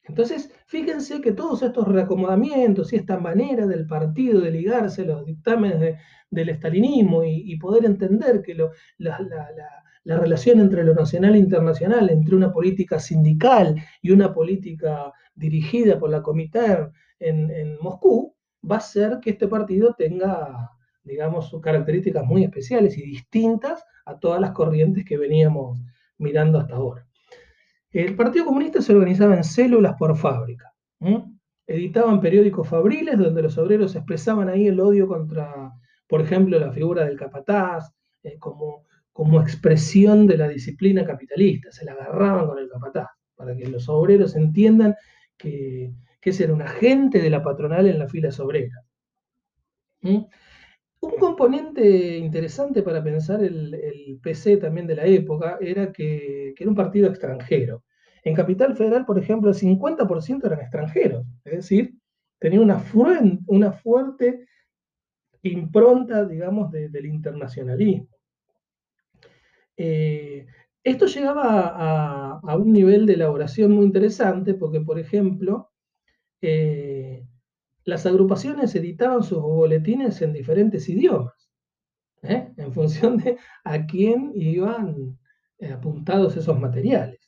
Entonces, 0.03 0.53
fíjense 0.67 1.21
que 1.21 1.31
todos 1.31 1.63
estos 1.63 1.87
reacomodamientos 1.87 2.93
y 2.93 2.97
esta 2.97 3.19
manera 3.19 3.65
del 3.65 3.87
partido 3.87 4.41
de 4.41 4.51
ligarse 4.51 5.01
a 5.01 5.05
los 5.05 5.25
dictámenes 5.25 5.97
del 6.29 6.49
estalinismo 6.49 7.23
y, 7.23 7.57
poder 7.57 7.85
entender 7.85 8.43
que 8.43 8.53
lo, 8.53 8.71
la, 8.97 9.19
la 9.19 9.83
relación 10.17 10.59
entre 10.59 10.83
lo 10.83 10.93
nacional 10.93 11.35
e 11.35 11.39
internacional, 11.39 12.09
entre 12.09 12.35
una 12.35 12.51
política 12.51 12.99
sindical 12.99 13.75
y 14.01 14.11
una 14.11 14.33
política 14.33 15.11
dirigida 15.35 15.99
por 15.99 16.09
la 16.09 16.21
Comité 16.21 16.89
en, 17.19 17.77
Moscú, 17.79 18.35
va 18.69 18.77
a 18.77 18.81
ser 18.81 19.19
que 19.21 19.31
este 19.31 19.47
partido 19.47 19.93
tenga, 19.97 20.71
digamos, 21.03 21.49
sus 21.49 21.61
características 21.61 22.25
muy 22.25 22.43
especiales 22.43 22.97
y 22.97 23.03
distintas 23.03 23.83
a 24.05 24.17
todas 24.17 24.41
las 24.41 24.51
corrientes 24.51 25.05
que 25.05 25.17
veníamos 25.17 25.79
mirando 26.17 26.59
hasta 26.59 26.75
ahora. 26.75 27.05
El 27.91 28.15
Partido 28.15 28.45
Comunista 28.45 28.81
se 28.81 28.93
organizaba 28.93 29.35
en 29.35 29.43
células 29.43 29.95
por 29.97 30.15
fábrica. 30.15 30.73
Editaban 31.65 32.19
periódicos 32.19 32.67
fabriles 32.67 33.17
donde 33.17 33.43
los 33.43 33.57
obreros 33.57 33.95
expresaban 33.95 34.49
ahí 34.49 34.67
el 34.67 34.79
odio 34.79 35.07
contra, 35.07 35.71
por 36.07 36.21
ejemplo, 36.21 36.59
la 36.59 36.71
figura 36.71 37.05
del 37.05 37.17
capataz, 37.17 37.93
eh, 38.23 38.37
como 38.39 38.85
como 39.19 39.41
expresión 39.41 40.27
de 40.27 40.37
la 40.37 40.47
disciplina 40.47 41.03
capitalista, 41.03 41.69
se 41.73 41.83
la 41.83 41.91
agarraban 41.91 42.47
con 42.47 42.57
el 42.57 42.69
capataz, 42.69 43.09
para 43.35 43.53
que 43.53 43.67
los 43.67 43.89
obreros 43.89 44.33
entiendan 44.37 44.95
que, 45.37 45.91
que 46.21 46.29
ese 46.29 46.45
era 46.45 46.53
un 46.53 46.61
agente 46.61 47.19
de 47.19 47.29
la 47.29 47.43
patronal 47.43 47.85
en 47.87 47.99
la 47.99 48.07
fila 48.07 48.29
obrera. 48.39 48.81
¿Mm? 50.03 50.19
Un 51.01 51.11
componente 51.19 52.15
interesante 52.15 52.81
para 52.81 53.03
pensar 53.03 53.43
el, 53.43 54.21
PC 54.23 54.55
también 54.55 54.87
de 54.87 54.95
la 54.95 55.05
época 55.05 55.57
era 55.59 55.91
que, 55.91 56.53
era 56.57 56.69
un 56.69 56.75
partido 56.77 57.09
extranjero. 57.09 57.83
En 58.23 58.33
Capital 58.33 58.73
Federal, 58.77 59.05
por 59.05 59.19
ejemplo, 59.19 59.49
el 59.49 59.55
50% 59.57 60.45
eran 60.45 60.61
extranjeros, 60.61 61.25
es 61.43 61.55
decir, 61.55 61.93
tenía 62.39 62.61
una, 62.61 62.81
una 63.47 63.73
fuerte 63.73 64.45
impronta, 65.41 66.23
digamos, 66.23 66.71
del 66.71 67.05
internacionalismo. 67.05 68.07
Eh, 69.81 70.45
esto 70.83 71.05
llegaba 71.05 72.39
a, 72.41 72.57
un 72.57 72.73
nivel 72.73 73.05
de 73.05 73.13
elaboración 73.13 73.71
muy 73.71 73.85
interesante 73.85 74.53
porque, 74.53 74.81
por 74.81 74.99
ejemplo, 74.99 75.71
eh, 76.41 77.25
las 77.85 78.05
agrupaciones 78.05 78.75
editaban 78.75 79.23
sus 79.23 79.41
boletines 79.41 80.21
en 80.21 80.33
diferentes 80.33 80.89
idiomas, 80.89 81.49
¿eh? 82.23 82.51
en 82.57 82.73
función 82.73 83.17
de 83.19 83.37
a 83.63 83.85
quién 83.85 84.33
iban 84.35 85.17
apuntados 85.73 86.35
esos 86.35 86.59
materiales. 86.59 87.19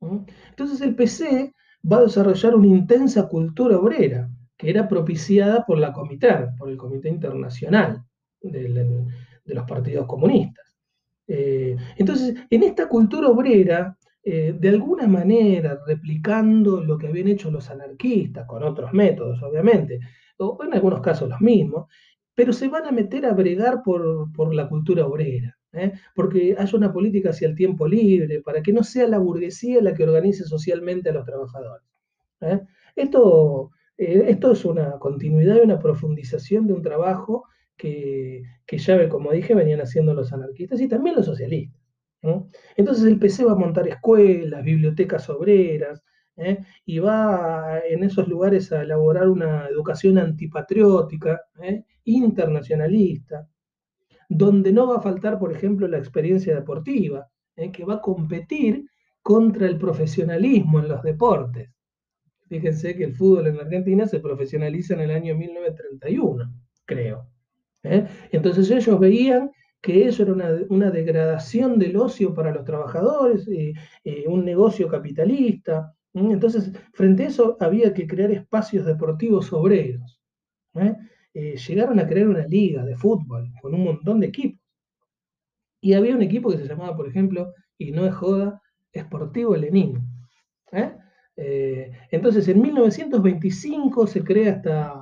Entonces 0.00 0.80
el 0.80 0.94
PC 0.94 1.54
va 1.90 1.98
a 1.98 2.02
desarrollar 2.02 2.54
una 2.54 2.68
intensa 2.68 3.28
cultura 3.28 3.78
obrera 3.78 4.30
que 4.56 4.70
era 4.70 4.88
propiciada 4.88 5.64
por 5.66 5.78
la 5.78 5.92
Comité, 5.92 6.28
por 6.58 6.70
el 6.70 6.78
Comité 6.78 7.10
Internacional 7.10 8.02
de 8.40 9.04
los 9.44 9.64
partidos 9.64 10.06
comunistas. 10.06 10.67
Eh, 11.28 11.76
entonces, 11.96 12.34
en 12.50 12.62
esta 12.62 12.88
cultura 12.88 13.28
obrera, 13.28 13.96
eh, 14.24 14.54
de 14.58 14.68
alguna 14.70 15.06
manera, 15.06 15.78
replicando 15.86 16.82
lo 16.82 16.98
que 16.98 17.08
habían 17.08 17.28
hecho 17.28 17.50
los 17.50 17.70
anarquistas, 17.70 18.46
con 18.46 18.62
otros 18.62 18.92
métodos, 18.92 19.42
obviamente, 19.42 20.00
o 20.38 20.58
en 20.64 20.74
algunos 20.74 21.00
casos 21.00 21.28
los 21.28 21.40
mismos, 21.40 21.86
pero 22.34 22.52
se 22.52 22.68
van 22.68 22.86
a 22.86 22.92
meter 22.92 23.26
a 23.26 23.32
bregar 23.32 23.82
por, 23.82 24.54
la 24.54 24.68
cultura 24.68 25.06
obrera, 25.06 25.56
¿eh? 25.72 25.92
porque 26.14 26.56
haya 26.58 26.78
una 26.78 26.92
política 26.92 27.30
hacia 27.30 27.48
el 27.48 27.54
tiempo 27.54 27.86
libre, 27.86 28.40
para 28.42 28.62
que 28.62 28.72
no 28.72 28.82
sea 28.82 29.06
la 29.08 29.18
burguesía 29.18 29.82
la 29.82 29.94
que 29.94 30.04
organice 30.04 30.44
socialmente 30.44 31.10
a 31.10 31.12
los 31.12 31.24
trabajadores. 31.24 31.84
Eh, 32.40 32.60
esto 32.96 33.72
es 34.52 34.64
una 34.64 34.92
continuidad 35.00 35.56
y 35.56 35.60
una 35.60 35.80
profundización 35.80 36.66
de 36.68 36.74
un 36.74 36.82
trabajo 36.82 37.44
que, 37.78 38.42
que 38.66 38.78
ya, 38.78 39.08
como 39.08 39.32
dije, 39.32 39.54
venían 39.54 39.80
haciendo 39.80 40.12
los 40.12 40.32
anarquistas 40.32 40.80
y 40.80 40.88
también 40.88 41.16
los 41.16 41.26
socialistas. 41.26 41.80
Entonces 42.76 43.04
el 43.04 43.18
PC 43.18 43.44
va 43.44 43.52
a 43.52 43.56
montar 43.56 43.86
escuelas, 43.88 44.64
bibliotecas 44.64 45.28
obreras, 45.30 46.02
¿eh? 46.36 46.58
y 46.84 46.98
va 46.98 47.80
en 47.88 48.04
esos 48.04 48.28
lugares 48.28 48.72
a 48.72 48.82
elaborar 48.82 49.28
una 49.28 49.66
educación 49.68 50.18
antipatriótica, 50.18 51.40
¿eh? 51.60 51.84
internacionalista, 52.04 53.48
donde 54.28 54.72
no 54.72 54.88
va 54.88 54.96
a 54.96 55.02
faltar, 55.02 55.38
por 55.38 55.52
ejemplo, 55.52 55.86
la 55.88 55.98
experiencia 55.98 56.54
deportiva, 56.54 57.28
¿eh? 57.56 57.70
que 57.70 57.84
va 57.84 57.94
a 57.94 58.00
competir 58.00 58.84
contra 59.22 59.66
el 59.66 59.78
profesionalismo 59.78 60.80
en 60.80 60.88
los 60.88 61.02
deportes. 61.02 61.70
Fíjense 62.48 62.96
que 62.96 63.04
el 63.04 63.14
fútbol 63.14 63.48
en 63.48 63.60
Argentina 63.60 64.06
se 64.06 64.20
profesionaliza 64.20 64.94
en 64.94 65.00
el 65.00 65.10
año 65.10 65.34
1931, 65.36 66.50
creo. 66.86 67.28
Entonces 67.82 68.70
ellos 68.70 68.98
veían 68.98 69.50
que 69.80 70.08
eso 70.08 70.24
era 70.24 70.32
una, 70.68 70.90
degradación 70.90 71.78
del 71.78 71.96
ocio 71.96 72.34
para 72.34 72.52
los 72.52 72.64
trabajadores, 72.64 73.48
un 74.26 74.44
negocio 74.44 74.88
capitalista, 74.88 75.94
entonces, 76.14 76.72
frente 76.92 77.24
a 77.24 77.28
eso 77.28 77.56
había 77.60 77.92
que 77.94 78.06
crear 78.06 78.30
espacios 78.30 78.86
deportivos 78.86 79.52
obreros. 79.52 80.20
¿eh? 80.74 80.94
Eh, 81.34 81.56
llegaron 81.56 81.98
a 82.00 82.06
crear 82.06 82.28
una 82.28 82.46
liga 82.46 82.84
de 82.84 82.96
fútbol 82.96 83.52
con 83.60 83.74
un 83.74 83.84
montón 83.84 84.20
de 84.20 84.28
equipos. 84.28 84.60
Y 85.80 85.92
había 85.92 86.14
un 86.14 86.22
equipo 86.22 86.50
que 86.50 86.58
se 86.58 86.66
llamaba, 86.66 86.96
por 86.96 87.08
ejemplo, 87.08 87.52
y 87.76 87.92
no 87.92 88.04
es 88.06 88.14
joda, 88.14 88.60
Esportivo 88.92 89.54
Lenin. 89.54 90.00
¿eh? 90.72 90.92
entonces, 92.10 92.48
en 92.48 92.60
1925 92.60 94.08
se 94.08 94.24
crea 94.24 94.54
esta, 94.54 95.00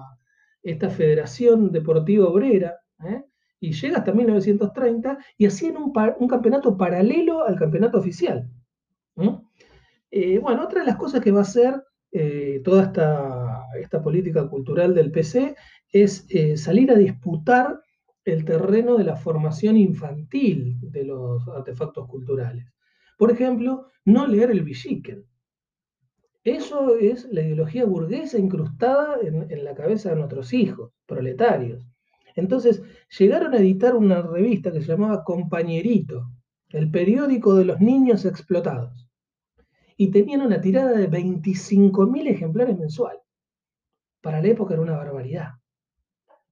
esta 0.71 0.91
Federación 0.91 1.71
Deportiva 1.73 2.29
Obrera, 2.29 2.81
y 3.61 3.73
llega 3.73 3.99
hasta 3.99 4.13
1930 4.13 5.19
y 5.39 5.47
hacían 5.47 5.77
un, 5.77 5.93
un 6.19 6.29
campeonato 6.29 6.77
paralelo 6.77 7.45
al 7.45 7.57
campeonato 7.57 7.99
oficial. 7.99 8.49
Eh, 10.11 10.39
bueno, 10.39 10.65
otra 10.65 10.81
de 10.81 10.87
las 10.87 10.97
cosas 10.97 11.21
que 11.23 11.33
va 11.33 11.41
a 11.41 11.43
hacer 11.43 11.83
eh, 12.13 12.61
toda 12.65 12.85
esta, 12.85 14.03
política 14.03 14.49
cultural 14.49 14.95
del 14.95 15.11
PC 15.11 15.57
es 15.93 16.27
eh, 16.29 16.57
salir 16.57 16.91
a 16.91 16.97
disputar 16.97 17.81
el 18.25 18.45
terreno 18.45 18.97
de 18.97 19.05
la 19.05 19.17
formación 19.17 19.77
infantil 19.77 20.79
de 20.81 21.05
los 21.05 21.47
artefactos 21.49 22.09
culturales. 22.09 22.67
Por 23.19 23.31
ejemplo, 23.31 23.89
no 24.05 24.27
leer 24.27 24.51
el 24.51 24.63
Villiquen. 24.63 25.25
Eso 26.47 26.95
es 26.95 27.25
la 27.33 27.43
ideología 27.43 27.85
burguesa 27.85 28.39
incrustada 28.39 29.19
en, 29.21 29.65
la 29.65 29.75
cabeza 29.75 30.11
de 30.11 30.15
nuestros 30.15 30.53
hijos, 30.53 30.93
proletarios. 31.05 31.85
Entonces, 32.37 32.85
llegaron 33.19 33.53
a 33.53 33.57
editar 33.57 33.97
una 33.97 34.23
revista 34.23 34.71
que 34.71 34.81
se 34.81 34.87
llamaba 34.87 35.25
Compañerito, 35.25 36.31
el 36.69 36.89
periódico 36.89 37.57
de 37.57 37.65
los 37.65 37.81
niños 37.81 38.25
explotados 38.25 39.11
y 39.97 40.13
tenían 40.13 40.43
una 40.43 40.61
tirada 40.61 40.93
de 40.93 41.11
25.000 41.11 42.29
ejemplares 42.29 42.79
mensual. 42.79 43.19
Para 44.21 44.41
la 44.41 44.47
época 44.47 44.75
era 44.75 44.85
una 44.85 44.97
barbaridad. 44.97 45.55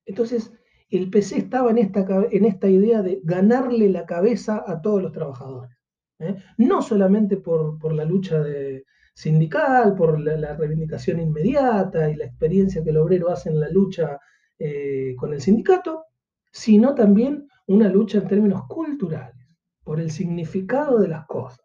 Entonces, 0.07 0.53
el 0.91 1.09
PC 1.09 1.39
estaba 1.39 1.71
en 1.71 1.79
esta, 1.79 2.05
en 2.33 2.45
esta 2.47 2.69
idea 2.69 3.01
de 3.01 3.21
ganarle 3.23 3.89
la 3.91 4.07
cabeza 4.07 4.65
a 4.67 4.83
todos 4.83 5.01
los 5.01 5.13
trabajadores. 5.13 5.77
¿eh? 6.19 6.35
No 6.59 6.83
solamente 6.83 7.37
por, 7.37 7.93
la 7.93 8.05
lucha 8.05 8.43
de, 8.43 8.85
sindical, 9.15 9.95
por 9.95 10.21
la, 10.21 10.57
reivindicación 10.57 11.21
inmediata 11.21 12.11
y 12.11 12.17
la 12.17 12.27
experiencia 12.27 12.83
que 12.83 12.91
el 12.91 12.97
obrero 12.97 13.31
hace 13.31 13.49
en 13.49 13.61
la 13.61 13.69
lucha 13.69 14.19
eh, 14.59 15.15
con 15.17 15.33
el 15.33 15.41
sindicato, 15.41 16.07
sino 16.51 16.95
también 16.95 17.49
una 17.67 17.89
lucha 17.89 18.19
en 18.19 18.29
términos 18.29 18.65
culturales, 18.69 19.47
por 19.83 20.01
el 20.01 20.11
significado 20.11 20.99
de 20.99 21.09
las 21.09 21.27
cosas. 21.27 21.65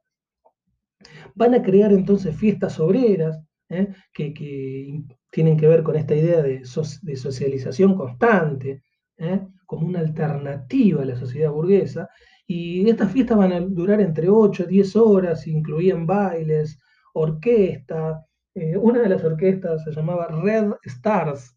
Van 1.36 1.54
a 1.56 1.62
crear 1.62 1.92
entonces 1.92 2.36
fiestas 2.36 2.80
obreras 2.80 3.40
¿eh? 3.70 3.88
que, 4.14 5.04
tienen 5.32 5.58
que 5.58 5.68
ver 5.68 5.84
con 5.84 5.96
esta 5.96 6.16
idea 6.16 6.42
de, 6.42 6.66
socialización 6.66 7.96
constante, 7.96 8.84
¿eh? 9.18 9.42
como 9.66 9.88
una 9.88 10.00
alternativa 10.00 11.02
a 11.02 11.06
la 11.06 11.16
sociedad 11.16 11.52
burguesa. 11.52 12.10
Y 12.48 12.90
estas 12.90 13.12
fiestas 13.12 13.38
van 13.38 13.54
a 13.54 13.60
durar 13.60 14.02
entre 14.02 14.28
8 14.28 14.64
y 14.64 14.68
10 14.68 14.96
horas, 14.96 15.46
incluían 15.48 16.08
bailes, 16.08 16.80
orquesta. 17.14 18.26
Eh, 18.54 18.78
una 18.78 19.02
de 19.02 19.10
las 19.10 19.24
orquestas 19.24 19.84
se 19.84 19.92
llamaba 19.92 20.28
Red 20.28 20.74
Stars. 20.84 21.56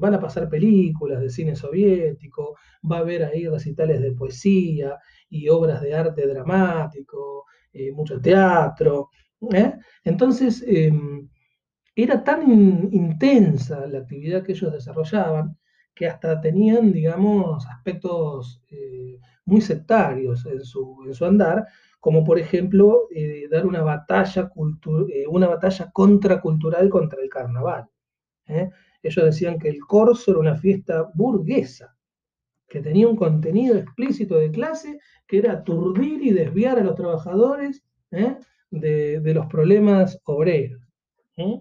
van 0.00 0.14
a 0.14 0.20
pasar 0.20 0.48
películas 0.48 1.20
de 1.20 1.30
cine 1.30 1.54
soviético, 1.54 2.56
va 2.90 2.98
a 2.98 3.00
haber 3.00 3.24
ahí 3.24 3.46
recitales 3.48 4.00
de 4.00 4.12
poesía 4.12 4.98
y 5.28 5.48
obras 5.48 5.82
de 5.82 5.94
arte 5.94 6.26
dramático, 6.26 7.44
eh, 7.72 7.90
mucho 7.92 8.20
teatro. 8.20 9.10
¿eh? 9.52 9.74
Entonces, 10.04 10.62
em, 10.66 11.28
era 11.96 12.22
tan 12.24 12.42
intensa 12.92 13.86
la 13.86 14.00
actividad 14.00 14.42
que 14.44 14.52
ellos 14.52 14.72
desarrollaban 14.72 15.56
que 15.94 16.06
hasta 16.06 16.40
tenían, 16.40 16.92
digamos, 16.92 17.66
aspectos 17.66 18.62
eh, 18.70 19.18
muy 19.44 19.60
sectarios 19.60 20.46
en 20.46 20.64
su, 20.64 20.98
en 21.06 21.14
su, 21.14 21.24
andar, 21.24 21.66
como 22.02 22.24
por 22.24 22.36
ejemplo 22.36 23.06
dar 23.48 23.64
una 23.64 23.82
batalla, 23.82 24.50
una 25.28 25.46
batalla 25.46 25.88
contracultural 25.92 26.88
contra 26.88 27.22
el 27.22 27.28
carnaval. 27.28 27.86
Ellos 29.04 29.24
decían 29.24 29.56
que 29.56 29.68
el 29.68 29.78
corso 29.78 30.32
era 30.32 30.40
una 30.40 30.56
fiesta 30.56 31.08
burguesa, 31.14 31.96
que 32.68 32.80
tenía 32.80 33.06
un 33.06 33.14
contenido 33.14 33.76
explícito 33.76 34.34
de 34.34 34.50
clase, 34.50 34.98
que 35.28 35.38
era 35.38 35.52
aturdir 35.52 36.20
y 36.24 36.32
desviar 36.32 36.80
a 36.80 36.82
los 36.82 36.96
trabajadores 36.96 37.84
¿eh? 38.10 38.36
de, 38.72 39.32
los 39.32 39.46
problemas 39.46 40.18
obreros. 40.24 40.82
¿eh? 41.36 41.60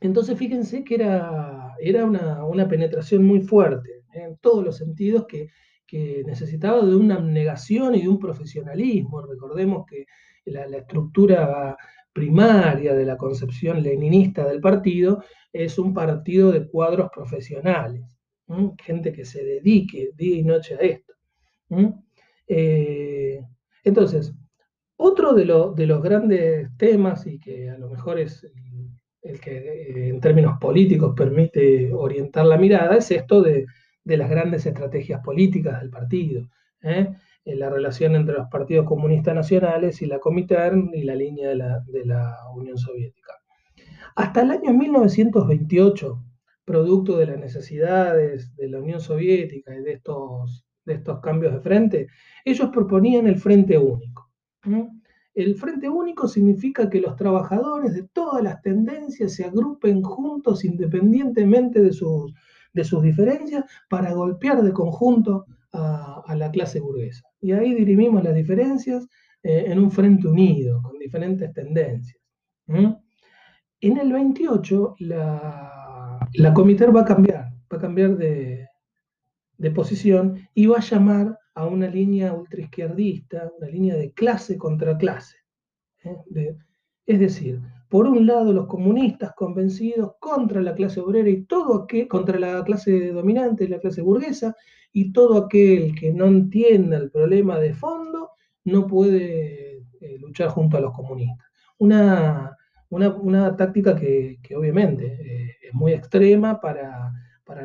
Entonces 0.00 0.36
fíjense 0.36 0.84
que 0.84 0.96
era, 0.96 1.74
era 1.80 2.04
una, 2.04 2.68
penetración 2.68 3.24
muy 3.24 3.40
fuerte 3.40 4.04
¿eh? 4.12 4.24
en 4.24 4.36
todos 4.36 4.62
los 4.62 4.76
sentidos 4.76 5.24
que, 5.26 5.48
necesitaba 6.26 6.84
de 6.84 6.96
una 6.96 7.16
abnegación 7.16 7.94
y 7.94 8.02
de 8.02 8.08
un 8.08 8.18
profesionalismo. 8.18 9.22
Recordemos 9.22 9.84
que 9.86 10.06
la, 10.46 10.64
estructura 10.76 11.76
primaria 12.12 12.94
de 12.94 13.04
la 13.04 13.16
concepción 13.16 13.82
leninista 13.82 14.46
del 14.46 14.60
partido 14.60 15.22
es 15.52 15.78
un 15.78 15.94
partido 15.94 16.50
de 16.52 16.66
cuadros 16.66 17.10
profesionales 17.14 18.02
gente 18.82 19.12
que 19.12 19.24
se 19.24 19.44
dedique 19.44 20.10
día 20.16 20.36
y 20.36 20.44
noche 20.44 20.74
a 20.74 20.78
esto. 20.78 21.14
Eh, 22.46 23.40
entonces, 23.84 24.32
otro 24.96 25.32
de, 25.32 25.44
los 25.44 26.02
grandes 26.02 26.68
temas 26.76 27.26
y 27.26 27.38
que 27.38 27.70
a 27.70 27.78
lo 27.78 27.88
mejor 27.88 28.18
es 28.18 28.46
el, 29.22 29.40
que 29.40 29.56
eh, 29.56 30.08
en 30.08 30.20
términos 30.20 30.58
políticos 30.60 31.14
permite 31.16 31.92
orientar 31.92 32.46
la 32.46 32.58
mirada 32.58 32.96
es 32.96 33.10
esto 33.10 33.42
de, 33.42 33.66
las 34.04 34.30
grandes 34.30 34.66
estrategias 34.66 35.20
políticas 35.22 35.80
del 35.80 35.90
partido. 35.90 36.48
¿eh? 36.82 37.14
la 37.44 37.70
relación 37.70 38.14
entre 38.14 38.36
los 38.36 38.48
partidos 38.48 38.86
comunistas 38.86 39.34
nacionales 39.34 40.02
y 40.02 40.06
la 40.06 40.18
Comintern 40.18 40.90
y 40.94 41.02
la 41.02 41.14
línea 41.14 41.48
de 41.48 41.56
la, 41.56 41.80
de 41.80 42.04
la 42.04 42.36
Unión 42.54 42.78
Soviética. 42.78 43.32
Hasta 44.14 44.42
el 44.42 44.50
año 44.52 44.72
1928, 44.72 46.22
producto 46.64 47.16
de 47.16 47.26
las 47.26 47.38
necesidades 47.38 48.54
de 48.56 48.68
la 48.68 48.78
Unión 48.78 49.00
Soviética 49.00 49.74
y 49.74 49.82
de 49.82 49.92
estos, 49.92 50.64
de 50.84 50.94
estos 50.94 51.20
cambios 51.20 51.54
de 51.54 51.60
frente, 51.60 52.08
ellos 52.44 52.70
proponían 52.70 53.26
el 53.26 53.36
Frente 53.36 53.78
Único. 53.78 54.30
El 55.34 55.54
Frente 55.56 55.88
Único 55.88 56.28
significa 56.28 56.90
que 56.90 57.00
los 57.00 57.16
trabajadores 57.16 57.94
de 57.94 58.06
todas 58.12 58.42
las 58.42 58.60
tendencias 58.60 59.34
se 59.34 59.44
agrupen 59.44 60.02
juntos 60.02 60.64
independientemente 60.64 61.80
de 61.80 61.92
sus, 61.92 62.34
de 62.72 62.84
sus 62.84 63.02
diferencias 63.02 63.64
para 63.88 64.12
golpear 64.12 64.62
de 64.62 64.72
conjunto 64.72 65.46
a, 65.72 66.34
la 66.36 66.50
clase 66.50 66.80
burguesa. 66.80 67.24
Y 67.40 67.52
ahí 67.52 67.74
dirimimos 67.74 68.22
las 68.24 68.34
diferencias 68.34 69.06
eh, 69.42 69.64
en 69.66 69.78
un 69.78 69.90
frente 69.90 70.28
unido, 70.28 70.80
con 70.82 70.98
diferentes 70.98 71.52
tendencias. 71.52 72.18
En 72.66 73.98
el 73.98 74.12
28, 74.12 74.96
la, 75.00 76.28
la 76.34 76.54
va 76.54 77.00
a 77.00 77.04
cambiar, 77.04 77.52
va 77.72 77.76
a 77.76 77.80
cambiar 77.80 78.16
de, 78.16 78.68
posición 79.74 80.48
y 80.54 80.66
va 80.66 80.78
a 80.78 80.80
llamar 80.80 81.38
a 81.54 81.66
una 81.66 81.88
línea 81.88 82.32
ultraizquierdista, 82.32 83.50
una 83.58 83.68
línea 83.68 83.96
de 83.96 84.12
clase 84.12 84.56
contra 84.56 84.96
clase. 84.96 85.36
¿eh? 86.04 86.56
Es 87.06 87.18
decir, 87.18 87.60
por 87.88 88.06
un 88.06 88.26
lado 88.26 88.52
los 88.52 88.66
comunistas 88.66 89.32
convencidos 89.34 90.12
contra 90.18 90.62
la 90.62 90.74
clase 90.74 91.00
obrera 91.00 91.28
y 91.28 91.44
todo 91.44 91.82
aquel, 91.82 92.08
contra 92.08 92.38
la 92.38 92.64
clase 92.64 93.12
dominante, 93.12 93.68
la 93.68 93.80
clase 93.80 94.00
burguesa, 94.00 94.56
y 94.92 95.12
todo 95.12 95.38
aquel 95.38 95.94
que 95.94 96.12
no 96.12 96.26
entienda 96.26 96.98
el 96.98 97.10
problema 97.10 97.58
de 97.58 97.74
fondo 97.74 98.30
no 98.64 98.86
puede 98.86 99.78
eh, 100.00 100.18
luchar 100.20 100.48
junto 100.48 100.76
a 100.76 100.80
los 100.80 100.92
comunistas. 100.92 101.46
Una, 101.78 102.56
una, 102.90 103.56
táctica 103.56 103.96
que, 103.96 104.38
obviamente 104.54 105.06
eh, 105.06 105.56
es 105.62 105.74
muy 105.74 105.92
extrema 105.92 106.60
para, 106.60 107.12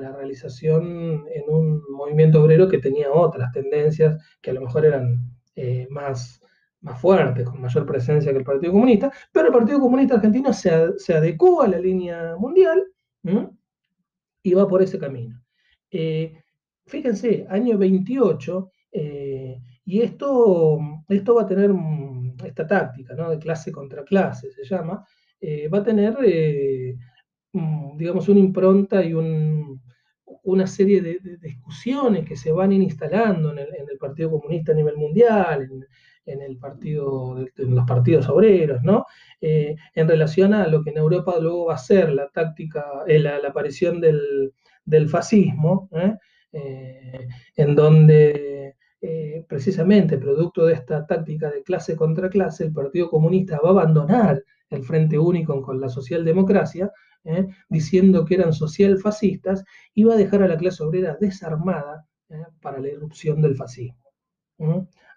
la 0.02 0.12
realización 0.12 1.24
en 1.34 1.44
un 1.48 1.82
movimiento 1.90 2.44
obrero 2.44 2.68
que 2.68 2.80
tenía 2.80 3.10
otras 3.10 3.54
tendencias 3.54 4.22
que 4.42 4.50
a 4.50 4.54
lo 4.54 4.60
mejor 4.60 4.86
eran 4.86 5.18
eh, 5.56 5.88
más, 5.90 6.42
más 6.88 7.00
fuertes, 7.00 7.46
con 7.46 7.62
mayor 7.62 7.86
presencia 7.86 8.32
que 8.32 8.40
el 8.40 8.44
Partido 8.44 8.74
Comunista, 8.74 9.12
pero 9.32 9.48
el 9.48 9.54
Partido 9.54 9.80
Comunista 9.80 10.16
Argentino 10.16 10.52
se, 10.52 10.98
se 10.98 11.14
adecuó 11.14 11.62
a 11.62 11.68
la 11.68 11.80
línea 11.80 12.36
mundial 12.38 12.84
y 14.42 14.54
va 14.54 14.68
por 14.68 14.82
ese 14.82 14.98
camino. 14.98 15.42
Eh, 15.92 16.42
fíjense, 16.86 17.46
año 17.50 17.78
28, 17.78 18.72
y 19.86 20.02
esto, 20.02 20.80
esto 21.08 21.36
va 21.36 21.44
a 21.44 21.48
tener 21.48 21.72
esta 22.46 22.68
táctica, 22.68 23.16
¿no? 23.16 23.30
De 23.30 23.40
clase 23.40 23.72
contra 23.72 24.04
clase 24.04 24.52
se 24.52 24.66
llama, 24.66 25.06
eh, 25.40 25.68
va 25.70 25.80
a 25.80 25.84
tener, 25.84 26.18
eh, 26.26 26.96
digamos, 27.96 28.28
una 28.28 28.40
impronta 28.40 29.04
y 29.04 29.14
una 29.14 30.68
serie 30.68 31.02
de, 31.02 31.38
discusiones 31.38 32.26
que 32.26 32.36
se 32.36 32.52
van 32.52 32.72
instalando 32.74 33.52
en 33.52 33.60
el, 33.60 33.98
Partido 34.00 34.30
Comunista 34.30 34.74
a 34.74 34.76
nivel 34.76 34.96
mundial, 34.96 35.64
en, 35.64 35.86
el 36.28 36.58
partido, 36.58 37.38
en 37.38 37.76
los 37.76 37.86
partidos 37.86 38.30
obreros, 38.30 38.84
¿no? 38.84 39.06
Eh, 39.42 39.76
en 39.96 40.08
relación 40.08 40.54
a 40.54 40.68
lo 40.68 40.84
que 40.84 40.92
en 40.92 40.98
Europa 40.98 41.38
luego 41.40 41.66
va 41.66 41.76
a 41.76 41.78
ser 41.78 42.12
la 42.12 42.30
táctica, 42.30 42.86
la, 43.08 43.38
aparición 43.48 44.02
del, 44.02 44.54
del 44.86 45.10
fascismo, 45.10 45.90
en 47.56 47.76
donde 47.76 48.76
precisamente 49.48 50.18
producto 50.18 50.66
de 50.66 50.74
esta 50.74 51.06
táctica 51.06 51.50
de 51.50 51.64
clase 51.64 51.96
contra 51.96 52.30
clase, 52.30 52.66
el 52.66 52.74
Partido 52.74 53.10
Comunista 53.10 53.60
va 53.64 53.70
a 53.70 53.72
abandonar 53.72 54.44
el 54.70 54.84
Frente 54.84 55.18
Único 55.18 55.62
con 55.62 55.80
la 55.80 55.90
socialdemocracia, 55.90 56.92
¿eh? 57.24 57.48
diciendo 57.70 58.26
que 58.26 58.36
eran 58.36 58.54
socialfascistas, 58.54 59.64
iba 59.94 60.14
a 60.14 60.18
dejar 60.18 60.44
a 60.44 60.48
la 60.48 60.58
clase 60.58 60.84
obrera 60.84 61.18
desarmada 61.20 62.06
¿eh? 62.30 62.44
para 62.62 62.80
la 62.80 62.90
irrupción 62.90 63.42
del 63.42 63.56
fascismo. 63.56 63.98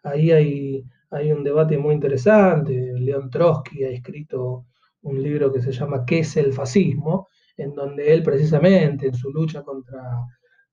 Ahí 0.03 0.31
hay, 0.31 0.85
hay 1.11 1.33
un 1.33 1.45
debate 1.45 1.79
muy 1.79 1.95
interesante. 1.95 2.73
León 2.99 3.31
Trotsky 3.31 3.85
ha 3.85 3.91
escrito 3.91 4.67
un 5.03 5.23
libro 5.23 5.53
que 5.53 5.61
se 5.61 5.73
llama 5.73 6.05
¿Qué 6.07 6.21
es 6.21 6.37
el 6.37 6.53
fascismo? 6.53 7.29
en 7.57 7.75
donde 7.75 8.13
él 8.15 8.23
precisamente 8.23 9.07
en 9.07 9.15
su 9.15 9.31
lucha 9.31 9.63
contra 9.63 10.01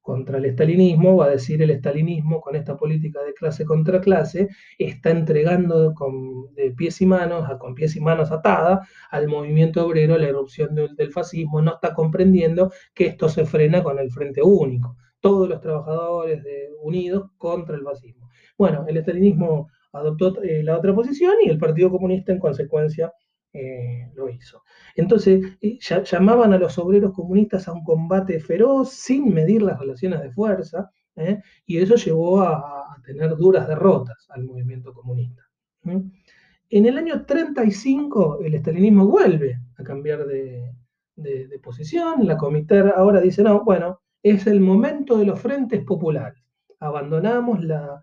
contra 0.08 0.38
el 0.38 0.46
estalinismo, 0.46 1.18
va 1.18 1.26
a 1.26 1.32
decir 1.32 1.62
el 1.62 1.70
estalinismo 1.70 2.40
con 2.40 2.56
esta 2.56 2.78
política 2.78 3.22
de 3.24 3.34
clase 3.34 3.66
contra 3.66 4.00
clase, 4.00 4.48
está 4.78 5.10
entregando 5.10 5.94
con, 5.94 6.54
de 6.56 6.72
pies 6.72 7.02
y 7.02 7.06
manos, 7.06 7.46
con 7.60 7.76
pies 7.76 7.98
y 7.98 8.00
manos 8.00 8.32
atadas 8.32 8.88
al 9.12 9.28
movimiento 9.28 9.86
obrero 9.86 10.18
la 10.18 10.30
erupción 10.30 10.74
del, 10.76 11.12
fascismo, 11.12 11.62
no 11.62 11.74
está 11.74 11.94
comprendiendo 11.94 12.72
que 12.94 13.08
esto 13.08 13.28
se 13.28 13.46
frena 13.46 13.84
con 13.84 14.00
el 14.00 14.10
Frente 14.10 14.42
Único, 14.42 14.96
todos 15.20 15.50
los 15.50 15.60
trabajadores 15.60 16.42
unidos 16.82 17.30
contra 17.38 17.76
el 17.76 17.84
fascismo. 17.84 18.30
Bueno, 18.58 18.86
el 18.88 18.96
estalinismo 18.96 19.68
adoptó 19.94 20.42
eh, 20.44 20.64
la 20.64 20.78
otra 20.78 20.94
posición 20.94 21.36
y 21.44 21.50
el 21.50 21.58
Partido 21.58 21.92
Comunista 21.92 22.32
en 22.32 22.40
consecuencia 22.40 23.12
eh, 23.54 24.12
lo 24.16 24.30
hizo. 24.30 24.64
Entonces, 24.96 25.58
eh, 25.62 25.80
llamaban 25.80 26.54
a 26.54 26.58
los 26.58 26.78
obreros 26.78 27.14
comunistas 27.14 27.68
a 27.68 27.74
un 27.74 27.84
combate 27.84 28.40
feroz 28.40 28.92
sin 28.92 29.34
medir 29.34 29.62
las 29.62 29.80
relaciones 29.80 30.22
de 30.22 30.32
fuerza, 30.32 30.92
y 31.66 31.80
eso 31.80 31.96
llevó 31.96 32.42
a, 32.42 32.96
tener 33.04 33.36
duras 33.38 33.68
derrotas 33.68 34.28
al 34.30 34.44
movimiento 34.44 34.94
comunista. 34.94 35.42
En 35.84 36.86
el 36.86 36.96
año 36.96 37.26
35, 37.26 38.42
el 38.44 38.54
estalinismo 38.54 39.08
vuelve 39.08 39.60
a 39.78 39.84
cambiar 39.84 40.28
de, 40.28 40.76
posición, 41.64 42.28
la 42.28 42.38
comité 42.38 42.84
ahora 42.96 43.20
dice, 43.20 43.42
no, 43.42 43.64
bueno, 43.64 44.02
es 44.22 44.46
el 44.46 44.60
momento 44.60 45.18
de 45.18 45.26
los 45.26 45.40
frentes 45.40 45.84
populares, 45.84 46.44
abandonamos 46.80 47.64
la 47.64 48.00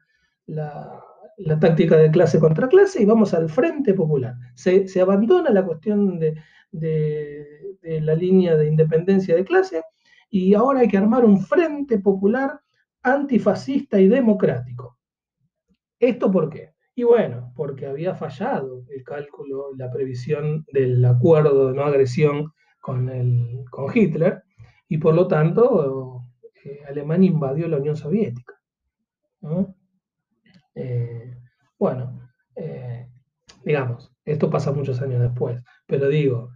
táctica 1.60 1.96
de 1.96 2.10
clase 2.10 2.38
contra 2.38 2.68
clase 2.68 3.02
y 3.02 3.04
vamos 3.04 3.34
al 3.34 3.48
frente 3.48 3.94
popular. 3.94 4.34
Se, 4.54 4.86
abandona 5.00 5.50
la 5.50 5.64
cuestión 5.64 6.18
de, 6.18 6.34
la 7.82 8.14
línea 8.14 8.56
de 8.56 8.68
independencia 8.68 9.34
de 9.34 9.44
clase 9.44 9.82
y 10.30 10.54
ahora 10.54 10.80
hay 10.80 10.88
que 10.88 10.98
armar 10.98 11.24
un 11.24 11.40
frente 11.40 11.98
popular 11.98 12.60
antifascista 13.02 14.00
y 14.00 14.08
democrático. 14.08 14.98
¿Esto 15.98 16.30
por 16.30 16.50
qué? 16.50 16.74
Y 16.96 17.02
bueno, 17.02 17.52
porque 17.56 17.86
había 17.86 18.14
fallado 18.14 18.84
el 18.88 19.02
cálculo, 19.02 19.74
la 19.76 19.90
previsión 19.90 20.64
del 20.72 21.04
acuerdo 21.04 21.68
de 21.68 21.74
no 21.76 21.84
agresión 21.84 22.52
con, 22.80 23.08
el, 23.08 23.64
con 23.70 23.90
Hitler 23.94 24.44
y 24.88 24.98
por 24.98 25.14
lo 25.14 25.26
tanto 25.26 26.22
eh, 26.64 26.80
Alemania 26.88 27.30
invadió 27.30 27.68
la 27.68 27.78
Unión 27.78 27.96
Soviética. 27.96 28.54
Eh, 30.74 31.36
bueno, 31.78 32.30
eh, 32.56 33.08
digamos, 33.64 34.12
esto 34.24 34.50
pasa 34.50 34.72
muchos 34.72 35.00
años 35.00 35.20
después, 35.20 35.62
pero 35.86 36.08
digo, 36.08 36.50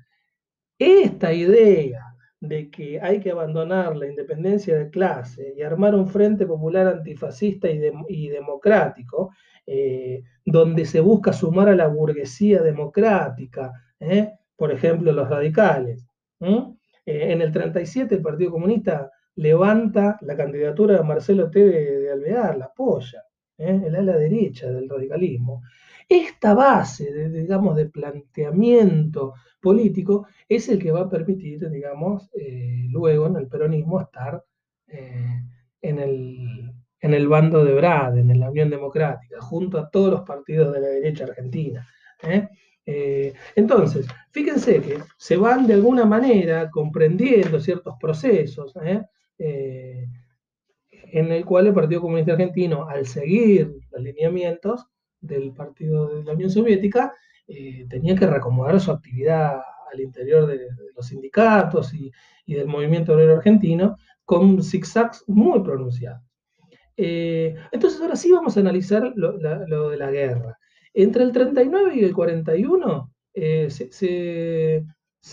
esta 0.78 1.32
idea 1.32 2.04
de 2.40 2.70
que 2.70 3.00
hay 3.00 3.20
que 3.20 3.32
abandonar 3.32 3.96
la 3.96 4.06
independencia 4.06 4.76
de 4.78 4.90
clase 4.90 5.54
y 5.56 5.62
armar 5.62 5.94
un 5.94 6.08
frente 6.08 6.46
popular 6.46 6.86
antifascista 6.86 7.68
y, 7.68 8.28
democrático, 8.28 9.32
eh, 9.66 10.22
donde 10.44 10.84
se 10.84 11.00
busca 11.00 11.32
sumar 11.32 11.68
a 11.68 11.76
la 11.76 11.88
burguesía 11.88 12.62
democrática, 12.62 13.72
por 14.56 14.70
ejemplo, 14.72 15.12
los 15.12 15.28
radicales. 15.28 16.06
en 16.40 17.42
el 17.42 17.52
37 17.52 18.14
el 18.14 18.22
Partido 18.22 18.52
Comunista 18.52 19.10
levanta 19.38 20.18
la 20.22 20.36
candidatura 20.36 20.96
de 20.96 21.04
Marcelo 21.04 21.50
T. 21.50 21.64
de 21.64 22.12
Alvear, 22.12 22.58
la 22.58 22.66
apoya. 22.66 23.22
¿Eh? 23.58 23.82
el 23.86 23.94
ala 23.94 24.16
derecha 24.16 24.70
del 24.70 24.88
radicalismo. 24.88 25.62
Esta 26.08 26.54
base, 26.54 27.12
de, 27.12 27.28
digamos, 27.28 27.76
de 27.76 27.86
planteamiento 27.86 29.34
político 29.60 30.26
es 30.48 30.68
el 30.68 30.78
que 30.78 30.92
va 30.92 31.00
a 31.00 31.10
permitir, 31.10 31.68
digamos, 31.68 32.30
eh, 32.34 32.86
luego 32.88 33.26
en 33.26 33.36
el 33.36 33.48
peronismo 33.48 34.00
estar 34.00 34.42
eh, 34.86 35.42
en, 35.82 35.98
el, 35.98 36.72
en, 37.00 37.14
el, 37.14 37.28
bando 37.28 37.64
de 37.64 37.74
Brad, 37.74 38.16
en 38.16 38.40
la 38.40 38.50
Unión 38.50 38.70
Democrática, 38.70 39.40
junto 39.40 39.78
a 39.78 39.90
todos 39.90 40.10
los 40.12 40.22
partidos 40.22 40.72
de 40.72 40.80
la 40.80 40.88
derecha 40.88 41.24
argentina. 41.24 41.86
entonces, 43.54 44.06
fíjense 44.30 44.80
que 44.80 44.98
se 45.18 45.36
van 45.36 45.66
de 45.66 45.74
alguna 45.74 46.06
manera 46.06 46.70
comprendiendo 46.70 47.60
ciertos 47.60 47.96
procesos 48.00 48.74
en 51.12 51.32
el 51.32 51.44
cual 51.44 51.66
el 51.66 51.74
Partido 51.74 52.00
Comunista 52.00 52.32
Argentino, 52.32 52.88
al 52.88 53.06
seguir 53.06 53.74
los 53.90 54.02
lineamientos 54.02 54.86
del 55.20 55.52
Partido 55.52 56.08
de 56.08 56.24
la 56.24 56.32
Unión 56.32 56.50
Soviética, 56.50 57.14
eh, 57.46 57.86
tenía 57.88 58.14
que 58.14 58.26
reacomodar 58.26 58.78
su 58.80 58.90
actividad 58.90 59.60
al 59.92 60.00
interior 60.00 60.46
de, 60.46 60.68
los 60.94 61.06
sindicatos 61.06 61.94
y, 61.94 62.12
del 62.46 62.66
movimiento 62.66 63.12
obrero 63.12 63.36
argentino 63.36 63.96
con 64.24 64.62
zigzags 64.62 65.24
muy 65.26 65.60
pronunciados. 65.60 66.22
Eh, 66.96 67.54
entonces 67.72 68.00
ahora 68.00 68.16
sí 68.16 68.32
vamos 68.32 68.56
a 68.56 68.60
analizar 68.60 69.12
lo, 69.14 69.38
de 69.38 69.96
la 69.96 70.10
guerra. 70.10 70.58
Entre 70.94 71.22
el 71.22 71.32
39 71.32 71.94
y 71.94 72.04
el 72.04 72.14
41, 72.14 73.12
eh, 73.34 73.68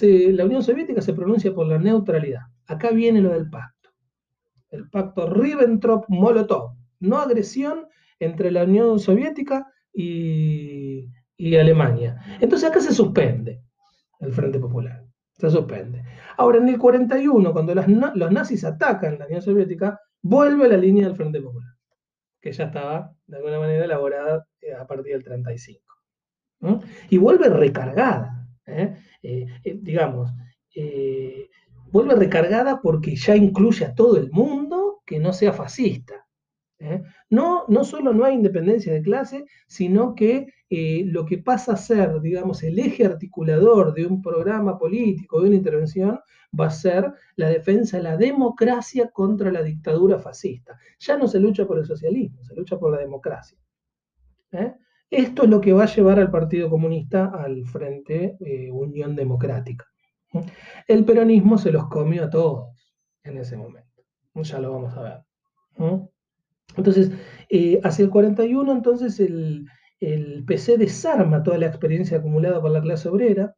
la 0.01 0.45
Unión 0.45 0.63
Soviética 0.63 1.01
se 1.01 1.13
pronuncia 1.13 1.53
por 1.53 1.67
la 1.67 1.77
neutralidad. 1.77 2.41
Acá 2.67 2.91
viene 2.91 3.21
lo 3.21 3.31
del 3.31 3.49
pacto 3.49 3.74
el 4.75 4.89
pacto 4.89 5.27
Ribbentrop-Molotov, 5.27 6.75
no 6.99 7.17
agresión 7.17 7.87
entre 8.19 8.51
la 8.51 8.63
Unión 8.63 8.99
Soviética 8.99 9.71
y, 9.93 11.09
Alemania. 11.57 12.17
Entonces 12.39 12.69
acá 12.69 12.79
se 12.79 12.93
suspende 12.93 13.61
el 14.19 14.33
Frente 14.33 14.59
Popular, 14.59 15.03
se 15.33 15.49
suspende. 15.49 16.03
Ahora 16.37 16.57
en 16.57 16.67
el 16.67 16.77
41, 16.77 17.53
cuando 17.53 17.73
los 17.75 18.31
nazis 18.31 18.63
atacan 18.63 19.19
la 19.19 19.25
Unión 19.25 19.41
Soviética, 19.41 19.99
vuelve 20.21 20.67
la 20.67 20.77
línea 20.77 21.07
del 21.07 21.15
Frente 21.15 21.41
Popular, 21.41 21.73
que 22.41 22.51
ya 22.51 22.65
estaba 22.65 23.13
de 23.27 23.37
alguna 23.37 23.59
manera 23.59 23.85
elaborada 23.85 24.47
eh, 24.61 24.73
a 24.73 24.85
partir 24.85 25.13
del 25.13 25.23
35. 25.23 25.81
Y 27.09 27.17
vuelve 27.17 27.49
recargada, 27.49 28.47
¿eh? 28.65 28.95
Eh, 29.21 29.45
digamos, 29.81 30.31
vuelve 31.95 32.15
recargada 32.15 32.81
porque 32.81 33.15
ya 33.15 33.37
incluye 33.37 33.85
a 33.85 33.95
todo 33.95 34.17
el 34.17 34.29
mundo 34.29 35.01
que 35.05 35.17
no 35.17 35.31
sea 35.31 35.53
fascista. 35.53 36.27
¿eh? 36.77 37.01
No, 37.29 37.63
no 37.69 37.85
solo 37.85 38.13
no 38.13 38.25
hay 38.25 38.33
independencia 38.35 38.91
de 38.91 39.01
clase, 39.01 39.45
sino 39.65 40.13
que 40.13 40.47
eh, 40.69 41.03
lo 41.05 41.25
que 41.25 41.37
pasa 41.37 41.71
a 41.71 41.77
ser, 41.77 42.19
digamos, 42.19 42.63
el 42.63 42.79
eje 42.79 43.05
articulador 43.05 43.93
de 43.93 44.05
un 44.05 44.21
programa 44.21 44.77
político, 44.77 45.39
de 45.39 45.47
una 45.47 45.55
intervención, 45.55 46.19
va 46.59 46.65
a 46.65 46.71
ser 46.71 47.13
la 47.37 47.47
defensa 47.47 47.95
de 47.95 48.03
la 48.03 48.17
democracia 48.17 49.09
contra 49.13 49.49
la 49.49 49.63
dictadura 49.63 50.19
fascista. 50.19 50.77
Ya 50.99 51.15
no 51.15 51.29
se 51.29 51.39
lucha 51.39 51.65
por 51.65 51.79
el 51.79 51.85
socialismo, 51.85 52.43
se 52.43 52.55
lucha 52.55 52.77
por 52.77 52.91
la 52.91 52.97
democracia. 52.97 53.57
¿eh? 54.51 54.73
Esto 55.09 55.43
es 55.43 55.49
lo 55.49 55.61
que 55.61 55.71
va 55.71 55.83
a 55.83 55.95
llevar 55.95 56.19
al 56.19 56.29
Partido 56.29 56.69
Comunista 56.69 57.27
al 57.27 57.65
Frente 57.65 58.35
Unión 58.69 59.15
Democrática. 59.15 59.85
El 60.87 61.05
peronismo 61.05 61.57
se 61.57 61.71
los 61.71 61.87
comió 61.87 62.25
a 62.25 62.29
todos 62.29 62.69
en 63.23 63.37
ese 63.37 63.57
momento. 63.57 64.03
Ya 64.35 64.59
lo 64.59 64.71
vamos 64.71 64.95
a 64.97 65.01
ver. 65.01 66.09
Entonces, 66.77 67.11
eh, 67.49 67.79
hacia 67.83 68.03
el 68.03 68.11
41, 68.11 68.71
entonces 68.71 69.19
el, 69.19 69.67
PC 70.45 70.77
desarma 70.77 71.41
toda 71.41 71.57
la 71.57 71.67
experiencia 71.67 72.17
acumulada 72.17 72.61
por 72.61 72.71
la 72.71 72.81
clase 72.81 73.09
obrera. 73.09 73.55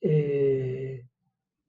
Eh, 0.00 1.04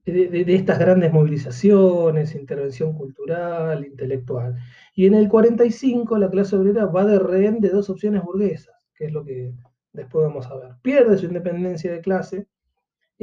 de, 0.05 0.55
estas 0.55 0.79
grandes 0.79 1.13
movilizaciones, 1.13 2.35
intervención 2.35 2.93
cultural, 2.93 3.85
intelectual. 3.85 4.55
Y 4.95 5.05
en 5.05 5.13
el 5.13 5.27
45 5.27 6.17
la 6.17 6.29
clase 6.29 6.55
obrera 6.55 6.85
va 6.85 7.05
de 7.05 7.19
rehén 7.19 7.59
de 7.59 7.69
dos 7.69 7.89
opciones 7.89 8.23
burguesas, 8.23 8.75
que 8.95 9.05
es 9.05 9.11
lo 9.11 9.23
que 9.23 9.53
después 9.93 10.25
vamos 10.27 10.47
a 10.47 10.55
ver. 10.55 10.71
Pierde 10.81 11.17
su 11.17 11.25
independencia 11.25 11.91
de 11.91 12.01
clase 12.01 12.47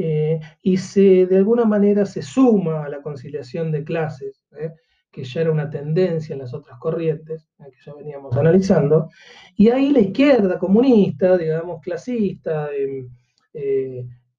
eh, 0.00 0.38
y 0.62 0.76
se, 0.76 1.26
de 1.26 1.38
alguna 1.38 1.64
manera 1.64 2.06
se 2.06 2.22
suma 2.22 2.84
a 2.84 2.88
la 2.88 3.02
conciliación 3.02 3.72
de 3.72 3.82
clases, 3.82 4.46
¿eh? 4.56 4.70
que 5.10 5.24
ya 5.24 5.40
era 5.40 5.50
una 5.50 5.68
tendencia 5.68 6.34
en 6.34 6.38
las 6.38 6.54
otras 6.54 6.78
corrientes, 6.78 7.50
¿eh? 7.58 7.64
que 7.72 7.78
ya 7.84 7.94
veníamos 7.94 8.36
analizando, 8.36 9.10
y 9.56 9.70
ahí 9.70 9.90
la 9.90 9.98
izquierda 9.98 10.56
comunista, 10.56 11.36
digamos, 11.36 11.80
clasista, 11.82 12.68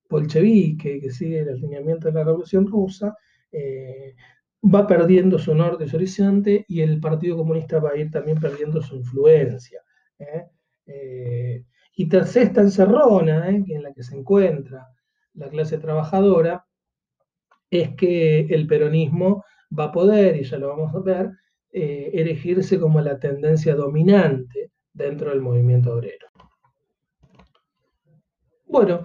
bolchevique, 0.09 1.01
que 1.01 1.11
sigue 1.11 1.39
el 1.39 1.49
alineamiento 1.49 2.07
de 2.07 2.13
la 2.13 2.23
Revolución 2.23 2.65
Rusa, 2.65 3.13
va 4.63 4.87
perdiendo 4.87 5.37
su 5.37 5.53
norte, 5.53 5.89
su 5.89 5.97
horizonte, 5.97 6.63
y 6.69 6.79
el 6.79 7.01
Partido 7.01 7.35
Comunista 7.35 7.79
va 7.79 7.89
a 7.89 7.97
ir 7.97 8.09
también 8.11 8.39
perdiendo 8.39 8.81
su 8.81 8.95
influencia. 8.95 9.81
y 11.97 12.07
tercera 12.07 12.45
esta 12.45 12.61
encerrona 12.61 13.49
en 13.49 13.83
la 13.83 13.91
que 13.91 14.03
se 14.03 14.15
encuentra 14.15 14.87
la 15.33 15.49
clase 15.49 15.77
trabajadora, 15.77 16.65
es 17.69 17.95
que 17.95 18.41
el 18.41 18.67
peronismo 18.67 19.43
va 19.77 19.85
a 19.85 19.91
poder, 19.91 20.37
y 20.37 20.43
ya 20.43 20.57
lo 20.57 20.69
vamos 20.69 20.93
a 20.95 20.99
ver, 20.99 21.31
erigirse 21.71 22.79
como 22.79 22.99
la 22.99 23.19
tendencia 23.19 23.75
dominante 23.75 24.71
dentro 24.91 25.29
del 25.29 25.41
movimiento 25.41 25.93
obrero. 25.93 26.27
Bueno, 28.65 29.03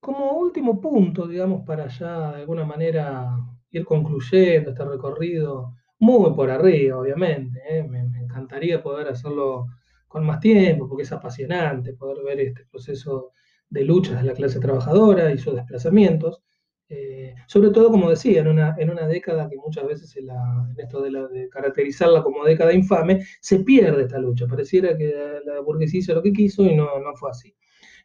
como 0.00 0.32
último 0.32 0.80
punto, 0.80 1.26
digamos, 1.26 1.64
para 1.64 1.88
ya 1.88 2.32
de 2.32 2.40
alguna 2.40 2.64
manera 2.64 3.36
ir 3.70 3.84
concluyendo 3.84 4.70
este 4.70 4.84
recorrido, 4.84 5.74
muy 5.98 6.32
por 6.34 6.50
arriba, 6.50 6.98
obviamente, 6.98 7.60
¿eh? 7.68 7.82
me, 7.82 8.00
encantaría 8.00 8.82
poder 8.82 9.08
hacerlo 9.08 9.66
con 10.06 10.24
más 10.24 10.40
tiempo, 10.40 10.88
porque 10.88 11.04
es 11.04 11.12
apasionante 11.12 11.94
poder 11.94 12.24
ver 12.24 12.40
este 12.40 12.66
proceso 12.70 13.32
de 13.74 13.84
luchas 13.84 14.20
de 14.20 14.28
la 14.28 14.34
clase 14.34 14.60
trabajadora 14.60 15.32
y 15.32 15.38
sus 15.38 15.56
desplazamientos, 15.56 16.40
eh, 16.88 17.34
sobre 17.48 17.70
todo, 17.70 17.90
como 17.90 18.08
decía, 18.08 18.40
en 18.40 18.48
una, 18.48 18.76
en 18.78 18.88
una 18.90 19.06
década 19.08 19.48
que 19.48 19.56
muchas 19.56 19.84
veces 19.86 20.16
en, 20.16 20.28
esto 20.78 21.02
de, 21.02 21.48
caracterizarla 21.50 22.22
como 22.22 22.44
década 22.44 22.72
infame, 22.72 23.24
se 23.40 23.60
pierde 23.60 24.02
esta 24.02 24.18
lucha, 24.18 24.46
pareciera 24.46 24.96
que 24.96 25.12
la 25.44 25.60
burguesía 25.60 26.00
hizo 26.00 26.14
lo 26.14 26.22
que 26.22 26.32
quiso 26.32 26.62
y 26.64 26.76
no, 26.76 26.86
no 27.00 27.16
fue 27.16 27.30
así. 27.30 27.52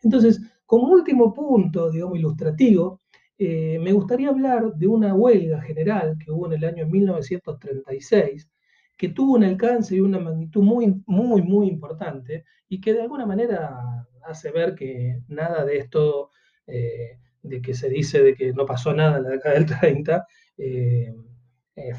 Entonces, 0.01 0.41
como 0.65 0.87
último 0.87 1.33
punto, 1.33 1.91
digamos, 1.91 2.17
ilustrativo, 2.17 3.01
eh, 3.37 3.77
me 3.79 3.93
gustaría 3.93 4.29
hablar 4.29 4.73
de 4.73 4.87
una 4.87 5.13
huelga 5.13 5.61
general 5.61 6.17
que 6.17 6.31
hubo 6.31 6.47
en 6.47 6.53
el 6.53 6.65
año 6.65 6.87
1936, 6.87 8.49
que 8.97 9.09
tuvo 9.09 9.35
un 9.35 9.43
alcance 9.43 9.95
y 9.95 9.99
una 9.99 10.19
magnitud 10.19 10.63
muy, 10.63 11.01
muy, 11.05 11.41
muy 11.43 11.67
importante 11.67 12.43
y 12.67 12.81
que 12.81 12.93
de 12.93 13.03
alguna 13.03 13.25
manera 13.25 14.07
hace 14.25 14.51
ver 14.51 14.75
que 14.75 15.19
nada 15.27 15.65
de 15.65 15.77
esto, 15.77 16.31
eh, 16.67 17.19
de 17.41 17.61
que 17.61 17.73
se 17.73 17.89
dice 17.89 18.21
de 18.21 18.35
que 18.35 18.53
no 18.53 18.65
pasó 18.65 18.93
nada 18.93 19.17
en 19.17 19.23
la 19.23 19.29
década 19.29 19.55
del 19.55 19.65
30, 19.65 20.27
eh, 20.57 21.13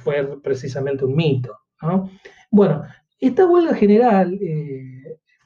fue 0.03 0.41
precisamente 0.43 1.05
un 1.05 1.17
mito. 1.17 1.57
Bueno, 2.51 2.85
esta 3.19 3.47
huelga 3.47 3.75
general 3.75 4.39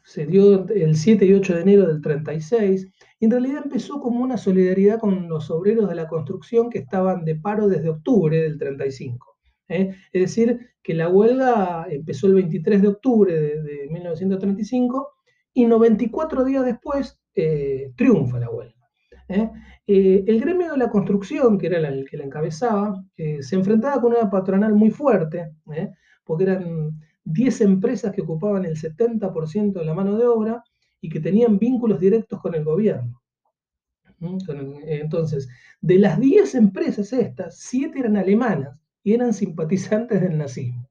se 0.05 0.27
dio 0.27 0.69
el 0.69 0.97
7 0.97 1.25
y 1.25 1.33
8 1.33 1.55
de 1.55 1.61
enero 1.63 1.87
del 1.87 2.01
36, 2.01 2.89
y 3.19 3.25
en 3.25 3.31
realidad 3.31 3.63
empezó 3.65 4.01
como 4.01 4.23
una 4.23 4.37
solidaridad 4.37 4.99
con 4.99 5.29
los 5.29 5.51
obreros 5.51 5.89
de 5.89 5.95
la 5.95 6.09
construcción 6.09 6.69
que 6.69 6.79
estaban 6.81 7.25
de 7.25 7.37
paro 7.37 7.69
desde 7.69 7.89
octubre 7.89 8.43
del 8.43 8.59
35. 8.59 9.37
¿eh? 9.69 9.95
Es 10.13 10.21
decir, 10.21 10.61
que 10.83 10.95
la 10.95 11.09
huelga 11.09 11.87
empezó 11.89 12.27
el 12.27 12.35
23 12.35 12.83
de 12.83 12.89
octubre 12.89 13.35
de, 13.35 13.89
1935 13.91 15.14
y 15.55 15.65
94 15.65 16.45
días 16.45 16.65
después 16.65 17.19
eh, 17.35 17.93
triunfa 17.97 18.39
la 18.39 18.51
huelga. 18.51 18.75
¿eh? 19.29 19.51
el 19.87 20.41
gremio 20.41 20.73
de 20.73 20.79
la 20.79 20.91
construcción, 20.91 21.57
que 21.57 21.69
era 21.69 21.79
el 21.79 22.07
que 22.09 22.17
la 22.19 22.25
encabezaba, 22.25 23.03
se 23.17 23.55
enfrentaba 23.55 24.01
con 24.01 24.13
una 24.13 24.31
patronal 24.31 24.75
muy 24.75 24.91
fuerte, 24.91 25.55
porque 26.25 26.45
eran 26.45 26.99
10 27.25 27.61
empresas 27.63 28.13
que 28.13 28.23
ocupaban 28.23 28.65
el 28.65 28.77
70% 28.77 29.73
de 29.73 29.85
la 29.85 29.95
mano 29.95 30.17
de 30.19 30.27
obra 30.27 30.63
y 31.01 31.09
que 31.09 31.21
tenían 31.21 31.59
vínculos 31.59 32.01
directos 32.01 32.41
con 32.41 32.55
el 32.55 32.65
gobierno. 32.65 33.23
Entonces, 34.21 35.49
de 35.81 35.99
las 35.99 36.19
10 36.19 36.55
empresas 36.55 37.13
estas, 37.13 37.59
7 37.59 37.99
eran 37.99 38.17
alemanas 38.17 38.79
y 39.03 39.13
eran 39.13 39.35
simpatizantes 39.35 40.21
del 40.21 40.39
nazismo. 40.39 40.89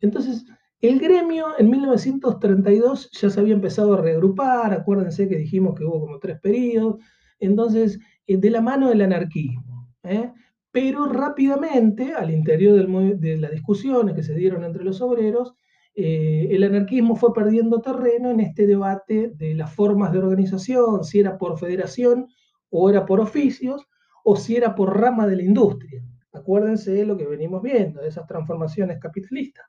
Entonces, 0.00 0.44
el 0.80 0.98
gremio 0.98 1.46
en 1.58 1.70
1932 1.70 3.10
ya 3.12 3.30
se 3.30 3.40
había 3.40 3.54
empezado 3.54 3.94
a 3.94 4.00
reagrupar, 4.00 4.72
acuérdense 4.72 5.28
que 5.28 5.36
dijimos 5.36 5.74
que 5.78 5.84
hubo 5.84 6.00
como 6.00 6.18
tres 6.18 6.40
periodos, 6.40 6.96
entonces, 7.38 7.98
eh, 8.26 8.36
de 8.36 8.50
la 8.50 8.60
mano 8.60 8.88
del 8.88 9.02
anarquismo. 9.02 9.88
¿eh? 10.02 10.32
pero 10.72 11.06
rápidamente, 11.06 12.14
al 12.14 12.30
interior 12.30 12.86
de 13.18 13.36
las 13.36 13.50
discusiones 13.50 14.14
que 14.14 14.22
se 14.22 14.34
dieron 14.34 14.64
entre 14.64 14.84
los 14.84 15.00
obreros, 15.00 15.54
eh, 15.94 16.48
el 16.50 16.62
anarquismo 16.62 17.16
fue 17.16 17.34
perdiendo 17.34 17.80
terreno 17.80 18.30
en 18.30 18.40
este 18.40 18.66
debate 18.66 19.32
de 19.34 19.54
las 19.54 19.74
formas 19.74 20.12
de 20.12 20.18
organización, 20.18 21.02
si 21.02 21.18
era 21.18 21.36
por 21.38 21.58
federación 21.58 22.28
o 22.70 22.88
era 22.88 23.04
por 23.04 23.20
oficios, 23.20 23.88
o 24.22 24.36
si 24.36 24.56
era 24.56 24.74
por 24.76 24.98
rama 24.98 25.26
de 25.26 25.36
la 25.36 25.42
industria. 25.42 26.04
Acuérdense 26.32 26.92
de 26.92 27.04
lo 27.04 27.16
que 27.16 27.26
venimos 27.26 27.62
viendo, 27.62 28.00
de 28.00 28.08
esas 28.08 28.26
transformaciones 28.26 29.00
capitalistas. 29.00 29.66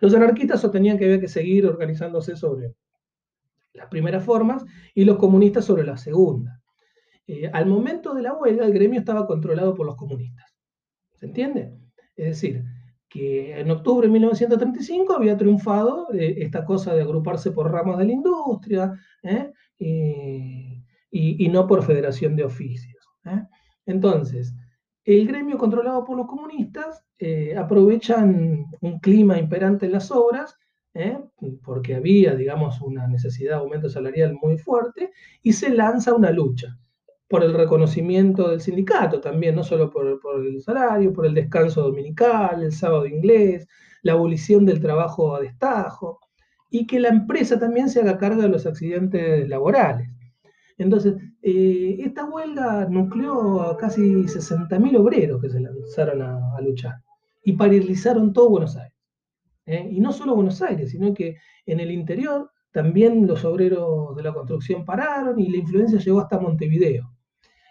Los 0.00 0.14
anarquistas 0.14 0.60
sostenían 0.60 0.98
que 0.98 1.04
había 1.04 1.20
que 1.20 1.28
seguir 1.28 1.66
organizándose 1.66 2.36
sobre 2.36 2.74
las 3.74 3.88
primeras 3.88 4.24
formas 4.24 4.64
y 4.94 5.04
los 5.04 5.18
comunistas 5.18 5.64
sobre 5.64 5.84
las 5.84 6.02
segundas. 6.02 6.60
Eh, 7.26 7.48
al 7.52 7.66
momento 7.66 8.14
de 8.14 8.22
la 8.22 8.34
huelga, 8.34 8.66
el 8.66 8.72
gremio 8.72 8.98
estaba 8.98 9.26
controlado 9.26 9.74
por 9.74 9.86
los 9.86 9.96
comunistas. 9.96 10.52
¿Se 11.14 11.26
entiende? 11.26 11.72
Es 12.16 12.26
decir, 12.26 12.64
que 13.08 13.58
en 13.58 13.70
octubre 13.70 14.06
de 14.06 14.12
1935 14.12 15.14
había 15.14 15.36
triunfado 15.36 16.08
eh, 16.12 16.36
esta 16.38 16.64
cosa 16.64 16.94
de 16.94 17.02
agruparse 17.02 17.52
por 17.52 17.70
ramas 17.70 17.98
de 17.98 18.06
la 18.06 18.12
industria 18.12 18.92
¿eh? 19.22 19.52
y, 19.78 21.48
no 21.48 21.66
por 21.66 21.84
federación 21.84 22.36
de 22.36 22.44
oficios. 22.44 23.04
Entonces, 23.86 24.54
el 25.18 25.26
gremio 25.26 25.58
controlado 25.58 26.04
por 26.04 26.16
los 26.16 26.26
comunistas 26.26 27.04
aprovechan 27.56 28.66
un 28.80 28.98
clima 29.00 29.38
imperante 29.38 29.86
en 29.86 29.92
las 29.92 30.10
obras 30.10 30.56
porque 31.62 31.94
había, 31.94 32.34
digamos, 32.34 32.80
una 32.80 33.06
necesidad 33.06 33.50
de 33.50 33.62
aumento 33.62 33.88
salarial 33.88 34.36
muy 34.40 34.58
fuerte, 34.58 35.12
y 35.42 35.52
se 35.52 35.70
lanza 35.70 36.14
una 36.14 36.30
lucha 36.30 36.76
por 37.28 37.44
el 37.44 37.54
reconocimiento 37.54 38.48
del 38.48 38.60
sindicato 38.60 39.20
también, 39.20 39.54
no 39.54 39.62
solo 39.62 39.88
por, 39.88 40.20
el 40.44 40.60
salario, 40.60 41.12
por 41.12 41.26
el 41.26 41.34
descanso 41.34 41.82
dominical, 41.82 42.62
el 42.62 42.72
sábado 42.72 43.06
inglés, 43.06 43.68
la 44.02 44.12
abolición 44.12 44.66
del 44.66 44.80
trabajo 44.80 45.36
a 45.36 45.40
destajo, 45.40 46.18
y 46.70 46.86
que 46.86 46.98
la 47.00 47.08
empresa 47.08 47.58
también 47.58 47.88
se 47.88 48.00
haga 48.00 48.18
cargo 48.18 48.42
de 48.42 48.48
los 48.48 48.66
accidentes 48.66 49.48
laborales. 49.48 50.08
Entonces, 50.80 51.14
eh, 51.42 51.96
esta 52.00 52.24
huelga 52.24 52.86
nucleó 52.88 53.60
a 53.60 53.76
casi 53.76 54.00
60.000 54.24 54.96
obreros 54.96 55.38
que 55.42 55.50
se 55.50 55.60
lanzaron 55.60 56.22
a, 56.22 56.58
luchar 56.62 56.94
y 57.44 57.52
paralizaron 57.52 58.32
todo 58.32 58.48
Buenos 58.48 58.76
Aires. 58.78 58.96
¿eh? 59.66 59.86
Y 59.90 60.00
no 60.00 60.10
solo 60.10 60.34
Buenos 60.34 60.62
Aires, 60.62 60.90
sino 60.90 61.12
que 61.12 61.36
en 61.66 61.80
el 61.80 61.90
interior 61.90 62.50
también 62.72 63.26
los 63.26 63.44
obreros 63.44 64.16
de 64.16 64.22
la 64.22 64.32
construcción 64.32 64.86
pararon 64.86 65.38
y 65.38 65.50
la 65.50 65.58
influencia 65.58 65.98
llegó 65.98 66.20
hasta 66.20 66.40
Montevideo. 66.40 67.12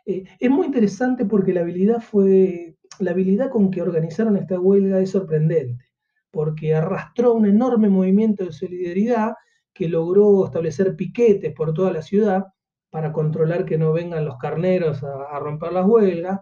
Eh, 0.06 0.26
es 0.40 0.50
muy 0.52 0.68
interesante 0.68 1.26
porque 1.26 1.52
la 1.52 1.62
habilidad 1.62 2.02
fue, 2.02 2.78
la 3.00 3.10
habilidad 3.10 3.50
con 3.50 3.72
que 3.72 3.82
organizaron 3.82 4.38
esta 4.38 4.60
huelga 4.60 5.00
es 5.00 5.10
sorprendente, 5.10 5.84
porque 6.30 6.76
arrastró 6.76 7.34
un 7.34 7.48
enorme 7.48 7.90
movimiento 7.90 8.46
de 8.46 8.52
solidaridad 8.52 9.34
que 9.74 9.90
logró 9.90 10.46
establecer 10.46 10.96
piquetes 10.96 11.54
por 11.54 11.74
toda 11.74 11.92
la 11.92 12.04
ciudad 12.04 12.46
para 12.90 13.12
controlar 13.12 13.66
que 13.66 13.78
no 13.78 13.94
vengan 13.94 14.26
los 14.26 14.38
carneros 14.38 15.04
a, 15.04 15.40
romper 15.40 15.74
las 15.74 15.86
huelgas, 15.86 16.40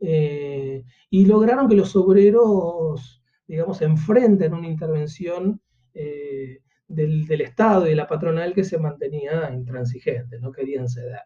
eh, 0.00 0.84
y 1.10 1.26
lograron 1.26 1.68
que 1.68 1.74
los 1.74 1.96
obreros, 1.96 3.22
digamos, 3.46 3.82
enfrenten 3.82 4.54
una 4.54 4.68
intervención 4.68 5.60
eh, 5.94 6.60
del, 6.86 7.40
Estado 7.40 7.86
y 7.86 7.90
de 7.90 7.96
la 7.96 8.06
patronal 8.06 8.54
que 8.54 8.64
se 8.64 8.78
mantenía 8.78 9.50
intransigente, 9.52 10.38
no 10.38 10.52
querían 10.52 10.88
ceder. 10.88 11.22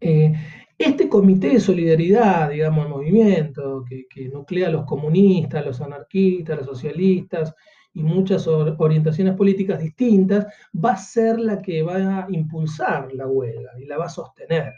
Eh, 0.00 0.32
este 0.76 1.08
comité 1.08 1.50
de 1.50 1.60
solidaridad, 1.60 2.50
digamos, 2.50 2.84
el 2.84 2.90
movimiento 2.90 3.84
que, 3.88 4.28
nuclea 4.28 4.68
a 4.68 4.70
los 4.70 4.84
comunistas, 4.84 5.64
los 5.64 5.80
anarquistas, 5.80 6.58
los 6.58 6.66
socialistas 6.66 7.54
y 7.94 8.02
muchas 8.02 8.46
orientaciones 8.46 9.34
políticas 9.34 9.80
distintas, 9.80 10.46
va 10.72 10.92
a 10.92 10.96
ser 10.96 11.38
la 11.38 11.60
que 11.60 11.82
va 11.82 12.24
a 12.24 12.26
impulsar 12.30 13.12
la 13.12 13.26
huelga 13.26 13.72
y 13.78 13.86
la 13.86 13.98
va 13.98 14.06
a 14.06 14.10
sostener. 14.10 14.72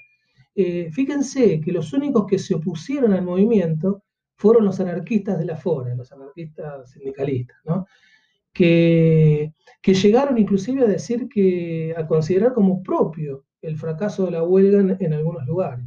Eh, 0.55 0.91
fíjense 0.93 1.61
que 1.61 1.73
los 1.73 1.93
únicos 1.93 2.27
que 2.27 2.39
se 2.39 2.55
opusieron 2.55 3.13
al 3.13 3.23
movimiento 3.23 4.03
fueron 4.37 4.65
los 4.65 4.81
anarquistas 4.81 5.39
de 5.39 5.45
la 5.45 5.57
FORA, 5.57 5.95
los 5.95 6.13
anarquistas 6.13 6.91
sindicalistas, 6.91 7.57
¿no? 7.65 7.87
que, 8.55 9.53
llegaron 9.83 10.39
inclusive 10.39 10.83
a 10.83 10.87
decir 10.87 11.29
que, 11.29 11.95
a 11.97 12.07
considerar 12.07 12.55
como 12.55 12.83
propio 12.83 13.45
el 13.61 13.77
fracaso 13.77 14.27
de 14.27 14.31
la 14.31 14.43
huelga 14.43 14.97
en, 14.99 15.13
algunos 15.13 15.47
lugares. 15.47 15.85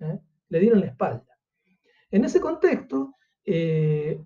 ¿eh? 0.00 0.18
Le 0.48 0.60
dieron 0.60 0.80
la 0.80 0.86
espalda. 0.86 1.26
En 2.10 2.24
ese 2.24 2.40
contexto, 2.40 3.14
eh, 3.44 4.20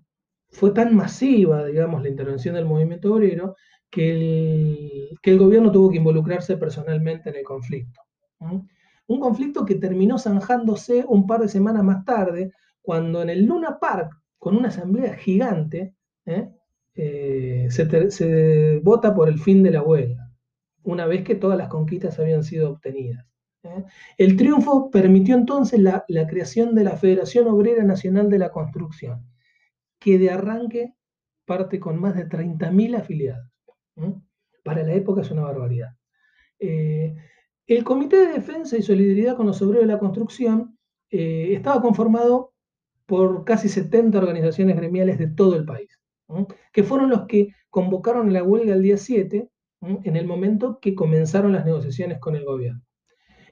fue 0.51 0.71
tan 0.71 0.95
masiva, 0.95 1.65
digamos, 1.65 2.01
la 2.03 2.09
intervención 2.09 2.55
del 2.55 2.65
movimiento 2.65 3.13
obrero, 3.13 3.55
que 3.89 5.09
el, 5.23 5.39
gobierno 5.39 5.71
tuvo 5.71 5.89
que 5.89 5.97
involucrarse 5.97 6.57
personalmente 6.57 7.29
en 7.29 7.35
el 7.35 7.43
conflicto. 7.43 8.01
Un 9.07 9.19
conflicto 9.19 9.65
que 9.65 9.75
terminó 9.75 10.17
zanjándose 10.17 11.03
un 11.07 11.27
par 11.27 11.41
de 11.41 11.49
semanas 11.49 11.83
más 11.83 12.05
tarde, 12.05 12.51
cuando 12.81 13.21
en 13.21 13.29
el 13.29 13.45
Luna 13.45 13.77
Park, 13.79 14.11
con 14.37 14.55
una 14.55 14.69
asamblea 14.69 15.15
gigante, 15.15 15.93
¿eh? 16.25 16.49
Eh, 16.95 17.67
se, 17.69 18.79
vota 18.83 19.15
por 19.15 19.29
el 19.29 19.39
fin 19.39 19.63
de 19.63 19.71
la 19.71 19.81
huelga, 19.81 20.29
una 20.83 21.05
vez 21.05 21.23
que 21.23 21.35
todas 21.35 21.57
las 21.57 21.69
conquistas 21.69 22.19
habían 22.19 22.43
sido 22.43 22.71
obtenidas. 22.71 23.25
¿eh? 23.63 23.85
El 24.17 24.35
triunfo 24.35 24.89
permitió 24.91 25.35
entonces 25.35 25.79
la, 25.79 26.05
creación 26.27 26.75
de 26.75 26.83
la 26.83 26.97
Federación 26.97 27.47
Obrera 27.47 27.83
Nacional 27.83 28.29
de 28.29 28.39
la 28.39 28.51
Construcción, 28.51 29.25
que 30.01 30.19
de 30.19 30.31
arranque 30.31 30.93
parte 31.45 31.79
con 31.79 31.97
más 31.97 32.15
de 32.15 32.27
30.000 32.27 32.97
afiliados. 32.97 33.47
Para 34.63 34.83
la 34.83 34.93
época 34.93 35.21
es 35.21 35.31
una 35.31 35.43
barbaridad. 35.43 35.95
Eh, 36.59 37.15
el 37.67 37.83
Comité 37.85 38.17
de 38.17 38.33
Defensa 38.33 38.77
y 38.77 38.81
Solidaridad 38.81 39.37
con 39.37 39.47
los 39.47 39.61
Obreros 39.61 39.87
de 39.87 39.93
la 39.93 39.99
Construcción 39.99 40.77
estaba 41.09 41.81
conformado 41.81 42.53
por 43.05 43.43
casi 43.43 43.69
70 43.69 44.17
organizaciones 44.17 44.75
gremiales 44.75 45.17
de 45.17 45.27
todo 45.27 45.55
el 45.55 45.65
país 45.65 46.01
que 46.71 46.83
fueron 46.83 47.09
los 47.09 47.25
que 47.27 47.53
convocaron 47.69 48.33
la 48.33 48.43
huelga 48.43 48.73
el 48.73 48.81
día 48.81 48.97
7, 48.97 49.49
en 49.81 50.15
el 50.15 50.27
momento 50.27 50.79
que 50.79 50.93
comenzaron 50.93 51.53
las 51.53 51.65
negociaciones 51.65 52.19
con 52.19 52.35
el 52.35 52.45
gobierno. 52.45 52.81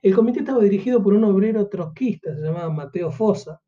El 0.02 0.16
comité 0.16 0.40
estaba 0.40 0.62
dirigido 0.62 1.02
por 1.02 1.14
un 1.14 1.24
obrero 1.24 1.68
trotskista, 1.68 2.36
se 2.36 2.42
llamaba 2.42 2.70
Mateo 2.70 3.12
Fosa, 3.12 3.60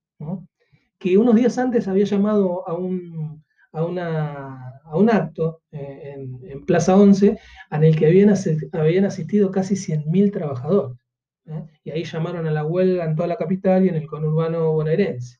que 1.01 1.17
unos 1.17 1.33
días 1.33 1.57
antes 1.57 1.87
había 1.87 2.05
llamado 2.05 2.67
a 2.69 2.75
un, 2.75 3.43
a 3.71 3.83
un 3.83 5.09
acto 5.09 5.63
eh, 5.71 6.15
en, 6.15 6.63
Plaza 6.63 6.95
11 6.95 7.39
en 7.71 7.83
el 7.83 7.97
que 7.97 8.05
habían, 8.05 9.05
asistido 9.05 9.49
casi 9.49 9.73
100.000 9.73 10.31
trabajadores. 10.31 10.99
¿eh? 11.47 11.65
Y 11.83 11.89
ahí 11.89 12.03
llamaron 12.03 12.45
a 12.45 12.51
la 12.51 12.65
huelga 12.65 13.05
en 13.05 13.15
toda 13.15 13.27
la 13.27 13.35
capital 13.35 13.83
y 13.83 13.89
en 13.89 13.95
el 13.95 14.05
conurbano 14.05 14.73
bonaerense. 14.73 15.39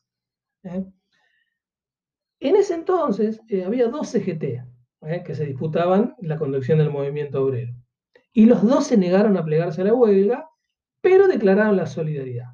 ¿eh? 0.64 0.84
En 2.40 2.56
ese 2.56 2.74
entonces 2.74 3.40
había 3.64 3.86
dos 3.86 4.08
CGT 4.08 4.42
eh, 5.02 5.22
que 5.24 5.36
se 5.36 5.46
disputaban 5.46 6.16
la 6.18 6.38
conducción 6.38 6.78
del 6.78 6.90
movimiento 6.90 7.44
obrero. 7.44 7.72
Y 8.32 8.46
los 8.46 8.66
dos 8.66 8.88
se 8.88 8.96
negaron 8.96 9.36
a 9.36 9.44
plegarse 9.44 9.82
a 9.82 9.84
la 9.84 9.94
huelga, 9.94 10.48
pero 11.00 11.28
declararon 11.28 11.76
la 11.76 11.86
solidaridad. 11.86 12.48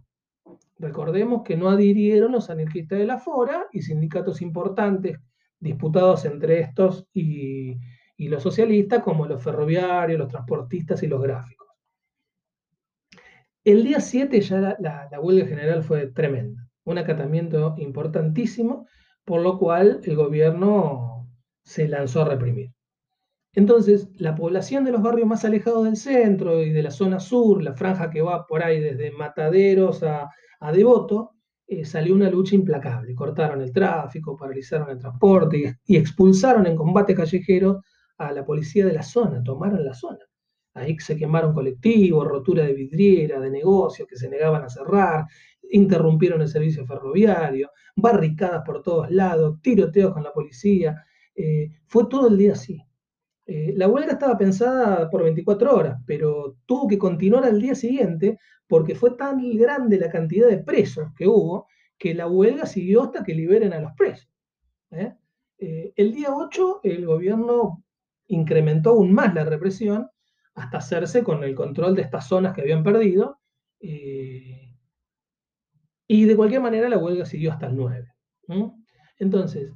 Recordemos 0.79 1.43
que 1.43 1.57
no 1.57 1.69
adhirieron 1.69 2.33
los 2.33 2.51
anarquistas 2.51 2.99
de 2.99 3.07
la 3.07 3.19
Fora 3.19 3.67
y 3.73 3.83
sindicatos 3.83 4.41
importantes 4.43 5.19
disputados 5.61 6.25
entre 6.25 6.61
estos 6.61 7.07
y, 7.13 7.77
los 8.19 8.43
socialistas, 8.43 9.03
como 9.03 9.27
los 9.27 9.43
ferroviarios, 9.43 10.19
los 10.19 10.29
transportistas 10.29 11.03
y 11.03 11.07
los 11.07 11.23
gráficos. 11.23 11.69
El 13.65 13.85
día 13.85 14.01
7 14.01 14.41
ya 14.41 14.77
la, 14.79 15.09
la 15.11 15.21
huelga 15.21 15.47
general 15.47 15.83
fue 15.83 16.07
tremenda, 16.09 16.69
un 16.85 16.99
acatamiento 16.99 17.75
importantísimo 17.79 18.87
por 19.29 19.43
lo 19.43 19.59
cual 19.59 20.01
el 20.05 20.17
gobierno 20.17 21.29
se 21.63 21.87
lanzó 21.87 22.23
a 22.23 22.31
reprimir. 22.31 22.73
Entonces, 23.55 24.09
la 24.17 24.35
población 24.35 24.85
de 24.85 24.93
los 24.93 25.03
barrios 25.03 25.27
más 25.27 25.45
alejados 25.45 25.85
del 25.85 25.97
centro 25.97 26.63
y 26.63 26.71
de 26.71 26.83
la 26.83 26.91
zona 26.91 27.19
sur, 27.19 27.63
la 27.63 27.75
franja 27.75 28.11
que 28.11 28.23
va 28.23 28.47
por 28.47 28.63
ahí 28.63 28.81
desde 28.81 29.11
Mataderos 29.11 30.03
a, 30.03 30.31
Devoto, 30.73 31.33
eh, 31.67 31.85
salió 31.85 32.15
una 32.15 32.31
lucha 32.31 32.55
implacable. 32.55 33.15
Cortaron 33.15 33.61
el 33.63 33.73
tráfico, 33.73 34.37
paralizaron 34.37 34.91
el 34.91 34.99
transporte 34.99 35.77
y, 35.87 35.97
expulsaron 35.97 36.67
en 36.67 36.77
combate 36.77 37.15
callejero 37.15 37.83
a 38.19 38.33
la 38.33 38.45
policía 38.45 38.85
de 38.87 38.93
la 38.93 39.03
zona, 39.03 39.43
tomaron 39.43 39.85
la 39.85 39.95
zona. 39.95 40.19
Ahí 40.75 40.97
se 40.99 41.17
quemaron 41.17 41.55
colectivos, 41.55 42.27
rotura 42.27 42.65
de 42.65 42.75
vidriera, 42.75 43.41
de 43.41 43.51
negocios 43.51 44.07
que 44.09 44.17
se 44.17 44.29
negaban 44.29 44.63
a 44.63 44.69
cerrar, 44.69 45.25
interrumpieron 45.71 46.41
el 46.43 46.49
servicio 46.49 46.87
ferroviario, 46.87 47.71
barricadas 47.97 48.63
por 48.65 48.83
todos 48.83 49.11
lados, 49.11 49.61
tiroteos 49.63 50.13
con 50.13 50.23
la 50.23 50.33
policía. 50.33 51.05
Eh, 51.35 51.71
fue 51.87 52.07
todo 52.09 52.29
el 52.29 52.39
día 52.39 52.53
así. 52.53 52.81
Eh, 53.51 53.73
la 53.75 53.89
huelga 53.89 54.13
estaba 54.13 54.37
pensada 54.37 55.09
por 55.09 55.23
24 55.23 55.75
horas, 55.75 55.99
pero 56.05 56.59
tuvo 56.67 56.87
que 56.87 56.99
continuar 56.99 57.47
al 57.47 57.59
día 57.59 57.75
siguiente 57.75 58.39
porque 58.67 58.95
fue 58.95 59.13
tan 59.13 59.41
grande 59.57 59.99
la 59.99 60.11
cantidad 60.11 60.49
de 60.49 60.59
presos 60.59 61.09
que 61.17 61.27
hubo 61.27 61.67
que 61.97 62.13
la 62.15 62.27
huelga 62.29 62.67
siguió 62.67 63.05
hasta 63.05 63.25
que 63.25 63.33
liberen 63.35 63.73
a 63.73 63.81
los 63.81 63.93
presos. 63.95 64.29
¿eh? 64.91 65.15
el 65.59 66.13
día 66.13 66.29
8 66.31 66.81
el 66.85 67.05
gobierno 67.07 67.83
incrementó 68.27 68.91
aún 68.91 69.13
más 69.13 69.35
la 69.35 69.45
represión 69.45 70.09
hasta 70.55 70.79
hacerse 70.79 71.25
con 71.25 71.43
el 71.43 71.55
control 71.55 71.97
de 71.97 72.03
estas 72.03 72.29
zonas 72.29 72.55
que 72.55 72.61
habían 72.61 72.85
perdido. 72.85 73.41
Y 76.07 76.25
de 76.25 76.37
cualquier 76.37 76.61
manera 76.61 76.89
la 76.91 76.99
huelga 76.99 77.25
siguió 77.25 77.53
hasta 77.53 77.67
el 77.67 77.77
9. 77.77 78.13
Entonces, 79.19 79.73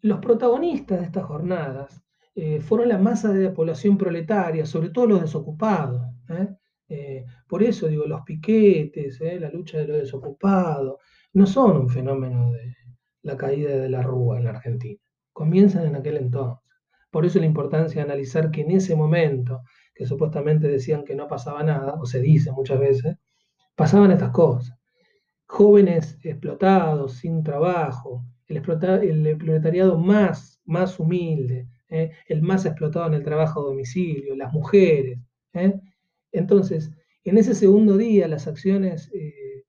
los 0.00 0.18
protagonistas 0.18 0.98
de 0.98 1.06
estas 1.06 1.24
jornadas 1.24 2.02
eh, 2.34 2.60
fueron 2.60 2.88
la 2.88 2.98
masa 2.98 3.32
de 3.32 3.44
la 3.44 3.54
población 3.54 3.98
proletaria, 3.98 4.66
sobre 4.66 4.90
todo 4.90 5.06
los 5.06 5.20
desocupados. 5.22 6.02
¿eh? 6.28 6.48
Eh, 6.88 7.24
por 7.46 7.62
eso 7.62 7.88
digo, 7.88 8.06
los 8.06 8.22
piquetes, 8.22 9.20
la 9.20 9.50
lucha 9.50 9.78
de 9.78 9.86
los 9.88 9.98
desocupados, 9.98 10.96
no 11.34 11.46
son 11.46 11.76
un 11.76 11.88
fenómeno 11.88 12.52
de 12.52 12.74
la 13.22 13.36
caída 13.36 13.76
de 13.76 13.88
la 13.88 14.02
rúa 14.02 14.38
en 14.38 14.44
la 14.44 14.50
Argentina. 14.50 14.98
Comienzan 15.32 15.86
en 15.86 15.96
aquel 15.96 16.16
entonces. 16.16 16.62
Por 17.10 17.26
eso 17.26 17.38
la 17.38 17.46
importancia 17.46 17.96
de 18.02 18.10
analizar 18.10 18.50
que 18.50 18.62
en 18.62 18.70
ese 18.72 18.96
momento, 18.96 19.62
que 19.94 20.06
supuestamente 20.06 20.68
decían 20.68 21.04
que 21.04 21.14
no 21.14 21.28
pasaba 21.28 21.62
nada, 21.62 21.94
o 21.94 22.06
se 22.06 22.20
dice 22.20 22.52
muchas 22.52 22.80
veces, 22.80 23.16
pasaban 23.76 24.10
estas 24.12 24.30
cosas 24.30 24.76
jóvenes 25.52 26.18
explotados, 26.22 27.16
sin 27.18 27.42
trabajo, 27.42 28.24
el, 28.48 28.62
proletariado 28.62 29.98
más, 29.98 30.58
más 30.64 30.98
humilde, 30.98 31.68
¿eh? 31.92 32.10
el 32.26 32.42
más 32.42 32.64
explotado 32.64 33.06
en 33.06 33.14
el 33.14 33.22
trabajo 33.22 33.60
a 33.60 33.64
domicilio, 33.64 34.34
las 34.34 34.52
mujeres. 34.52 35.18
¿eh? 35.52 35.78
Entonces, 36.32 36.90
en 37.24 37.38
ese 37.38 37.54
segundo 37.54 37.96
día 37.96 38.26
las 38.26 38.48
acciones 38.48 39.10
eh, 39.14 39.64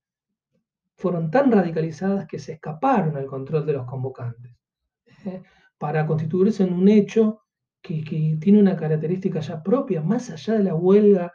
fueron 0.95 1.29
tan 1.29 1.51
radicalizadas 1.51 2.25
que 2.27 2.39
se 2.39 2.53
escaparon 2.53 3.17
al 3.17 3.27
control 3.27 3.65
de 3.65 3.73
los 3.73 3.85
convocantes, 3.85 4.55
para 5.77 6.05
constituirse 6.05 6.63
en 6.63 6.73
un 6.73 6.87
hecho 6.87 7.41
que, 7.81 8.03
tiene 8.39 8.59
una 8.59 8.77
característica 8.77 9.41
ya 9.41 9.61
propia, 9.61 10.01
más 10.01 10.29
allá 10.29 10.53
de 10.55 10.63
la 10.63 10.75
huelga 10.75 11.33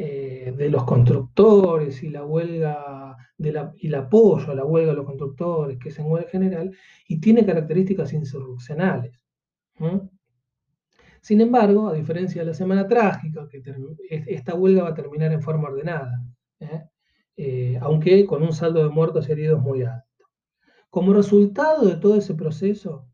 de 0.00 0.70
los 0.70 0.84
constructores 0.84 2.02
y 2.02 2.08
la 2.08 2.24
huelga 2.24 3.16
la, 3.36 3.72
y 3.76 3.88
el 3.88 3.94
apoyo 3.94 4.50
a 4.50 4.54
la 4.54 4.64
huelga 4.64 4.92
de 4.92 4.96
los 4.96 5.06
constructores, 5.06 5.78
que 5.78 5.90
es 5.90 5.98
en 5.98 6.06
huelga 6.06 6.30
general, 6.30 6.74
y 7.06 7.20
tiene 7.20 7.44
características 7.44 8.12
insurreccionales. 8.12 9.22
Sin 11.20 11.40
embargo, 11.40 11.88
a 11.88 11.94
diferencia 11.94 12.42
de 12.42 12.46
la 12.46 12.54
Semana 12.54 12.86
Trágica, 12.86 13.46
esta 14.08 14.54
huelga 14.54 14.84
va 14.84 14.88
a 14.90 14.94
terminar 14.94 15.32
en 15.32 15.42
forma 15.42 15.68
ordenada, 15.68 16.24
¿eh? 16.60 16.82
Eh, 17.36 17.78
aunque 17.80 18.26
con 18.26 18.42
un 18.42 18.52
saldo 18.52 18.82
de 18.82 18.90
muertos 18.90 19.28
y 19.28 19.32
heridos 19.32 19.60
muy 19.62 19.82
alto. 19.82 20.26
Como 20.90 21.12
resultado 21.12 21.86
de 21.86 21.96
todo 21.96 22.16
ese 22.16 22.34
proceso, 22.34 23.06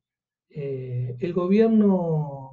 el 0.49 1.32
gobierno 1.32 2.46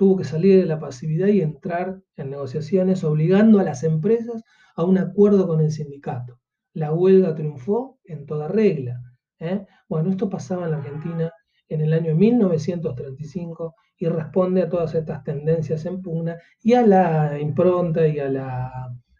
tuvo 0.00 0.16
que 0.16 0.24
salir 0.24 0.58
de 0.58 0.64
la 0.64 0.80
pasividad 0.80 1.26
y 1.26 1.42
entrar 1.42 2.00
en 2.16 2.30
negociaciones 2.30 3.04
obligando 3.04 3.60
a 3.60 3.64
las 3.64 3.84
empresas 3.84 4.42
a 4.74 4.82
un 4.82 4.96
acuerdo 4.96 5.46
con 5.46 5.60
el 5.60 5.70
sindicato. 5.70 6.40
La 6.72 6.90
huelga 6.90 7.34
triunfó 7.34 7.98
en 8.04 8.24
toda 8.24 8.48
regla. 8.48 8.98
¿eh? 9.40 9.66
Bueno, 9.90 10.08
esto 10.08 10.30
pasaba 10.30 10.64
en 10.64 10.70
la 10.70 10.78
Argentina 10.78 11.30
en 11.68 11.82
el 11.82 11.92
año 11.92 12.16
1935 12.16 13.74
y 13.98 14.08
responde 14.08 14.62
a 14.62 14.70
todas 14.70 14.94
estas 14.94 15.22
tendencias 15.22 15.84
en 15.84 16.00
pugna 16.00 16.38
y 16.62 16.72
a 16.72 16.80
la 16.80 17.38
impronta 17.38 18.08
y 18.08 18.20
a 18.20 18.30
la, 18.30 18.72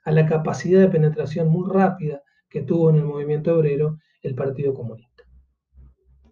a 0.03 0.11
la 0.11 0.26
capacidad 0.26 0.81
de 0.81 0.89
penetración 0.89 1.49
muy 1.49 1.70
rápida 1.70 2.22
que 2.49 2.62
tuvo 2.62 2.89
en 2.89 2.97
el 2.97 3.05
movimiento 3.05 3.55
obrero 3.55 3.99
el 4.22 4.35
Partido 4.35 4.72
Comunista. 4.72 5.09